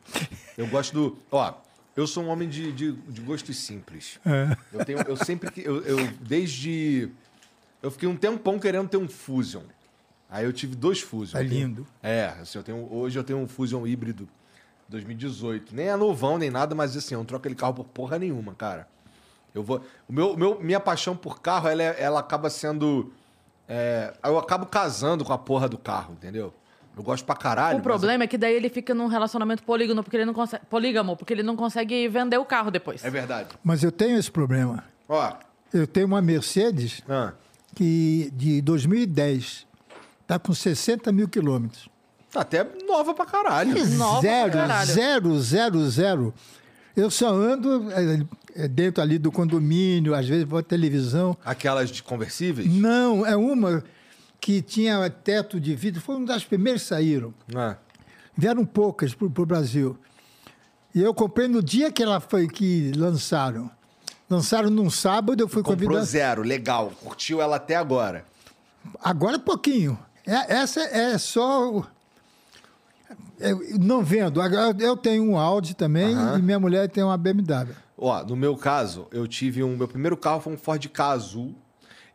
[0.58, 1.18] Eu gosto do...
[1.30, 1.54] Ó,
[1.96, 4.18] eu sou um homem de, de, de gostos simples.
[4.26, 4.56] É.
[4.72, 4.98] Eu tenho...
[5.02, 5.50] Eu sempre...
[5.64, 7.08] Eu, eu, desde...
[7.82, 9.62] Eu fiquei um tempão querendo ter um Fusion.
[10.30, 11.38] Aí eu tive dois Fusion.
[11.38, 11.86] É lindo.
[12.02, 14.28] É, assim, eu tenho, hoje eu tenho um Fusion híbrido
[14.88, 15.74] 2018.
[15.74, 18.54] Nem é novão, nem nada, mas assim, eu não troco aquele carro por porra nenhuma,
[18.54, 18.88] cara.
[19.54, 19.80] Eu vou.
[20.08, 23.12] O meu, meu, minha paixão por carro, ela, é- ela acaba sendo.
[23.68, 26.52] é, eu acabo casando com a porra do carro, entendeu?
[26.96, 27.78] Eu gosto pra caralho.
[27.78, 30.64] O problema é que daí ele fica num relacionamento polígono, porque ele não consegue.
[30.66, 33.02] Polígamo, porque ele não consegue vender o carro depois.
[33.02, 33.48] mas É verdade.
[33.62, 34.82] Mas eu tenho esse problema.
[35.08, 35.32] Ó.
[35.74, 37.32] Eu tenho uma Mercedes ah,
[37.76, 39.66] que de 2010
[40.22, 41.88] está com 60 mil quilômetros.
[42.32, 43.74] tá até nova pra caralho.
[43.96, 44.92] Nova pra zero, caralho.
[44.92, 46.34] zero, zero, zero.
[46.96, 51.36] Eu só ando é, é, dentro ali do condomínio, às vezes vou à televisão.
[51.44, 52.66] Aquelas de conversíveis?
[52.66, 53.84] Não, é uma
[54.40, 57.34] que tinha teto de vidro, foi uma das primeiras que saíram.
[57.54, 57.76] Ah.
[58.34, 59.98] Vieram poucas para o Brasil.
[60.94, 63.70] E eu comprei no dia que ela foi que lançaram.
[64.28, 66.06] Lançaram num sábado, eu fui Comprou convidado.
[66.06, 66.90] zero, legal.
[67.02, 68.24] Curtiu ela até agora.
[69.00, 69.98] Agora pouquinho.
[70.26, 71.86] É- essa é só.
[73.38, 74.40] Eu não vendo.
[74.80, 77.72] Eu tenho um Audi também e minha mulher tem uma BMW.
[77.98, 79.76] Ó, no meu caso, eu tive um.
[79.76, 81.54] Meu primeiro carro foi um Ford Ka azul.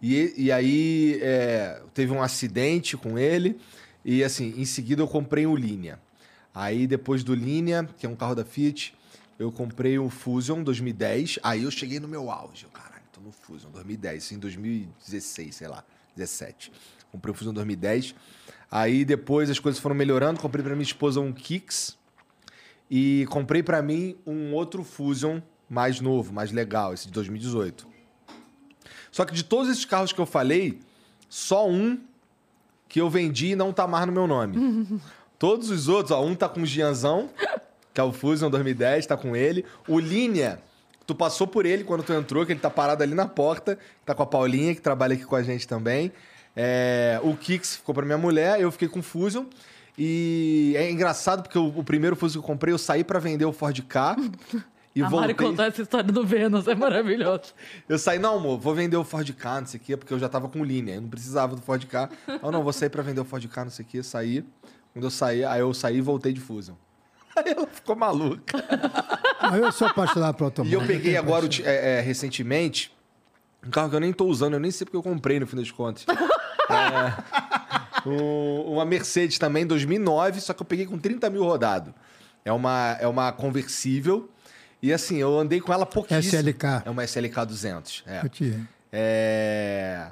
[0.01, 3.59] E, e aí é, teve um acidente com ele.
[4.03, 5.99] E assim, em seguida eu comprei o Linea.
[6.53, 8.93] Aí depois do Linea, que é um carro da Fiat,
[9.39, 11.39] eu comprei o Fusion 2010.
[11.43, 12.65] Aí eu cheguei no meu auge.
[12.65, 14.23] Eu, caralho, tô no Fusion 2010.
[14.23, 15.83] Isso em 2016, sei lá,
[16.15, 16.71] 17.
[17.11, 18.15] Comprei o Fusion 2010.
[18.69, 20.39] Aí depois as coisas foram melhorando.
[20.39, 21.97] Comprei pra minha esposa um Kicks.
[22.89, 25.39] E comprei pra mim um outro Fusion
[25.69, 27.87] mais novo, mais legal, esse de 2018.
[29.09, 30.79] Só que de todos esses carros que eu falei,
[31.29, 31.97] só um
[32.89, 35.01] que eu vendi e não tá mais no meu nome.
[35.39, 37.31] Todos os outros, ó, um tá com o Gianzão,
[37.93, 39.65] que é o Fusion 2010, tá com ele.
[39.87, 40.61] O Linea,
[41.05, 44.13] tu passou por ele quando tu entrou, que ele tá parado ali na porta, tá
[44.13, 46.11] com a Paulinha, que trabalha aqui com a gente também.
[46.55, 49.45] É, o Kicks ficou pra minha mulher, eu fiquei com o Fusion.
[49.97, 53.45] E é engraçado porque o, o primeiro Fusion que eu comprei, eu saí pra vender
[53.45, 54.15] o Ford K.
[54.93, 55.47] E a Mari voltei.
[55.47, 57.53] contou essa história do Vênus, é maravilhoso.
[57.87, 60.19] Eu saí, não, amor, vou vender o Ford Ka, não sei o quê, porque eu
[60.19, 62.09] já tava com linha, eu não precisava do Ford Ka.
[62.27, 64.43] Eu não, vou sair pra vender o Ford Ka, não sei o quê, saí.
[64.91, 66.75] Quando eu saí, aí eu saí e voltei de Fusion.
[67.35, 68.63] Aí ela ficou maluca.
[69.41, 70.81] Mas eu sou apaixonado por E automóvel.
[70.81, 72.91] eu peguei agora, é, é, recentemente,
[73.65, 75.57] um carro que eu nem tô usando, eu nem sei porque eu comprei no fim
[75.57, 76.05] das contas.
[76.71, 81.93] É, um- uma Mercedes também, 2009, só que eu peguei com 30 mil rodado.
[82.45, 84.29] É uma, é uma conversível.
[84.81, 86.39] E assim, eu andei com ela pouquíssimo.
[86.41, 86.83] SLK.
[86.85, 88.03] É uma SLK 200.
[88.07, 88.21] É.
[88.23, 88.57] Eu te-
[88.89, 90.07] É...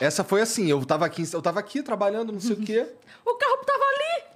[0.00, 2.86] Essa foi assim, eu tava aqui, eu tava aqui trabalhando, não sei o quê.
[3.24, 3.61] O carro!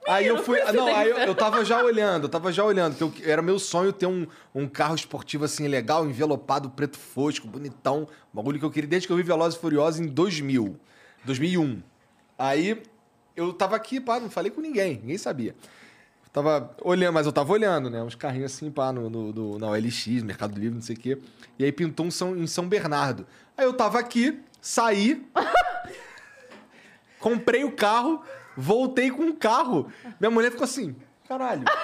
[0.08, 0.60] Aí eu fui.
[0.72, 3.58] Não, aí eu, eu tava já olhando, eu tava já olhando, que eu- era meu
[3.58, 8.06] sonho ter um, um carro esportivo assim, legal, envelopado, preto fosco, bonitão.
[8.32, 10.76] Um bagulho que eu queria desde que eu vi Velozes e Furiosos em 2000,
[11.24, 11.82] 2001.
[12.38, 12.82] Aí
[13.34, 15.54] eu tava aqui, pá, não falei com ninguém, ninguém sabia.
[16.24, 18.02] Eu tava olhando, mas eu tava olhando, né?
[18.02, 21.18] Uns carrinhos assim, pá, no, no, no- na OLX, Mercado Livre, não sei o quê.
[21.58, 23.26] E aí pintou um São, em São Bernardo.
[23.56, 25.26] Aí eu tava aqui, saí,
[27.18, 28.22] comprei o carro,
[28.56, 29.90] voltei com o carro.
[30.18, 30.94] Minha mulher ficou assim,
[31.28, 31.64] caralho.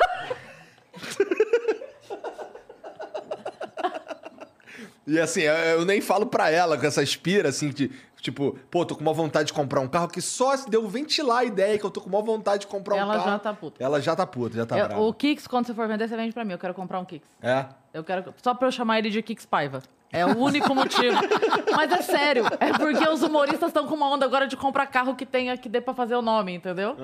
[5.05, 7.91] E assim, eu nem falo pra ela com essa espira, assim, de
[8.23, 11.39] Tipo, pô, tô com uma vontade de comprar um carro que só se deu ventilar
[11.39, 13.31] a ideia que eu tô com uma vontade de comprar um Ela carro.
[13.31, 13.83] já tá puta.
[13.83, 15.03] Ela já tá puta, já tá Eu- brava.
[15.03, 16.53] o Kicks, quando você for vender, você vende pra mim.
[16.53, 17.29] Eu quero comprar um Kicks.
[17.43, 17.67] É.
[17.93, 18.33] Eu quero.
[18.41, 19.83] Só pra eu chamar ele de Kicks Paiva.
[20.13, 21.17] É o único motivo.
[21.75, 22.45] Mas é sério.
[22.61, 25.69] É porque os humoristas estão com uma onda agora de comprar carro que tenha que
[25.69, 26.95] dê pra fazer o nome, entendeu?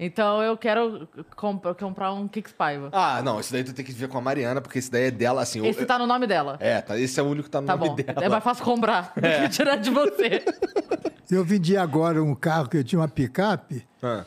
[0.00, 1.06] Então eu quero
[1.36, 2.88] comp- comprar um Kicks Paiva.
[2.92, 5.10] Ah, não, esse daí tu tem que ver com a Mariana, porque esse daí é
[5.10, 5.60] dela, assim.
[5.60, 6.56] o- Esse tá no nome dela.
[6.60, 7.94] É, tá, esse é o único que tá no Tá nome bom.
[7.96, 8.24] dela.
[8.24, 10.42] É mais fácil comprar do que tirar de você.
[11.30, 13.84] Eu vendi agora um carro que eu tinha uma picape.
[14.00, 14.24] Ah.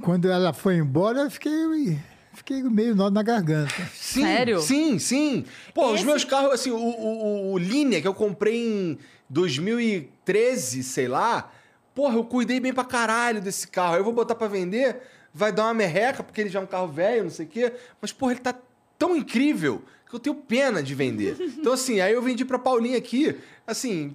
[0.00, 1.98] Quando ela foi embora, eu fiquei,
[2.36, 3.74] fiquei meio nó na garganta.
[3.94, 4.60] Sim, Sério?
[4.60, 5.44] Sim, sim.
[5.74, 8.98] Pô, os Esse- meus carros, assim, o, o, o Linea que eu comprei em
[9.28, 11.50] 2013, sei lá.
[11.94, 13.94] Porra, eu cuidei bem pra caralho desse carro.
[13.94, 15.00] Aí eu vou botar pra vender,
[15.32, 17.72] vai dar uma merreca, porque ele já é um carro velho, não sei o quê.
[18.00, 18.54] Mas, porra, ele tá
[18.98, 21.36] tão incrível que eu tenho pena de vender.
[21.40, 23.36] Então, assim, aí eu vendi pra Paulinha aqui,
[23.66, 24.14] assim,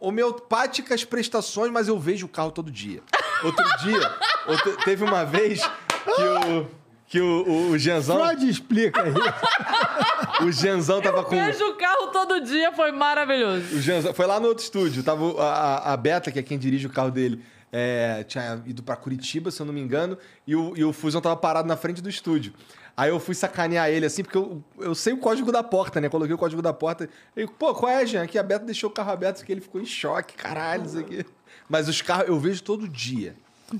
[0.00, 3.02] homeopáticas prestações, mas eu vejo o carro todo dia.
[3.42, 4.14] Outro dia,
[4.46, 6.66] outro- teve uma vez que o,
[7.08, 8.18] que o, o, o Genzão...
[8.24, 9.12] Freud explica aí.
[10.46, 11.30] O Genzão tava com.
[11.30, 13.74] Vejo o carro todo dia, foi maravilhoso.
[13.74, 15.02] O Genzão, foi lá no outro estúdio.
[15.02, 15.44] Tava a,
[15.78, 17.42] a- a Beta, que é quem dirige o carro dele,
[17.72, 21.22] é, tinha ido pra Curitiba, se eu não me engano, e o, e o Fusão
[21.22, 22.52] tava parado na frente do estúdio.
[22.94, 26.08] Aí eu fui sacanear ele assim, porque eu, eu sei o código da porta, né?
[26.10, 27.08] Coloquei o código da porta.
[27.34, 28.22] Ele, pô, qual é, Jean?
[28.24, 31.24] Aqui a Beta deixou o carro aberto, que ele ficou em choque, caralho, isso aqui.
[31.66, 33.34] Mas os carros eu vejo todo dia.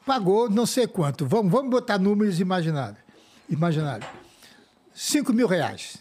[0.06, 1.26] Pagou não sei quanto.
[1.26, 2.99] Vamos, vamos botar números imaginários.
[3.49, 4.07] Imaginários.
[4.94, 5.98] 5 mil reais.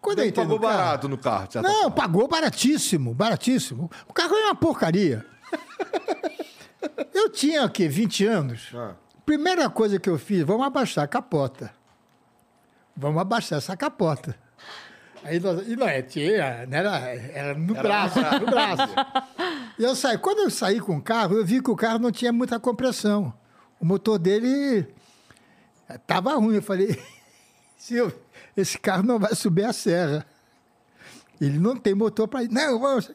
[0.00, 1.48] Quando Ele pagou carro- barato no carro.
[1.62, 1.90] não, forma.
[1.92, 3.88] pagou baratíssimo, baratíssimo.
[4.08, 5.24] O carro é uma porcaria.
[7.14, 8.72] eu tinha aqui 20 anos.
[8.74, 9.05] Ah.
[9.26, 11.72] Primeira coisa que eu fiz, vamos abaixar a capota.
[12.96, 14.36] Vamos abaixar essa capota.
[15.24, 18.94] Aí nós, e não é, tinha, não era, era no braço, no braço.
[19.76, 20.16] E eu saí.
[20.16, 23.34] Quando eu saí com o carro, eu vi que o carro não tinha muita compressão.
[23.80, 24.86] O motor dele
[25.92, 26.54] estava ruim.
[26.54, 26.96] Eu falei,
[27.76, 28.16] Silvio,
[28.56, 30.24] esse carro não vai subir a serra.
[31.40, 32.50] Ele não tem motor para ir.
[32.50, 33.10] Não, vamos.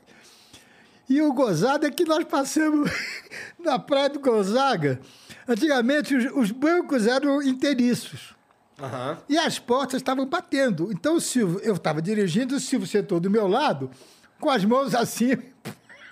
[1.08, 2.92] E o gozado é que nós passamos
[3.58, 5.00] na praia do Gonzaga.
[5.48, 8.36] Antigamente, os, os bancos eram inteiriços.
[8.80, 9.18] Aham.
[9.30, 10.92] E as portas estavam batendo.
[10.92, 13.92] Então, o Silvio, eu estava dirigindo, o Silvio sentou do meu lado,
[14.40, 15.38] com as mãos assim,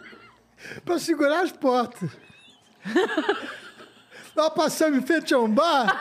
[0.86, 2.10] para segurar as portas.
[4.36, 6.00] Nós passamos em frente a um bar,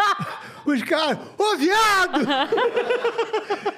[0.64, 2.20] os caras, ô viado!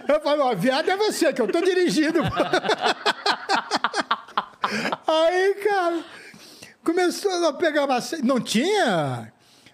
[0.07, 2.21] Eu falei, ó, viado é você, que eu estou dirigindo.
[5.07, 6.05] Aí, cara,
[6.87, 7.99] começou a pegar uma.
[8.23, 9.33] Não tinha.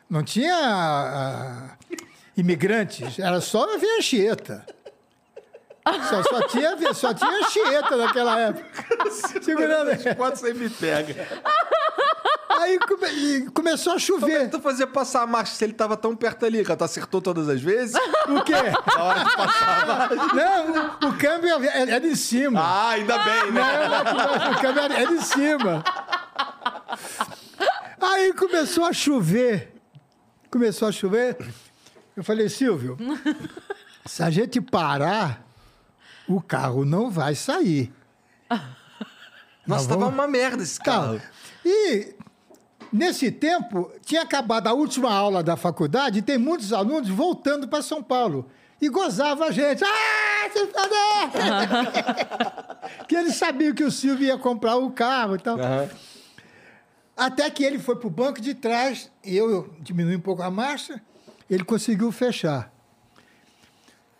[0.08, 1.70] Não tinha ah,
[2.36, 4.64] imigrantes, era só a Anchieta.
[6.08, 9.10] Só, só, tinha, só tinha Anchieta naquela época.
[9.42, 9.90] Segurando.
[10.16, 11.26] Quanto você me pega?
[12.60, 14.50] Aí come- começou a Como é que chover.
[14.50, 16.76] tu fazia passar a marcha se ele tava tão perto ali, cara?
[16.76, 17.96] Tu acertou todas as vezes?
[18.28, 18.52] O quê?
[18.96, 20.34] Na hora de passar a marcha.
[20.34, 22.60] Não, o câmbio é, é de cima.
[22.60, 23.62] Ah, ainda bem, né?
[24.14, 25.82] Não, o câmbio é de cima.
[28.00, 29.72] Aí começou a chover.
[30.50, 31.36] começou a chover.
[32.16, 32.96] Eu falei, Silvio,
[34.04, 35.46] se a gente parar,
[36.28, 37.92] o carro não vai sair.
[39.66, 41.20] Nossa, tava uma merda esse carro.
[41.64, 42.14] E
[42.92, 47.82] nesse tempo, tinha acabado a última aula da faculdade e tem muitos alunos voltando para
[47.82, 48.50] São Paulo.
[48.80, 49.84] E gozava a gente.
[49.84, 50.88] Ah, você tá
[53.06, 55.56] Que eles sabiam que o Silvio ia comprar o carro e tal.
[55.58, 55.88] Aham.
[57.16, 60.50] Até que ele foi para o banco de trás, e eu diminui um pouco a
[60.50, 61.00] marcha,
[61.48, 62.72] ele conseguiu fechar.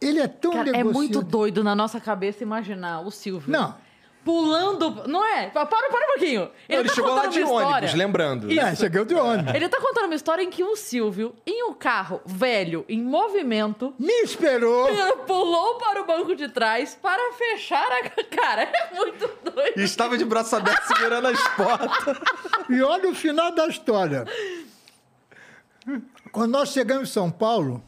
[0.01, 3.51] Ele é tão Cara, é muito doido na nossa cabeça imaginar o Silvio.
[3.51, 3.75] Não.
[4.25, 5.09] Pulando.
[5.09, 5.49] Não é?
[5.51, 6.51] Para, para um pouquinho.
[6.69, 7.77] Ele, Ele tá chegou lá de uma história.
[7.77, 8.53] ônibus, lembrando.
[8.53, 9.55] É, cheguei de ônibus.
[9.55, 13.93] Ele tá contando uma história em que o Silvio, em um carro velho, em movimento,
[13.99, 14.89] Me esperou.
[15.27, 18.11] pulou para o banco de trás para fechar a.
[18.25, 19.79] Cara, é muito doido.
[19.81, 22.17] E estava de braço aberto segurando as portas.
[22.71, 24.25] E olha o final da história.
[26.31, 27.83] Quando nós chegamos em São Paulo,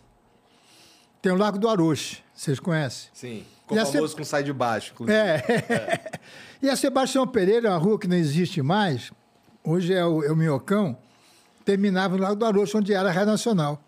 [1.22, 3.08] tem o Lago do Aroche, vocês conhecem?
[3.14, 3.46] Sim.
[3.64, 4.92] Ficou E a famoso se- com sai de baixo.
[4.94, 5.16] inclusive.
[5.18, 6.20] É.
[6.62, 9.10] e a Sebastião Pereira, uma rua que não existe mais,
[9.64, 10.96] hoje é o, é o Minhocão,
[11.64, 13.82] terminava no Lago do Aroche, onde era a Rádio Nacional.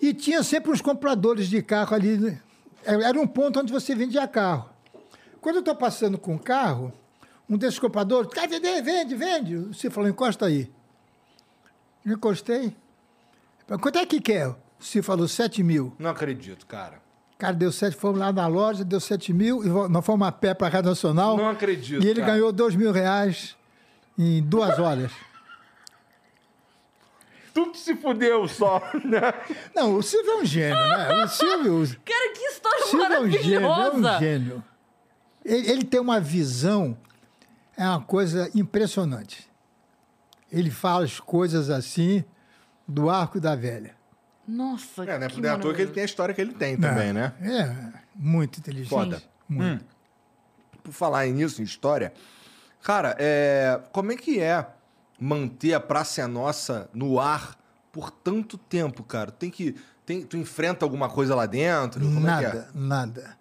[0.00, 2.16] E tinha sempre uns compradores de carro ali.
[2.18, 2.40] né?
[2.84, 4.68] Era um ponto onde você vendia carro.
[5.40, 6.92] Quando eu estou passando com o carro,
[7.48, 8.82] um desses compradores, quer vender?
[8.82, 9.56] Vende, vende.
[9.56, 10.70] Você falou, encosta aí.
[12.04, 12.74] Eu encostei.
[13.80, 14.54] Quanto é que quer?
[14.78, 15.94] Você falou 7 mil.
[15.98, 17.00] Não acredito, cara.
[17.40, 20.52] Cara, deu sete, fomos lá na loja, deu 7 mil, e nós fomos a pé
[20.52, 21.38] para a Rádio Nacional.
[21.38, 22.34] Não acredito, E ele cara.
[22.34, 23.56] ganhou 2 mil reais
[24.18, 25.10] em duas horas.
[27.54, 29.20] Tudo se fudeu só, né?
[29.74, 31.24] Não, o Silvio é um gênio, né?
[31.24, 34.16] O Silvio, o Cara, que história Silvio é um gênio, é maravilhosa.
[34.16, 34.64] um gênio.
[35.44, 36.96] Ele, ele tem uma visão,
[37.76, 39.48] é uma coisa impressionante.
[40.52, 42.22] Ele fala as coisas assim,
[42.86, 43.94] do arco da velha.
[44.50, 45.28] Nossa, É, né?
[45.28, 47.32] que Não é à toa que ele tem a história que ele tem também, né?
[47.40, 48.88] É, muito inteligente.
[48.90, 49.22] Foda.
[49.48, 49.84] Muito.
[50.82, 52.12] Por falar nisso, em história,
[52.82, 53.80] cara, é...
[53.92, 54.66] como é que é
[55.20, 57.56] manter a Praça é Nossa no ar
[57.92, 59.30] por tanto tempo, cara?
[59.30, 59.74] Tem que.
[60.06, 60.22] Tem...
[60.22, 62.00] Tu enfrenta alguma coisa lá dentro?
[62.00, 63.36] Como é que nada, nada.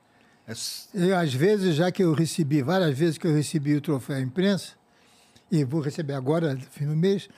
[0.48, 0.52] é?
[0.52, 3.82] É s- Eu, às vezes, já que eu recebi, várias vezes que eu recebi o
[3.82, 4.74] troféu imprensa,
[5.52, 7.30] e vou receber agora, no fim do mês,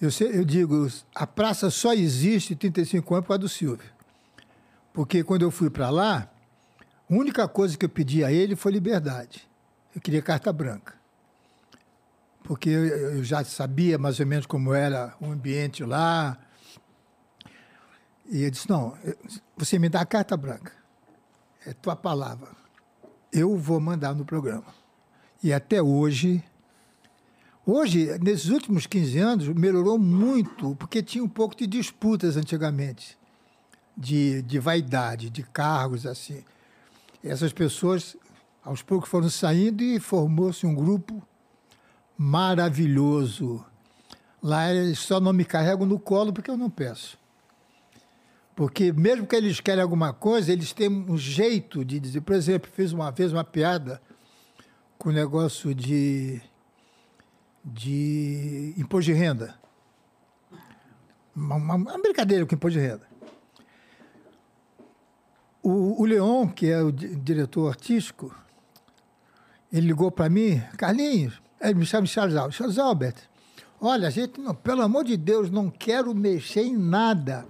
[0.00, 3.90] eu, sei- eu digo, a praça só existe 35 anos por causa do Silvio.
[4.92, 6.30] Porque quando eu fui para lá,
[7.10, 9.48] a única coisa que eu pedi a ele foi liberdade.
[9.94, 10.94] Eu queria carta branca.
[12.42, 16.38] Porque eu, já sabia mais ou menos como era o ambiente lá.
[18.26, 18.96] E eu disse, não,
[19.56, 20.84] você me dá a carta branca
[21.66, 22.48] é tua palavra.
[23.32, 24.74] Eu vou mandar no programa.
[25.42, 26.42] E até hoje,
[27.66, 33.16] hoje, nesses últimos 15 anos, melhorou muito, porque tinha um pouco de disputas antigamente,
[33.96, 36.42] de, de vaidade, de cargos, assim.
[37.22, 38.16] Essas pessoas,
[38.62, 41.22] aos poucos, foram saindo e formou-se um grupo
[42.16, 43.64] maravilhoso.
[44.42, 47.18] Lá eles só não me carregam no colo porque eu não peço.
[48.54, 52.20] Porque mesmo que eles querem alguma coisa, eles têm um jeito de dizer.
[52.20, 54.00] Por exemplo, fiz uma vez uma piada
[54.96, 56.40] com o negócio de,
[57.64, 59.54] de imposto de renda.
[61.34, 63.08] Uma, uma- uma brincadeira com imposto de renda.
[65.62, 68.34] O, o Leon, que é o di- diretor artístico,
[69.72, 72.52] ele ligou para mim, Carlinhos, ele me chama Charles Albert.
[72.56, 73.14] Charles Albert,
[73.80, 77.46] olha, a gente, não, pelo amor de Deus, não quero mexer em nada.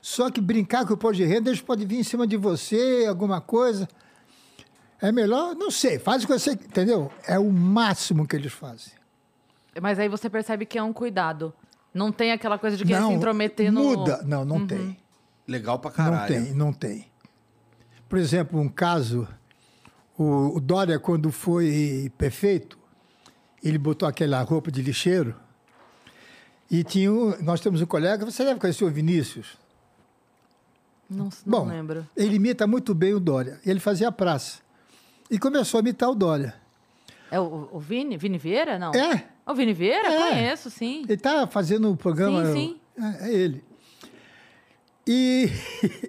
[0.00, 3.04] Só que brincar com o imposto de renda, eles podem vir em cima de você,
[3.06, 3.86] alguma coisa.
[5.00, 6.52] É melhor, não sei, faz o que você.
[6.52, 7.12] Entendeu?
[7.26, 8.92] É o máximo que eles fazem.
[9.80, 11.52] Mas aí você percebe que é um cuidado.
[11.92, 13.82] Não tem aquela coisa de querer se intrometer no.
[13.82, 14.22] Muda.
[14.24, 14.96] Não, não tem.
[15.46, 16.34] Legal pra Não caralho.
[16.44, 17.06] tem, não tem.
[18.08, 19.26] Por exemplo, um caso,
[20.16, 22.78] o, o Dória, quando foi prefeito,
[23.62, 25.34] ele botou aquela roupa de lixeiro
[26.70, 29.56] e tinha um, nós temos um colega, você deve conhecer o Vinícius.
[31.08, 32.06] Não, não Bom, lembro.
[32.14, 33.58] ele imita muito bem o Dória.
[33.64, 34.58] Ele fazia a praça.
[35.30, 36.54] E começou a imitar o Dória.
[37.30, 38.16] É o, o Vini?
[38.16, 38.78] Vini Vieira?
[38.78, 38.92] Não.
[38.92, 40.08] É, O Vini Vieira?
[40.08, 40.30] É.
[40.30, 41.02] Conheço, sim.
[41.04, 42.52] ele está fazendo o programa.
[42.52, 43.64] Sim, É, é ele.
[45.06, 45.50] E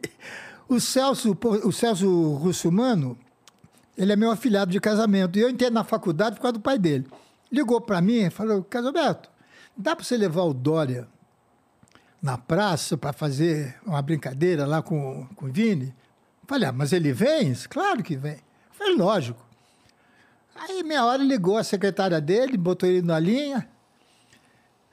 [0.68, 3.18] o Celso, o Celso Russumano,
[3.98, 5.38] ele é meu afilhado de casamento.
[5.38, 7.08] E eu entrei na faculdade por causa do pai dele.
[7.52, 9.30] Ligou para mim e falou: Casalberto,
[9.76, 11.08] dá para você levar o Dória
[12.22, 15.94] na praça para fazer uma brincadeira lá com, com o Vini?
[16.46, 17.54] Falei, ah, mas ele vem?
[17.70, 18.38] Claro que vem.
[18.72, 19.49] Falei, lógico.
[20.60, 23.68] Aí, meia hora, ligou a secretária dele, botou ele na linha.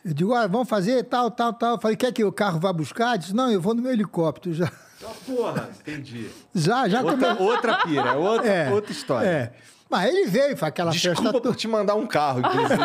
[0.04, 1.74] Eu digo, olha, vamos fazer tal, tal, tal.
[1.74, 3.10] Eu falei, quer que o carro vá buscar?
[3.10, 4.70] Ele disse, não, eu vou no meu helicóptero já.
[5.04, 6.30] Ah, porra, entendi.
[6.54, 9.26] Já, já Outra, come- outra pira, outra, É, outra história.
[9.28, 9.52] É.
[9.90, 12.74] Mas ele veio, foi aquela festa Desculpa por te mandar um carro, inclusive.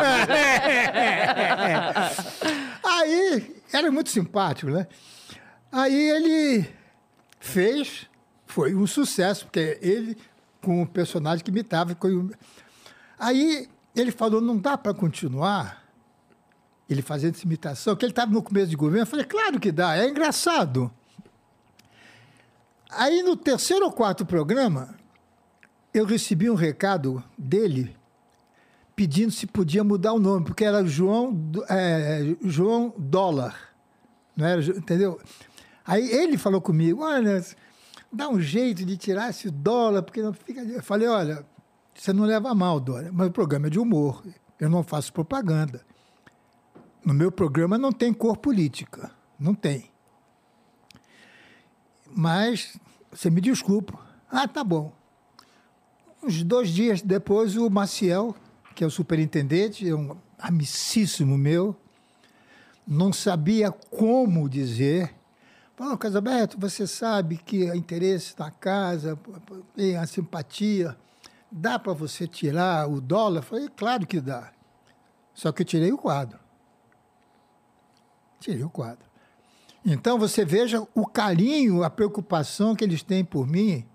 [2.84, 4.88] Aí, era muito simpático, né?
[5.72, 6.68] Aí ele
[7.40, 8.08] fez,
[8.46, 10.18] foi um sucesso, porque ele,
[10.62, 11.96] com o personagem que imitava.
[12.00, 12.30] foi um-
[13.22, 15.86] Aí ele falou, não dá para continuar
[16.90, 19.04] ele fazendo essa imitação, que ele estava no começo de governo.
[19.04, 20.92] Eu falei, claro que dá, é engraçado.
[22.90, 24.96] Aí no terceiro ou quarto programa,
[25.94, 27.96] eu recebi um recado dele
[28.96, 31.40] pedindo se podia mudar o nome, porque era João,
[31.70, 33.56] é, João Dólar.
[34.36, 35.22] Não era, entendeu?
[35.86, 37.46] Aí ele falou comigo, olha,
[38.12, 40.62] dá um jeito de tirar esse dólar, porque não fica.
[40.62, 41.46] Eu falei, olha,
[42.02, 44.24] você não leva mal, Dória, mas o programa é de humor.
[44.60, 45.86] Eu não faço propaganda.
[47.06, 49.12] No meu programa não tem cor política.
[49.40, 49.92] Não tem.
[52.12, 52.76] Mas
[53.12, 54.00] você me desculpa.
[54.32, 54.92] Ah, tá bom.
[56.24, 58.36] Uns dois dias depois, o Maciel,
[58.74, 61.76] que é o superintendente, é um amicíssimo meu,
[62.88, 65.14] não sabia como dizer.
[65.76, 69.16] Falou, Casaberto, você sabe que há interesse na casa,
[69.76, 70.98] tem a simpatia,
[71.52, 73.40] dá para você tirar o dólar?
[73.40, 74.52] Eu falei, claro que dá.
[75.34, 76.40] Só que eu tirei o quadro.
[78.40, 79.06] Tirei o quadro.
[79.86, 83.86] Então você veja o carinho, a preocupação que eles têm por mim.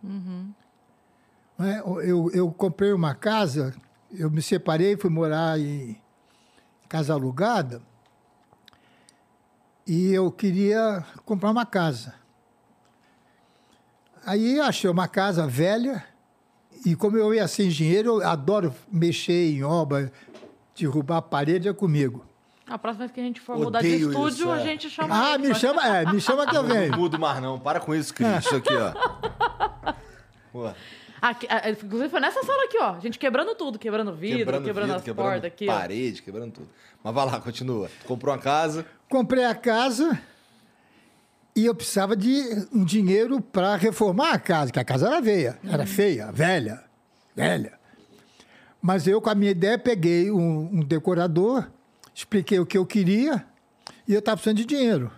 [1.59, 1.81] Não é?
[2.09, 3.74] Eu, eu comprei uma casa,
[4.11, 6.01] eu me separei, fui morar em
[6.89, 7.83] casa alugada
[9.87, 12.15] e eu queria comprar uma casa.
[14.24, 16.05] Aí achei uma casa velha
[16.85, 20.12] e como eu ia sem dinheiro, eu adoro mexer em obra,
[20.78, 22.24] derrubar a parede é comigo.
[22.69, 24.65] A próxima vez que a gente for mudar de Odeio estúdio, isso, a é.
[24.65, 25.09] gente chama.
[25.27, 26.97] Ah, ele me pra- chama, é, me chama que eu Não venho.
[26.97, 27.61] mudo mais não.
[27.61, 28.44] Para com isso, Cris.
[28.44, 28.93] Isso aqui, ó.
[30.53, 30.70] Pô,
[31.23, 32.94] Aqui, ah, inclusive foi nessa sala aqui, ó.
[32.97, 35.73] A gente quebrando tudo, quebrando vidro, quebrando, vidro, as portas aqui, ó.
[35.78, 36.69] parede, quebrando tudo.
[37.03, 37.89] Mas vai lá, continua.
[38.01, 38.85] Tu comprou uma casa.
[39.09, 40.20] Comprei a casa
[41.57, 45.59] e eu precisava de um dinheiro para reformar a casa, que a casa era veia,
[45.65, 46.85] era feia, velha,
[47.35, 47.73] velha.
[48.81, 51.66] Mas eu, com a minha ideia, peguei um, um decorador,
[52.15, 53.43] expliquei o que eu queria
[54.07, 55.11] e eu estava precisando de dinheiro.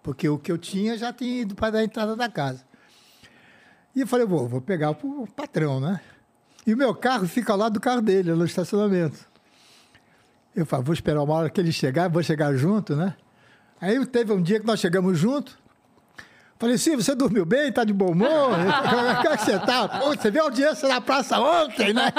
[0.00, 2.64] Porque o que eu tinha já tinha ido para dar a entrada da casa.
[3.96, 6.00] E eu falei, vou, vou pegar o patrão, né?
[6.64, 9.28] E o meu carro fica ao lado do carro dele, no estacionamento.
[10.54, 13.16] Eu falei, vou esperar uma hora que ele chegar, vou chegar junto, né?
[13.80, 15.58] Aí teve um dia que nós chegamos junto.
[16.58, 17.70] Falei, sim, você dormiu bem?
[17.72, 18.28] Tá de bom humor?
[18.88, 19.88] Como é que você tá?
[19.88, 22.12] Pô, você viu a audiência na praça ontem, né?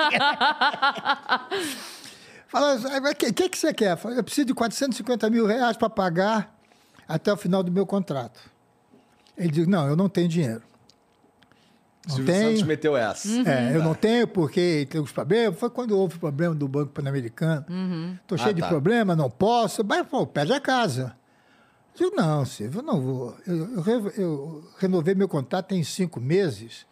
[2.48, 2.77] Falei,
[3.11, 3.98] o que, que, que você quer?
[3.98, 6.53] Falei, eu preciso de 450 mil reais para pagar
[7.07, 8.40] até o final do meu contrato.
[9.38, 10.61] Ele disse, não, eu não tenho dinheiro.
[12.07, 12.49] Não Silvio tenho.
[12.49, 13.27] Santos meteu essa.
[13.49, 15.60] É, eu não tenho porque tem os problemas.
[15.60, 17.65] Foi quando houve o problema do Banco Pan-Americano.
[18.22, 18.68] Estou cheio Ah, de tá.
[18.68, 19.84] problema, não posso.
[19.84, 21.15] Mas, pô, pede a casa.
[22.00, 23.38] Eu não, Silvio, eu não vou.
[23.48, 26.86] Eu, eu eu renovei meu contrato tem cinco meses.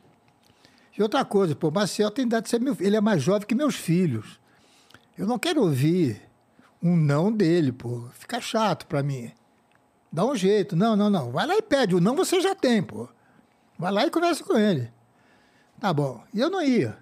[0.97, 2.75] E outra coisa, pô, Marcel tem idade de ser meu.
[2.79, 4.39] Ele é mais jovem que meus filhos.
[5.17, 6.21] Eu não quero ouvir
[6.81, 8.07] um não dele, pô.
[8.13, 9.31] Fica chato para mim.
[10.11, 10.75] Dá um jeito.
[10.75, 11.31] Não, não, não.
[11.31, 11.95] Vai lá e pede.
[11.95, 13.09] O não você já tem, pô.
[13.77, 14.91] Vai lá e conversa com ele.
[15.79, 16.23] Tá bom.
[16.33, 16.97] E eu não ia.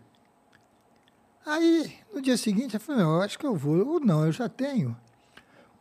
[1.45, 3.85] Aí, no dia seguinte, eu falei, não, eu acho que eu vou.
[3.85, 4.95] Ou não, eu já tenho.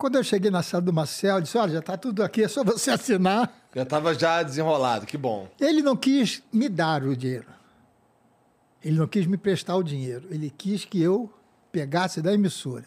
[0.00, 2.48] Quando eu cheguei na sala do Marcel, eu disse, olha, já está tudo aqui, é
[2.48, 3.52] só você assinar.
[3.74, 5.46] Já tava já desenrolado, que bom.
[5.60, 7.46] Ele não quis me dar o dinheiro.
[8.82, 10.26] Ele não quis me prestar o dinheiro.
[10.30, 11.30] Ele quis que eu
[11.70, 12.86] pegasse da emissora.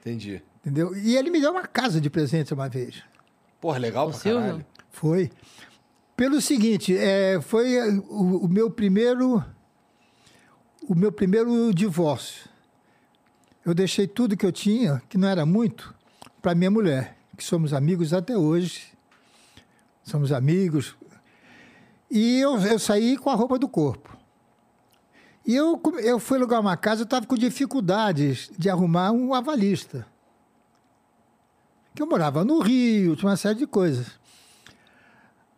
[0.00, 0.40] Entendi.
[0.60, 0.96] Entendeu?
[0.96, 3.02] E ele me deu uma casa de presente uma vez.
[3.60, 4.40] Porra, legal O pra Silvio?
[4.40, 4.66] caralho.
[4.90, 5.28] Foi.
[6.16, 9.44] Pelo seguinte, é, foi eh, o, o meu primeiro
[10.88, 12.48] o meu primeiro divórcio.
[13.64, 15.92] Eu deixei tudo que eu tinha, que não era muito,
[16.46, 18.92] para minha mulher, que somos amigos até hoje.
[20.04, 20.94] Somos amigos.
[22.08, 24.16] E eu, eu saí com a roupa do corpo.
[25.44, 30.06] E eu, eu fui alugar uma casa, eu estava com dificuldades de arrumar um avalista.
[31.92, 34.06] Que eu morava no Rio, tinha uma série de coisas.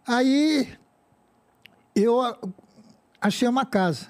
[0.06, 0.74] Aí
[1.94, 2.18] eu
[3.20, 4.06] achei uma casa.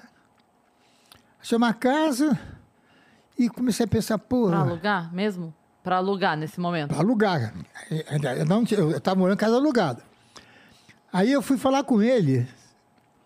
[1.41, 2.39] Achei uma casa
[3.37, 5.53] e comecei a pensar, porra, alugar mesmo?
[5.83, 6.89] Pra alugar nesse momento.
[6.89, 7.53] para alugar.
[8.37, 10.03] Eu não tinha- eu estava morando em casa alugada.
[11.11, 12.47] Aí eu fui falar com ele,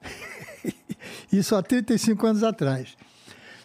[1.32, 2.96] isso há 35 anos atrás.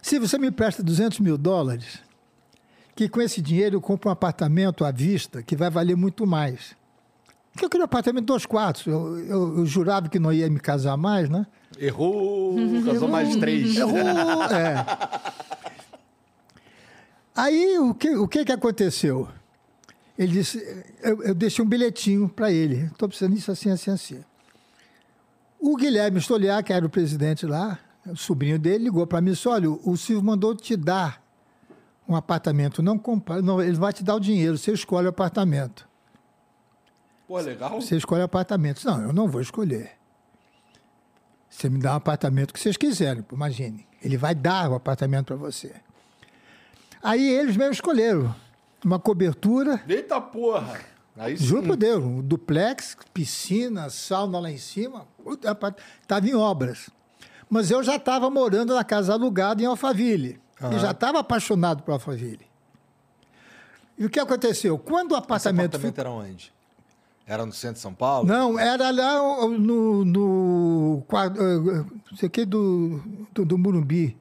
[0.03, 1.99] Se você me presta 200 mil dólares,
[2.97, 6.77] que com esse dinheiro eu compro um apartamento à vista que vai valer muito mais.
[7.53, 8.87] Porque eu queria um apartamento de dois quartos.
[8.87, 11.47] Eu, eu- eu jurava que não ia me casar mais, né?
[11.79, 13.77] Errou, casou mais de três.
[13.77, 14.85] Errou, é.
[17.39, 19.29] Aí o que, o que que aconteceu?
[20.19, 20.59] Ele disse,
[21.01, 22.87] eu, eu deixei um bilhetinho para ele.
[22.87, 24.25] Estou precisando disso assim, assim, assim.
[25.61, 29.35] O Guilherme Stoliar, que era o presidente lá, o sobrinho dele, ligou para mim e
[29.35, 31.23] disse: olha, o Silvio mandou te dar
[32.09, 32.83] um apartamento.
[32.83, 35.89] Não compra, não, ele vai te dar o dinheiro, você escolhe o apartamento.
[37.29, 37.81] Pô, legal.
[37.81, 38.85] Você escolhe o apartamento.
[38.85, 39.93] Não, eu não vou escolher.
[41.49, 43.87] Você me dá um apartamento que vocês quiserem, imagine.
[44.03, 45.73] Ele vai dar o apartamento para você.
[47.03, 48.35] Aí eles mesmo escolheram
[48.85, 50.81] uma cobertura, Eita porra.
[51.17, 51.45] Aí sim.
[51.45, 55.07] juro por Deus, um duplex, piscina, sauna lá em cima,
[56.01, 56.91] estava em obras.
[57.51, 60.41] Mas eu já estava morando na casa alugada em Alphaville.
[60.73, 62.47] E já estava apaixonado por Alphaville.
[63.97, 64.79] E o que aconteceu?
[64.79, 66.53] Quando o Esse apartamento, apartamento era onde?
[67.27, 68.27] Era no centro de São Paulo?
[68.27, 69.19] Não, era lá
[69.49, 71.85] no, no quadro, eh,
[72.17, 73.03] sei o que, do,
[73.35, 74.17] do, do Murumbi.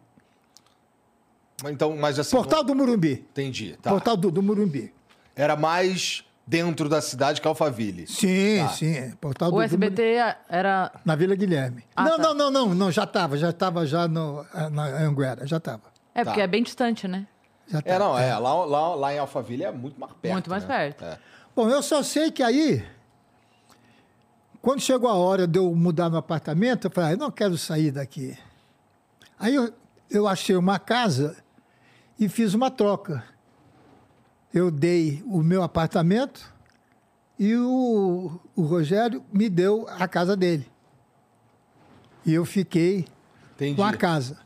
[1.65, 2.35] Então, mas assim.
[2.35, 3.25] Portal do Murumbi.
[3.31, 3.77] Entendi.
[3.81, 3.89] Tá.
[3.89, 4.93] Portal do, do Murumbi.
[5.35, 8.07] Era mais dentro da cidade que Alphaville.
[8.07, 8.69] Sim, Tá.
[8.69, 8.93] sim.
[8.95, 10.17] é, Portal do, O do SBT
[10.47, 10.91] era.
[11.03, 11.83] Na Vila Guilherme.
[11.95, 12.23] Ah, não, tá.
[12.23, 15.83] não, não, não, não, já estava, já estava já no, na Anguera, já estava.
[16.13, 16.43] É, porque Tá.
[16.43, 17.27] é bem distante, né?
[17.67, 17.99] Já É, tava.
[17.99, 18.37] não, é.
[18.37, 20.33] Lá, lá, lá em Alphaville é muito mais perto.
[20.33, 20.69] Muito mais né?
[20.77, 21.03] perto.
[21.03, 21.19] É.
[21.55, 22.83] Bom, eu só sei que aí,
[24.61, 27.57] quando chegou a hora de eu mudar no apartamento, eu falei, ah, eu não quero
[27.57, 28.37] sair daqui.
[29.39, 29.73] Aí eu,
[30.09, 31.35] eu achei uma casa
[32.19, 33.23] e fiz uma troca.
[34.53, 36.53] Eu dei o meu apartamento
[37.37, 40.67] e o, o Rogério me deu a casa dele.
[42.25, 43.07] E eu fiquei
[43.55, 43.75] Entendi.
[43.75, 44.39] com a casa.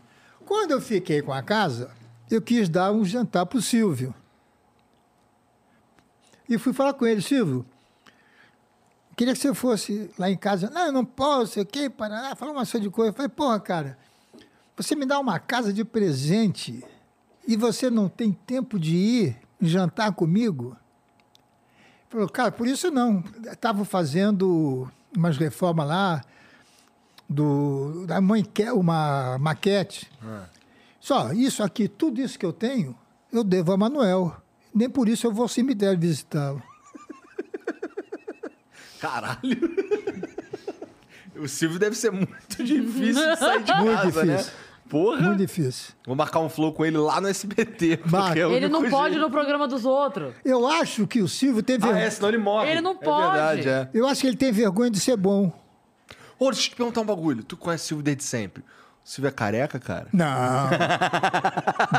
[0.45, 1.91] Quando eu fiquei com a casa,
[2.30, 4.14] eu quis dar um jantar para o Silvio.
[6.48, 7.65] E fui falar com ele, Silvio,
[9.15, 10.69] queria que você fosse lá em casa.
[10.69, 13.14] Não, eu não posso, sei o quê, Paraná, falou uma série de coisas.
[13.14, 13.98] Eu falei, porra, cara,
[14.76, 16.84] você me dá uma casa de presente
[17.47, 20.76] e você não tem tempo de ir jantar comigo?
[22.09, 23.23] Falou, cara, por isso não.
[23.45, 26.22] Estava fazendo umas reformas lá,
[27.27, 30.11] do, da mãe quer uma maquete.
[30.99, 32.95] Só, isso aqui, tudo isso que eu tenho,
[33.31, 34.35] eu devo a Manuel.
[34.73, 36.61] Nem por isso eu vou ao cemitério visitá-lo.
[38.99, 39.76] Caralho.
[41.35, 44.45] o Silvio deve ser muito difícil de sair de Muito casa, né?
[44.91, 45.22] Porra.
[45.22, 45.93] Muito difícil.
[46.05, 48.01] Vou marcar um flow com ele lá no SBT.
[48.05, 48.39] Marca.
[48.39, 49.26] é o Ele não pode jeito.
[49.26, 50.34] no programa dos outros.
[50.43, 52.03] Eu acho que o Silvio tem Ah, vergonha.
[52.03, 52.69] é, senão ele morre.
[52.72, 53.31] Ele não É pode.
[53.31, 53.89] verdade, é.
[53.93, 55.51] Eu acho que ele tem vergonha de ser bom.
[56.38, 57.41] Ô, deixa eu te perguntar um bagulho.
[57.43, 58.61] Tu conhece o Silvio desde sempre?
[58.61, 60.07] O Silvio é careca, cara?
[60.11, 60.26] Não.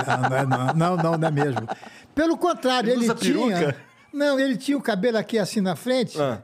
[0.07, 1.67] não, não, é não, não, não, não é mesmo.
[2.15, 3.57] Pelo contrário, Ele ele, usa tinha.
[3.59, 3.77] peruca?
[4.13, 6.43] Não, ele tinha o cabelo aqui assim na frente Ah,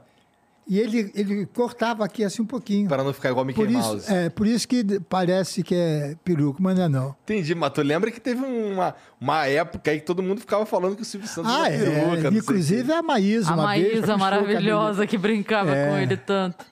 [0.68, 2.88] e ele, ele cortava aqui assim um pouquinho.
[2.88, 3.96] para não ficar igual Mickey Por Mouse.
[4.02, 7.16] isso, é, por isso que parece que é peruca, mas não é não.
[7.24, 10.94] Entendi, mas tu lembra que teve uma, uma época aí que todo mundo ficava falando
[10.96, 12.28] que o Silvio Santos Ah, era peruca.
[12.28, 12.30] é.
[12.30, 12.36] quê.
[12.38, 15.88] Inclusive a Maísa, A uma Maísa maravilhosa que brincava É.
[15.88, 16.64] com ele tanto.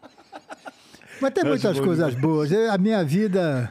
[1.21, 2.53] Mas tem muitas coisas boas.
[2.53, 3.71] Eu- A minha vida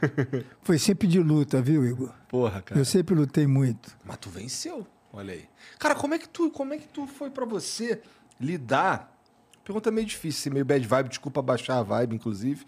[0.63, 2.11] foi sempre de luta, viu, Igor?
[2.27, 2.81] Porra, cara.
[2.81, 3.95] Eu sempre lutei muito.
[4.03, 5.43] Mas tu venceu, olha aí.
[5.77, 8.01] Cara, como é que tu, como é que tu foi pra você
[8.41, 9.14] lidar?
[9.65, 12.65] Pergunta meio difícil, meio bad vibe, desculpa baixar a vibe, inclusive.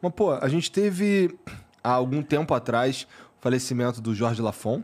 [0.00, 1.36] Mas, pô, a gente teve
[1.84, 3.06] há algum tempo atrás
[3.38, 4.82] o falecimento do Jorge Lafon.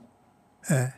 [0.68, 0.92] É.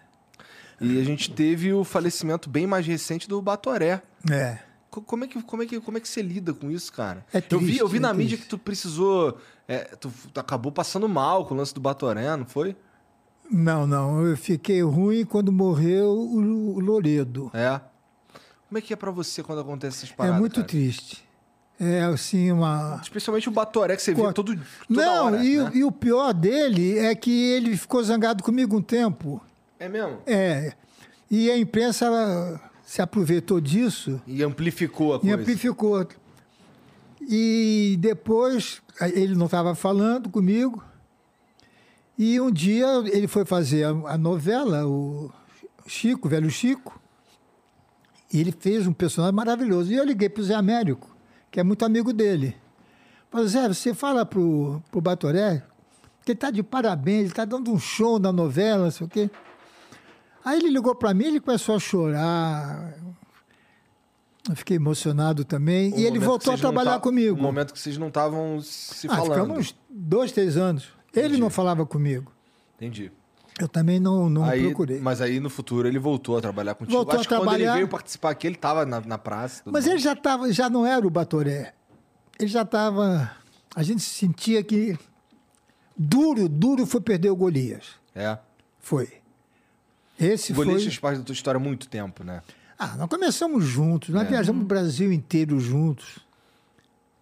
[0.81, 4.03] E a gente teve o falecimento bem mais recente do Batoré.
[4.31, 4.59] É.
[4.91, 7.25] Co- Como é, que, como, é que, como é que você lida com isso, cara?
[7.33, 8.43] É eu vi, triste, eu vi é na mídia triste.
[8.45, 9.39] que tu precisou.
[9.69, 12.77] é, tu, tu acabou passando mal com o lance do Batoré, não foi?
[13.51, 14.25] Não, não.
[14.27, 17.51] Eu fiquei ruim quando morreu o o Loredo.
[17.55, 17.81] É.
[18.75, 20.37] Como é que é pra você quando acontece essas paradas?
[20.37, 20.67] é muito cara?
[20.67, 21.25] triste.
[21.79, 22.99] É assim uma.
[23.01, 25.45] Especialmente o Batoré que você via Pô, todo, toda Não, hora.
[25.45, 25.71] e, né?
[25.75, 29.41] e o pior dele é que ele ficou zangado comigo um tempo.
[29.79, 30.19] É mesmo?
[30.27, 30.73] É.
[31.31, 35.37] E a imprensa se aproveitou disso E amplificou a e coisa.
[35.37, 36.09] amplificou.
[37.21, 40.83] E depois ele não estava falando comigo.
[42.19, 45.31] E um dia ele foi fazer a, a novela, o
[45.87, 47.01] Chico, o velho Chico.
[48.35, 49.93] E ele fez um personagem maravilhoso.
[49.93, 51.17] E eu liguei para o Zé Américo,
[51.53, 52.57] que é muito amigo dele.
[53.31, 55.63] Falei, Zé, você fala pro, pro Batoré
[56.25, 59.11] que ele está de parabéns, ele está dando um show na novela, não sei o
[59.11, 59.31] quê.
[60.45, 62.95] Aí ele ligou para mim, ele começou a chorar.
[64.49, 65.93] Eu fiquei emocionado também.
[65.93, 67.39] Um e ele voltou a trabalhar ta- comigo.
[67.39, 69.33] Um momento que vocês não estavam se ah, falando.
[69.33, 70.89] ficamos dois, três anos.
[71.15, 71.41] Ele Entendi.
[71.41, 72.33] não falava comigo.
[72.77, 73.13] Entendi.
[73.61, 74.97] Eu também não, não Aí- procurei.
[74.97, 76.97] Mas, Mas aí no futuro ele voltou a trabalhar contigo.
[76.97, 77.75] Voltou a Acho que quando ele trabalhar.
[77.75, 79.63] veio participar aqui, ele tava na, na praça.
[79.63, 79.87] tudo mais.
[79.87, 81.73] ele já tava, já não era o Batoré.
[82.39, 83.31] Ele já estava.
[83.77, 84.99] A gente sentia que
[85.97, 87.91] duro, duro foi perder o Golias.
[88.15, 88.37] É.
[88.81, 89.09] Foi.
[90.19, 90.85] Esse O Golias foi.
[90.85, 92.43] fez parte da tua história há muito tempo, né?
[92.77, 94.31] Ah, nós começamos juntos, nós É.
[94.31, 96.19] viajamos o Brasil inteiro juntos.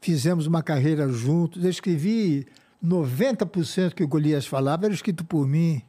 [0.01, 1.63] Fizemos uma carreira juntos.
[1.63, 2.47] Eu escrevi
[2.83, 5.83] 90% que o Golias falava, era escrito por mim.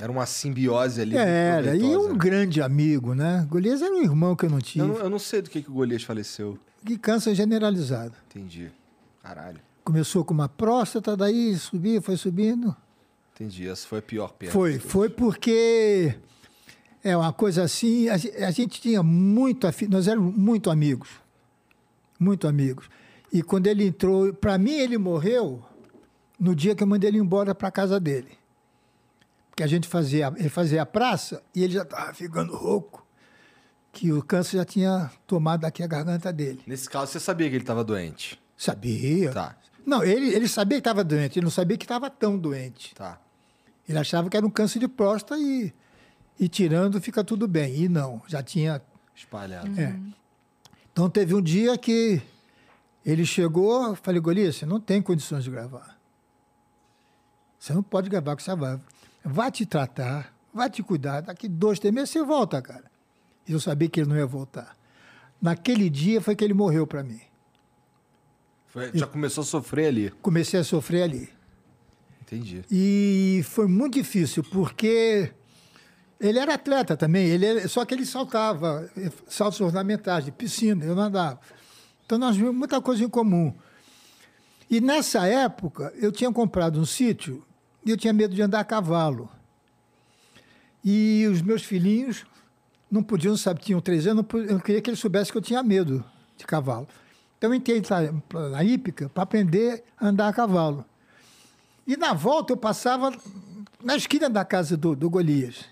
[0.00, 1.16] Era uma simbiose ali.
[1.16, 3.46] Era, e um grande amigo, né?
[3.48, 4.86] Golias era um irmão que eu não Eu tive.
[4.86, 6.58] não, eu não sei do que, que o Golias faleceu.
[6.84, 8.14] Que câncer generalizado.
[8.30, 8.70] Entendi.
[9.22, 9.60] Caralho.
[9.84, 12.74] Começou com uma próstata, daí subia, foi subindo.
[13.34, 13.68] Entendi.
[13.68, 14.52] Essa foi a pior perda.
[14.52, 16.14] Foi, foi porque
[17.04, 21.08] é uma coisa assim, a, a gente tinha muito, nós éramos muito amigos,
[22.18, 22.88] muito amigos.
[23.32, 25.62] E quando ele entrou, para mim ele morreu
[26.38, 28.39] no dia que eu mandei ele embora para casa dele.
[29.50, 33.06] Porque a gente fazia, ele fazia a praça e ele já estava ficando rouco,
[33.92, 36.62] que o câncer já tinha tomado aqui a garganta dele.
[36.66, 38.40] Nesse caso, você sabia que ele estava doente.
[38.56, 39.32] Sabia.
[39.32, 42.94] Tá, Não, ele, ele sabia que estava doente, ele não sabia que estava tão doente.
[42.94, 43.20] tá.
[43.88, 45.74] Ele achava que era um câncer de próstata e,
[46.38, 47.74] e tirando fica tudo bem.
[47.74, 48.80] E não, já tinha.
[49.16, 49.68] Espalhado.
[49.80, 49.98] é.
[50.92, 52.22] Então teve um dia que
[53.04, 55.98] ele chegou, falei, Golias, você não tem condições de gravar.
[57.58, 58.78] Você não pode gravar com essa vai.
[59.24, 61.20] Vai te tratar, vai te cuidar.
[61.22, 62.84] Daqui dois, três meses você volta, cara.
[63.46, 64.76] E eu sabia que ele não ia voltar.
[65.40, 67.20] Naquele dia foi que ele morreu para mim.
[68.66, 70.10] Foi- já começou a sofrer ali.
[70.22, 71.28] Comecei a sofrer ali.
[72.22, 72.62] Entendi.
[72.70, 75.32] E foi muito difícil, porque
[76.20, 78.88] ele era atleta também, ele era- só que ele saltava,
[79.26, 81.40] saltos ornamentais, de piscina, eu nadava.
[82.06, 83.52] Então nós vimos muita coisa em comum.
[84.70, 87.44] E nessa época, eu tinha comprado um sítio
[87.84, 89.28] e eu tinha medo de andar a cavalo.
[90.84, 92.24] E os meus filhinhos
[92.90, 96.04] não podiam, sabe, tinham três anos, eu queria que eles soubessem que eu tinha medo
[96.36, 96.88] de cavalo.
[97.38, 97.82] Então eu entrei
[98.52, 100.84] na- hípica para aprender a andar a cavalo.
[101.86, 103.12] E na volta eu passava
[103.82, 105.64] na esquina da casa do, do Golias.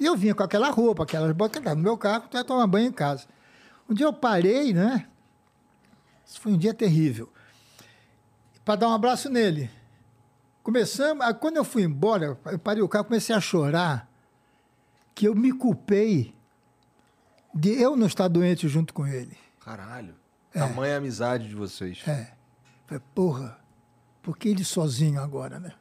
[0.00, 2.88] E eu vinha com aquela roupa, aquelas botas, no meu carro, eu ia tomar banho
[2.88, 3.26] em casa.
[3.88, 5.06] Um dia eu parei, né?
[6.26, 7.30] Isso foi um dia terrível.
[8.64, 9.70] Para dar um abraço nele.
[10.64, 14.10] Começamos, quando eu fui embora, eu parei o carro, comecei a chorar,
[15.14, 16.34] que eu me culpei
[17.54, 19.36] de eu não estar doente junto com ele.
[19.60, 20.14] Caralho.
[20.50, 22.02] Tamanha amizade de vocês.
[22.08, 22.32] É.
[22.86, 23.58] Falei, porra,
[24.22, 25.74] por que ele sozinho agora, né?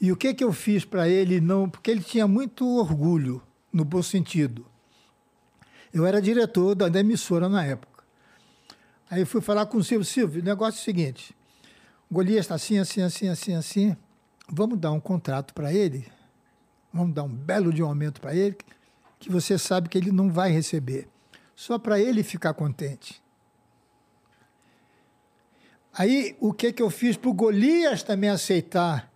[0.00, 3.40] E o que que eu fiz para ele não, porque ele tinha muito orgulho,
[3.72, 4.66] no bom sentido.
[5.94, 8.02] Eu era diretor da, da emissora na época.
[9.08, 11.36] Aí eu fui falar com o Silvio, Silvio, o negócio é o seguinte,
[12.12, 13.96] Golias está assim, assim, assim, assim, assim,
[14.46, 16.06] vamos dar um contrato para ele,
[16.92, 18.54] vamos dar um belo de um aumento para ele,
[19.18, 21.08] que você sabe que ele não vai receber,
[21.56, 23.22] só para ele ficar contente.
[25.94, 29.10] Aí, o que, que eu fiz para o Golias também aceitar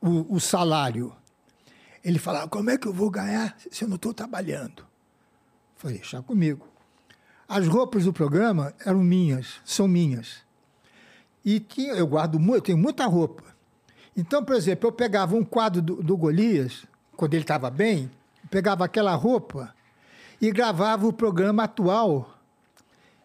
[0.00, 1.12] o, o salário?
[2.04, 4.86] Ele falava, como é que eu vou ganhar se eu não estou trabalhando?
[5.74, 6.68] Falei, deixa comigo.
[7.48, 10.45] As roupas do programa eram minhas, são minhas.
[11.46, 13.44] E tinha, eu guardo muito, tenho muita roupa.
[14.16, 16.84] Então, por exemplo, eu pegava um quadro do, do Golias,
[17.16, 18.10] quando ele estava bem,
[18.50, 19.72] pegava aquela roupa
[20.42, 22.34] e gravava o programa atual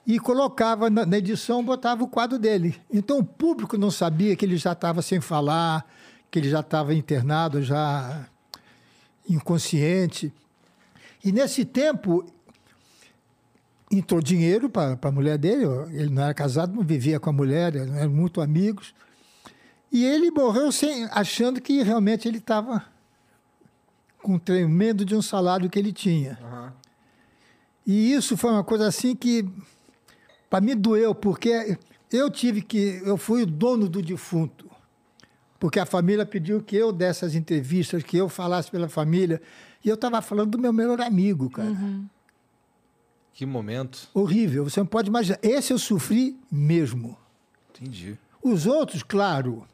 [0.06, 2.80] e colocava na, na edição, botava o quadro dele.
[2.94, 5.84] Então o público não sabia que ele já estava sem falar,
[6.30, 8.28] que ele já estava internado, já
[9.28, 10.32] inconsciente.
[11.26, 12.24] E nesse tempo
[13.92, 17.76] entrou dinheiro para a mulher dele, ele não era casado, não vivia com a mulher,
[17.76, 18.94] eram muito amigos.
[19.92, 22.86] E ele morreu sem, achando que realmente ele estava
[24.22, 26.40] com tremendo de um salário que ele tinha.
[26.42, 26.74] Aham.
[27.86, 29.46] E isso foi uma coisa assim que
[30.50, 31.78] para mim doeu, porque
[32.12, 33.02] eu tive que.
[33.04, 34.70] Eu fui o dono do defunto.
[35.60, 39.42] Porque a família pediu que eu desse as entrevistas, que eu falasse pela família.
[39.84, 41.70] E eu estava falando do meu melhor amigo, cara.
[43.34, 44.10] Que momento.
[44.14, 45.40] Horrível, você não pode imaginar.
[45.42, 47.18] Esse eu sofri mesmo.
[47.70, 48.18] Entendi.
[48.44, 49.66] Os outros, claro.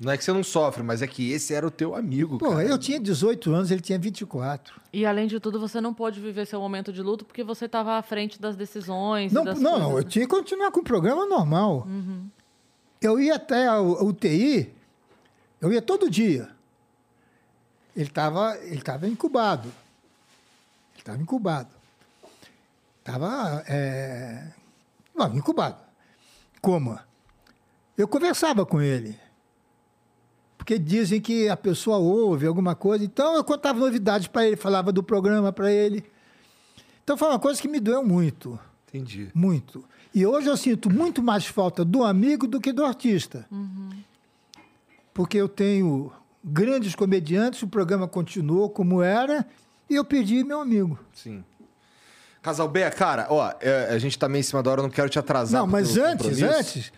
[0.00, 2.50] Não é que você não sofre, mas é que esse era o teu amigo, Pô,
[2.50, 2.64] cara.
[2.64, 4.80] eu tinha 18 anos, ele tinha 24.
[4.92, 7.96] E além de tudo, você não pôde viver seu momento de luto porque você estava
[7.96, 9.32] à frente das decisões.
[9.32, 10.10] Não, das não, coisas, eu né?
[10.10, 11.86] tinha que continuar com o programa normal.
[13.00, 14.72] Eu ia até a UTI,
[15.60, 16.48] eu ia todo dia.
[17.94, 19.68] Ele estava ele tava incubado.
[19.68, 21.81] Ele estava incubado.
[23.16, 23.62] Estava.
[23.68, 24.52] É...
[25.34, 25.76] Incubado.
[26.60, 27.04] Coma.
[27.96, 29.18] Eu conversava com ele.
[30.56, 33.04] porque dizem que a pessoa ouve alguma coisa.
[33.04, 36.04] Então eu contava novidades para ele, falava do programa para ele.
[37.02, 38.58] Então foi uma coisa que me doeu muito,
[38.88, 39.28] Entendi.
[39.34, 39.84] muito.
[40.14, 43.44] E hoje eu sinto muito mais falta do amigo do que do artista.
[45.12, 46.12] Porque eu tenho
[46.44, 49.44] grandes comediantes, o programa continuou como era,
[49.90, 50.96] e eu perdi meu amigo.
[51.12, 51.42] Sim.
[52.42, 54.90] Casal B, cara, ó, é, a gente tá meio em cima da hora, eu não
[54.90, 55.60] quero te atrasar.
[55.60, 56.92] Não, mas antes, antes,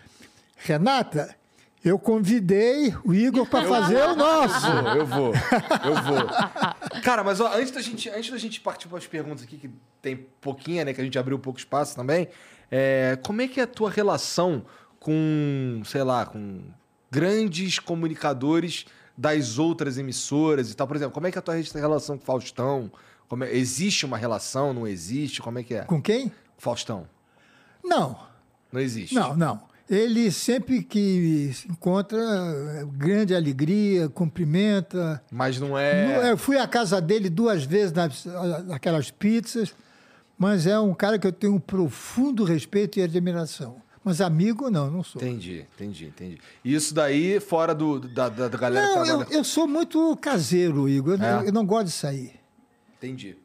[0.57, 1.35] Renata,
[1.83, 4.65] eu convidei o Igor para fazer o nosso.
[4.65, 5.33] Eu vou, eu vou,
[5.85, 6.27] eu vou.
[7.03, 9.69] Cara, mas ó, antes da gente, antes da gente partir para as perguntas aqui, que
[10.01, 12.27] tem pouquinha, né, que a gente abriu pouco espaço também,
[12.71, 14.65] é, como é que é a tua relação
[14.99, 16.63] com, sei lá, com
[17.11, 18.85] grandes comunicadores
[19.15, 20.87] das outras emissoras e tal?
[20.87, 22.91] Por exemplo, como é que é a tua relação com o Faustão?
[23.27, 25.41] Como é- existe uma relação, não existe?
[25.41, 25.83] Como é que é?
[25.83, 26.31] Com quem?
[26.57, 27.07] Faustão,
[27.83, 28.17] Não,
[28.71, 29.13] não existe.
[29.13, 29.61] não, não.
[29.87, 35.21] Ele sempre que se encontra, é, grande alegria, cumprimenta.
[35.31, 36.31] Mas não é...
[36.31, 38.25] Eu fui à casa dele duas vezes nas,
[38.65, 39.75] naquelas pizzas,
[40.39, 43.75] mas é um cara que eu tenho um profundo respeito e admiração.
[44.03, 45.21] Mas amigo, não, não sou.
[45.21, 46.39] Entendi, entendi, entendi.
[46.63, 49.37] E Isso daí fora do, da, da galera Não, que eu, trabalha...
[49.37, 51.13] eu sou muito caseiro, Igor.
[51.13, 51.47] Eu, não- É?
[51.47, 52.33] eu não gosto de sair.
[53.05, 53.37] Entendi.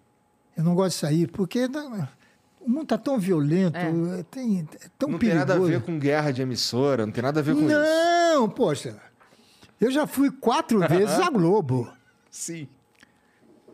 [0.56, 2.08] Eu não gosto de sair, porque não-
[2.60, 4.20] o mundo está tão violento, É.
[4.20, 5.38] é, tem, é tão não tem perigoso.
[5.38, 7.68] nada a ver com guerra de emissora, não tem nada a ver com isso.
[7.70, 9.00] Não, poxa.
[9.80, 11.90] Eu já fui quatro vezes à Globo.
[12.30, 12.68] Sim.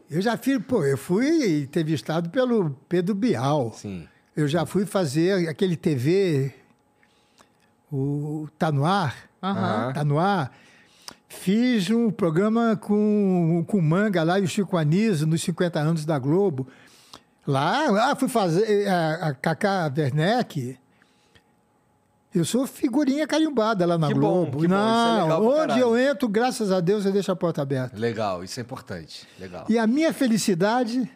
[0.09, 3.73] Eu já fui, pô, eu fui entrevistado pelo Pedro Bial.
[3.75, 4.07] Sim.
[4.37, 6.55] Eu já fui fazer aquele TV,
[7.91, 9.17] o Tá no Ar.
[9.43, 9.93] Aham.
[9.93, 10.53] Tá no ar.
[11.29, 16.05] Fiz um programa com, com o Manga lá e o Chico Anísio nos 50 anos
[16.05, 16.67] da Globo.
[17.47, 20.79] Lá, lá fui fazer eh, a, a Cacá Werneck.
[22.35, 24.59] Eu sou figurinha carimbada lá na Que bom, Globo.
[24.61, 27.33] que bom, isso é Não, legal pra onde eu entro, graças a Deus, eu deixo
[27.33, 27.97] a porta aberta.
[27.97, 29.27] Legal, isso é importante.
[29.41, 29.65] Legal.
[29.69, 31.11] E a minha felicidade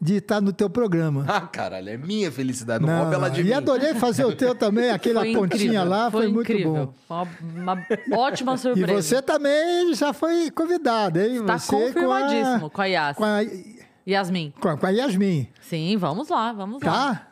[0.00, 1.24] de estar no teu programa.
[1.26, 3.52] Ah, caralho, é minha felicidade, não, rouba ela de e mim.
[3.52, 6.72] adorei fazer o teu também, aquela Foi pontinha incrível, lá, foi, muito incrível.
[6.72, 6.94] bom.
[7.08, 7.16] Foi
[7.62, 7.72] uma,
[8.06, 9.02] uma ótima E surpresa.
[9.02, 11.42] você também já foi convidada, hein?
[11.44, 13.16] Tá você com a- confirmadíssimo com a Yas.
[13.16, 13.38] Com a,
[14.08, 14.52] Yasmin.
[14.60, 16.92] com a, com a Yasmin, Sim, vamos lá, vamos lá.
[16.92, 17.25] tá?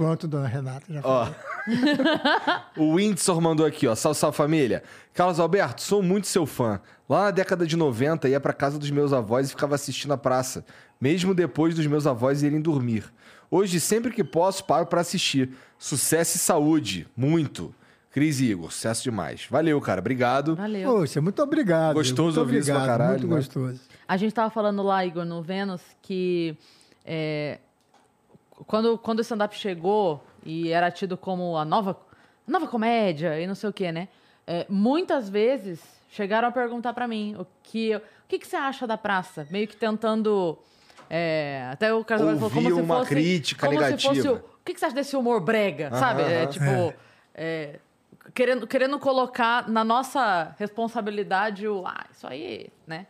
[0.00, 1.26] Pronto, dona Renata, já Ó.
[1.26, 1.34] falei.
[2.78, 3.94] o Windsor mandou aqui, ó.
[3.94, 4.82] Salve, salve família.
[5.12, 6.80] Carlos Alberto, sou muito seu fã.
[7.06, 10.16] Lá na década de 90, ia pra casa dos meus avós e ficava assistindo a
[10.16, 10.64] praça,
[10.98, 13.04] mesmo depois dos meus avós irem dormir.
[13.50, 15.50] Hoje, sempre que posso, paro pra assistir.
[15.78, 17.06] Sucesso e saúde.
[17.14, 17.74] Muito.
[18.10, 19.46] Cris e Igor, sucesso demais.
[19.50, 20.00] Valeu, cara.
[20.00, 20.56] Obrigado.
[20.56, 20.90] Valeu.
[20.94, 21.92] Poxa, muito obrigado.
[21.92, 23.36] Gostoso muito ouvir isso pra obrigado, caralho, Muito né?
[23.36, 23.80] gostoso.
[24.08, 26.56] A gente tava falando lá, Igor, no Vênus, que
[27.04, 27.58] é,
[28.66, 31.96] quando, quando o stand-up chegou e era tido como a nova,
[32.46, 34.08] a nova comédia e não sei o quê, né?
[34.46, 35.80] É, muitas vezes
[36.10, 39.46] chegaram a perguntar pra mim o que, o que, que você acha da praça?
[39.50, 40.58] Meio que tentando.
[41.08, 43.08] é, até o Carlos falou como se uma fosse.
[43.10, 44.34] crítica como Se fosse negativa.
[44.34, 45.90] o, que, que você acha desse humor brega?
[45.90, 46.22] sabe?
[46.22, 46.94] É, tipo.
[47.34, 47.78] é,
[48.34, 51.86] querendo, querendo colocar na nossa responsabilidade o.
[51.86, 53.06] Ah, isso aí, né?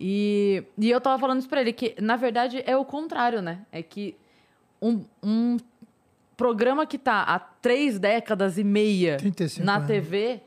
[0.00, 3.60] E, e eu tava falando isso pra ele, que na verdade é o contrário, né?
[3.70, 4.16] É que
[4.82, 5.56] um, um
[6.36, 9.80] programa que tá há três décadas e meia 35 na.
[9.80, 10.40] TV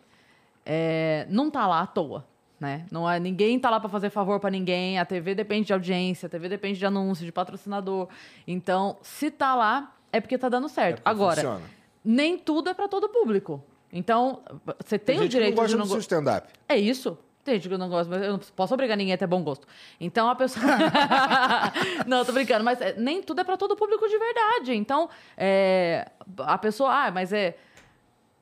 [0.65, 2.25] é, não tá lá à toa.
[2.59, 2.85] Né?
[2.89, 4.97] Não é, ninguém tá lá pra fazer favor pra ninguém.
[4.97, 8.07] A TV depende de audiência, a TV depende de anúncio, de patrocinador.
[8.47, 10.97] Então, se tá lá, é porque tá dando certo.
[10.97, 11.61] porque Agora, funciona.
[12.03, 13.61] nem tudo é pra todo público.
[13.91, 14.41] Então,
[14.83, 16.47] você tem, Tem o gente que direito não gosta de não do seu stand-up.
[16.67, 17.17] É isso.
[17.45, 19.43] Tem gente que eu não gosto, mas eu não posso obrigar ninguém a ter bom
[19.43, 19.67] gosto.
[20.01, 20.65] Então a pessoa.
[22.07, 24.73] não, tô brincando, mas é, nem tudo é pra todo público de verdade.
[24.73, 25.07] Então,
[25.37, 26.07] é,
[26.39, 27.55] a pessoa, ah, mas é.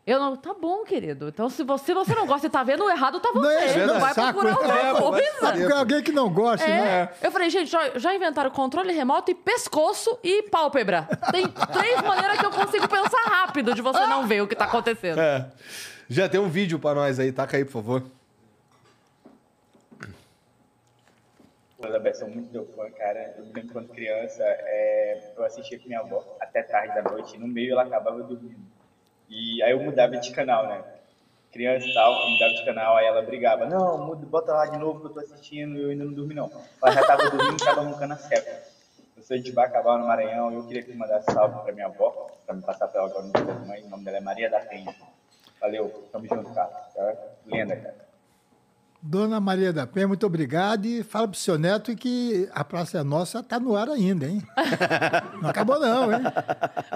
[0.08, 0.38] Eu não.
[0.38, 1.28] Tá bom, querido.
[1.28, 3.68] Então, se você, se você não gosta e tá vendo, o errado tá Não é
[3.68, 3.86] você.
[3.86, 5.76] Não, vai saco, procurar outra é, coisa.
[5.76, 7.10] alguém que não gosta, né?
[7.22, 7.28] É.
[7.28, 11.08] Eu falei, gente, já, já inventaram controle remoto e pescoço e pálpebra.
[11.32, 14.66] Tem três maneiras que eu consigo pensar rápido de você não ver o que tá
[14.66, 15.20] acontecendo.
[15.20, 15.50] É.
[16.10, 18.04] Já tem um vídeo pra nós aí, taca aí, por favor.
[21.84, 23.35] Fala, Beto, sou muito teu fã, cara.
[23.38, 27.38] Eu lembro quando criança, é, eu assistia com minha avó até tarde da noite, e
[27.38, 28.65] no meio ela acabava dormindo.
[29.27, 30.81] E aí eu mudava de canal, né?
[31.51, 34.77] Criança e tal, eu mudava de canal, aí ela brigava, não, muda, bota lá de
[34.77, 36.49] novo que eu tô assistindo e eu ainda não dormi não.
[36.81, 38.64] Ela já tava dormindo e tava roncando a seca.
[39.18, 41.88] Eu sou de Bacabal, no Maranhão, e eu queria que você mandasse salve pra minha
[41.88, 44.22] avó, pra me passar pra ela agora no dia das mães, o nome dela é
[44.22, 44.95] Maria da Penha.
[45.60, 46.72] Valeu, tamo junto, cara.
[46.95, 47.14] Tá?
[47.45, 48.12] Lenda, cara.
[49.06, 50.86] Dona Maria da Penha, muito obrigado.
[50.86, 54.42] E fala pro seu neto que a Praça é Nossa está no ar ainda, hein?
[55.42, 56.22] não acabou, não, hein?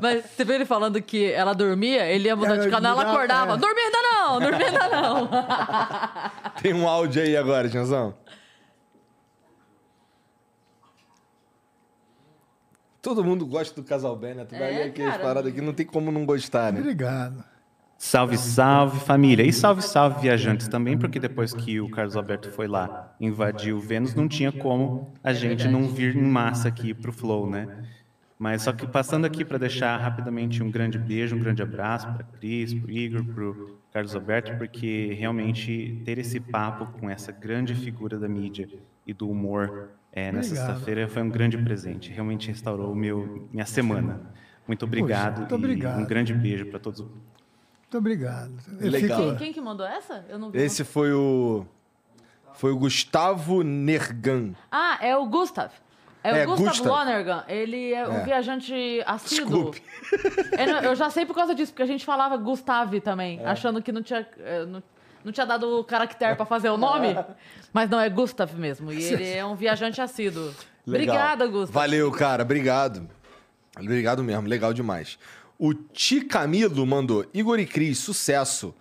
[0.02, 3.56] Mas você viu ele falando que ela dormia, ele ia mudar de canal, ela acordava.
[3.56, 3.58] é.
[3.58, 5.30] Dormir ainda não, dormir ainda não.
[6.64, 8.16] Tem um áudio aí agora, Janzão.
[13.02, 14.46] Todo mundo gosta do Casal Ben, né?
[14.46, 16.80] Tu vai É, ler aqui as paradas aqui, não tem como não gostar, né?
[16.80, 17.44] Obrigado.
[17.98, 19.44] Salve, salve família!
[19.44, 23.80] E salve, salve viajantes também, porque depois que o Carlos Alberto foi lá invadir o
[23.80, 27.68] Vênus, não tinha como a gente não vir em massa aqui pro Flow, né?
[28.38, 32.24] Mas só que passando aqui para deixar rapidamente um grande beijo, um grande abraço para
[32.24, 38.20] Cris, pro Igor, pro Carlos Alberto, porque realmente ter esse papo com essa grande figura
[38.20, 38.70] da mídia
[39.08, 40.44] e do humor é, Obrigado.
[40.44, 42.12] sexta-feira foi um grande presente.
[42.12, 44.22] Realmente restaurou o meu minha semana.
[44.68, 46.00] Muito obrigado muito e obrigado.
[46.00, 47.04] um grande beijo para todos
[47.88, 48.52] Muito obrigado.
[48.82, 49.18] Eu Legal.
[49.20, 50.26] fico- Quem, quem que mandou essa?
[50.28, 50.60] Eu não vi.
[50.60, 51.66] Esse foi o.
[52.56, 54.54] Foi o Gustavo Nergan.
[54.72, 55.72] Ah, é o Gustav.
[56.24, 56.90] É, É, o Gustav, Gustav.
[56.90, 57.46] Lonergan.
[57.48, 58.08] Ele é, É.
[58.10, 58.74] um viajante
[59.06, 59.72] assíduo.
[59.72, 59.84] Desculpe.
[60.58, 63.46] É, eu já sei por causa disso, porque a gente falava Gustave também, É.
[63.46, 64.84] achando que não tinha, eh, não,
[65.24, 67.16] não tinha dado o caractere pra fazer o nome.
[67.72, 68.92] Mas não, é Gustav mesmo.
[68.92, 70.52] E ele é um viajante assíduo.
[70.86, 71.16] Legal.
[71.16, 71.72] Obrigada, Gustav.
[71.74, 72.44] Valeu, cara.
[72.44, 73.08] Obrigado.
[73.80, 74.48] Obrigado mesmo.
[74.48, 75.20] Legal demais.
[75.60, 77.26] O Ti Camilo mandou.
[77.34, 78.74] Igor e Cris, sucesso.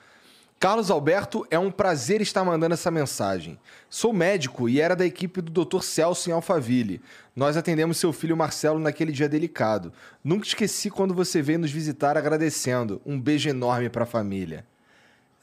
[0.59, 3.59] Carlos Alberto, é um prazer estar mandando essa mensagem.
[3.91, 5.83] Sou médico e era da equipe do Dr.
[5.83, 7.01] Celso em Alphaville.
[7.35, 9.93] Nós atendemos seu filho Marcelo naquele dia delicado.
[10.25, 13.03] Nunca esqueci quando você veio nos visitar agradecendo.
[13.05, 14.65] Um beijo enorme pra família.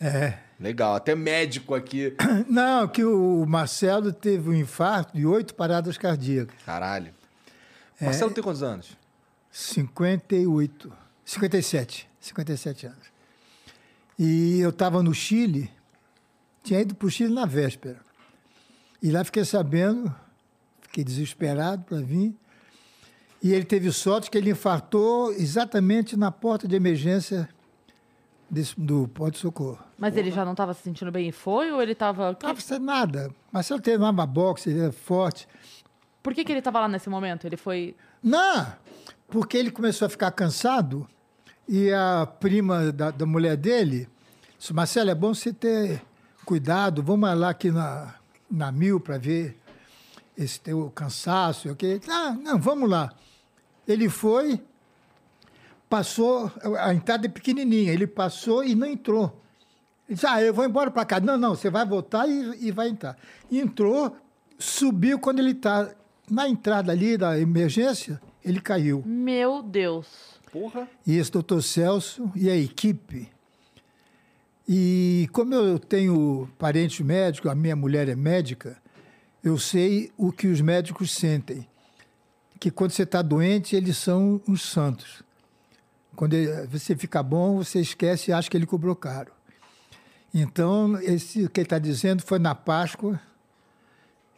[0.01, 0.39] É.
[0.59, 2.15] Legal, até médico aqui.
[2.49, 6.55] Não, que o Marcelo teve um infarto de oito paradas cardíacas.
[6.65, 7.13] Caralho.
[8.01, 8.05] É.
[8.05, 8.97] Marcelo tem quantos anos?
[9.51, 11.02] 58.
[11.25, 12.09] 57.
[12.19, 13.13] 57 anos.
[14.17, 15.69] E eu estava no Chile,
[16.63, 17.99] tinha ido para o Chile na véspera.
[19.01, 20.13] E lá fiquei sabendo,
[20.81, 22.33] fiquei desesperado para vir.
[23.41, 27.49] E ele teve sorte que ele infartou exatamente na porta de emergência
[28.49, 29.83] desse- do ponto-socorro.
[29.97, 31.69] Mas ele já não estava se sentindo bem e foi?
[31.71, 32.25] Ou ele estava.
[32.27, 33.35] Não estava fazendo nada.
[33.51, 35.45] Marcelo treinava boxe, ele era forte.
[36.21, 37.45] Por que, que ele estava lá nesse momento?
[37.45, 37.93] Ele foi.
[38.21, 38.71] Não,
[39.27, 41.05] porque ele começou a ficar cansado
[41.67, 44.07] e a prima da, da mulher dele
[44.57, 46.01] disse, Marcelo, é bom você ter
[46.45, 48.15] cuidado, vamos lá aqui na,
[48.49, 49.57] na Mil para ver
[50.37, 51.69] esse teu cansaço.
[51.71, 52.01] Okay?
[52.09, 53.11] Ah, não, vamos lá.
[53.87, 54.61] Ele foi,
[55.89, 59.41] passou, a entrada é pequenininha, ele passou e não entrou.
[60.07, 61.19] Ele disse, ah, eu vou embora para cá.
[61.19, 63.17] Não, não, você vai voltar e, e vai entrar.
[63.51, 64.15] Entrou,
[64.57, 65.89] subiu quando ele está
[66.29, 69.03] na entrada ali da emergência, ele caiu.
[69.05, 70.32] Meu Deus.
[70.53, 70.87] Porra.
[71.05, 73.27] E esse doutor Celso e a equipe.
[74.69, 78.77] E como eu tenho parentes médicos, a minha mulher é médica,
[79.43, 81.67] eu sei o que os médicos sentem.
[82.59, 85.23] Que quando você está doente, eles são os santos.
[86.15, 86.35] Quando
[86.69, 89.31] você fica bom, você esquece e acha que ele cobrou caro.
[90.31, 93.19] Então, esse, que ele está dizendo foi na Páscoa,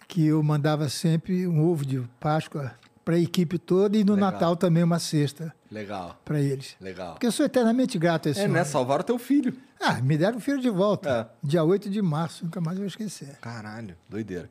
[0.07, 2.73] que eu mandava sempre um ovo de Páscoa
[3.05, 4.31] para a equipe toda e no Legal.
[4.31, 6.75] Natal também uma cesta Legal, para eles.
[6.81, 7.13] legal.
[7.13, 8.55] Porque eu sou eternamente grato a esse É, homem.
[8.55, 8.63] né?
[8.63, 9.55] Salvaram teu filho.
[9.79, 11.29] Ah, me deram o filho de volta.
[11.43, 11.47] É.
[11.47, 13.37] Dia 8 de março, nunca mais vou esquecer.
[13.39, 14.49] Caralho, doideira.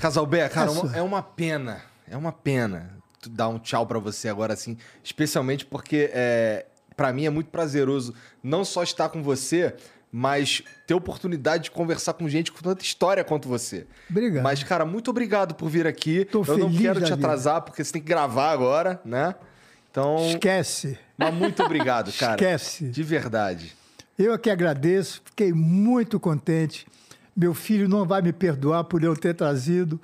[0.00, 1.80] Casalbé, cara, uma- é uma pena.
[2.08, 2.90] É uma pena
[3.20, 4.76] tu dar um tchau pra você agora, assim.
[5.02, 6.66] Especialmente porque, é,
[6.96, 8.12] para mim, é muito prazeroso
[8.42, 9.74] não só estar com você,
[10.16, 13.84] mas ter oportunidade de conversar com gente com tanta história quanto você.
[14.08, 14.44] Obrigado.
[14.44, 16.24] Mas, cara, muito obrigado por vir aqui.
[16.24, 17.26] Tô Eu não feliz quero da te vida.
[17.26, 19.34] atrasar, porque você tem que gravar agora, né?
[19.90, 20.96] Então, Esquece.
[21.18, 22.34] mas muito obrigado, cara.
[22.34, 22.84] Esquece.
[22.86, 23.74] De verdade.
[24.16, 26.86] Eu aqui agradeço, fiquei muito contente.
[27.36, 30.00] Meu filho não vai me perdoar por eu ter trazido,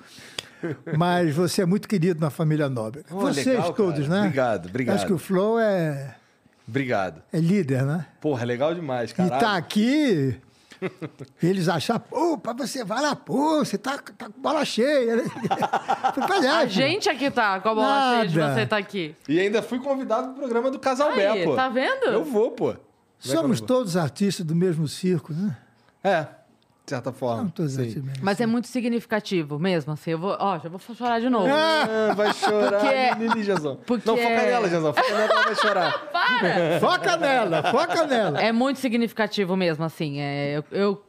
[0.98, 3.06] mas você é muito querido na família Nóbrega.
[3.12, 4.10] Oh, Vocês legal, todos, cara.
[4.10, 4.20] né?
[4.26, 4.96] Obrigado, obrigado.
[4.96, 6.16] Acho que o Flow é,
[6.70, 7.22] Obrigado.
[7.32, 8.06] é líder, né?
[8.20, 9.38] Porra, legal demais, E cara.
[9.38, 10.36] tá aqui,
[11.42, 15.16] eles acham, pô, pra você vai lá, pô, você tá, tá com bola cheia.
[15.22, 15.24] né?
[16.26, 18.54] "Pois é, A filho." gente aqui tá com a bola cheia de Nada.
[18.54, 19.14] você tá aqui.
[19.28, 21.54] E ainda fui convidado pro programa do Casalbé, Aí, pô.
[21.54, 22.06] tá vendo?
[22.06, 22.74] Eu vou, pô.
[23.18, 25.54] Somos Como é eu todos artistas do mesmo circo, né?
[26.02, 26.26] É,
[26.90, 27.52] de certa forma.
[27.54, 28.02] Todos Sim.
[28.20, 30.10] Mas é muito significativo mesmo, assim.
[30.10, 30.36] Eu vou.
[30.40, 31.46] Ó, já vou chorar de novo.
[31.48, 33.78] Ah, vai chorar, Porque- Lili Janzão.
[33.86, 34.92] porque- Não, foca nela, Janzão.
[34.92, 35.98] Foca nela, ela vai chorar.
[36.10, 36.80] Para!
[36.80, 38.40] Foca nela, foca nela.
[38.40, 40.20] É muito significativo mesmo, assim.
[40.20, 41.04] É, eu, eu,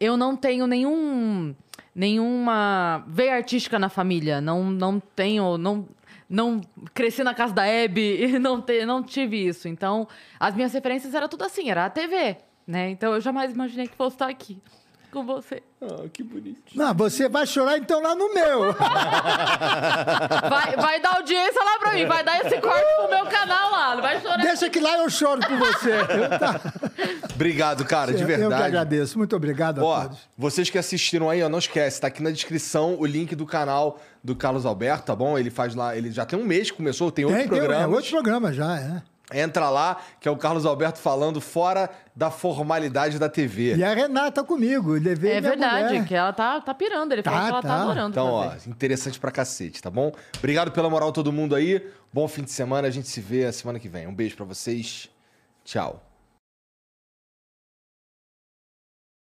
[0.00, 1.54] eu não tenho nenhum,
[1.94, 4.40] nenhuma veia artística na família.
[4.40, 5.56] Não, não tenho.
[5.56, 5.86] Não,
[6.28, 6.60] não
[6.92, 9.68] cresci na casa da Hebe e não, te, não tive isso.
[9.68, 10.08] Então,
[10.40, 12.36] as minhas referências eram tudo assim, era a TV.
[12.66, 12.90] Né?
[12.90, 14.60] Então eu jamais imaginei que fosse estar aqui.
[15.10, 15.62] Com você.
[15.82, 16.60] Ah, que bonito.
[16.74, 18.72] Não, você vai chorar então lá no meu.
[20.50, 23.94] Vai, vai dar audiência lá pra mim, vai dar esse corte pro meu canal lá.
[23.94, 24.38] Não vai chorar.
[24.38, 25.92] Deixa que lá eu choro com você.
[26.38, 26.60] Tá.
[27.34, 28.62] Obrigado, cara, de Eu que verdade.
[28.62, 29.16] agradeço.
[29.18, 30.18] Muito obrigado a Ó, todos.
[30.36, 34.00] vocês que assistiram aí, ó, não esquece, tá aqui na descrição o link do canal
[34.22, 35.38] do Carlos Alberto, tá bom?
[35.38, 37.60] Ele faz lá, ele já tem um mês que começou, tem, Tem, outro tem, é
[37.66, 37.94] programa.
[37.94, 39.02] outro programa já, é.
[39.32, 43.76] Entra lá, que é o Carlos Alberto falando fora da formalidade da TV.
[43.76, 44.92] E a Renata comigo.
[44.92, 46.06] Levei É minha verdade, mulher.
[46.06, 47.12] que ela tá, tá pirando.
[47.12, 47.82] Ele Tá, falou que ela tá, tá.
[47.82, 48.10] adorando.
[48.10, 48.68] Então, ó, fazer.
[48.70, 50.12] interessante pra cacete, tá bom?
[50.38, 51.86] Obrigado pela moral todo mundo aí.
[52.12, 54.06] Bom fim de semana, a gente se vê a semana que vem.
[54.06, 55.08] Um beijo pra vocês.
[55.64, 56.09] Tchau.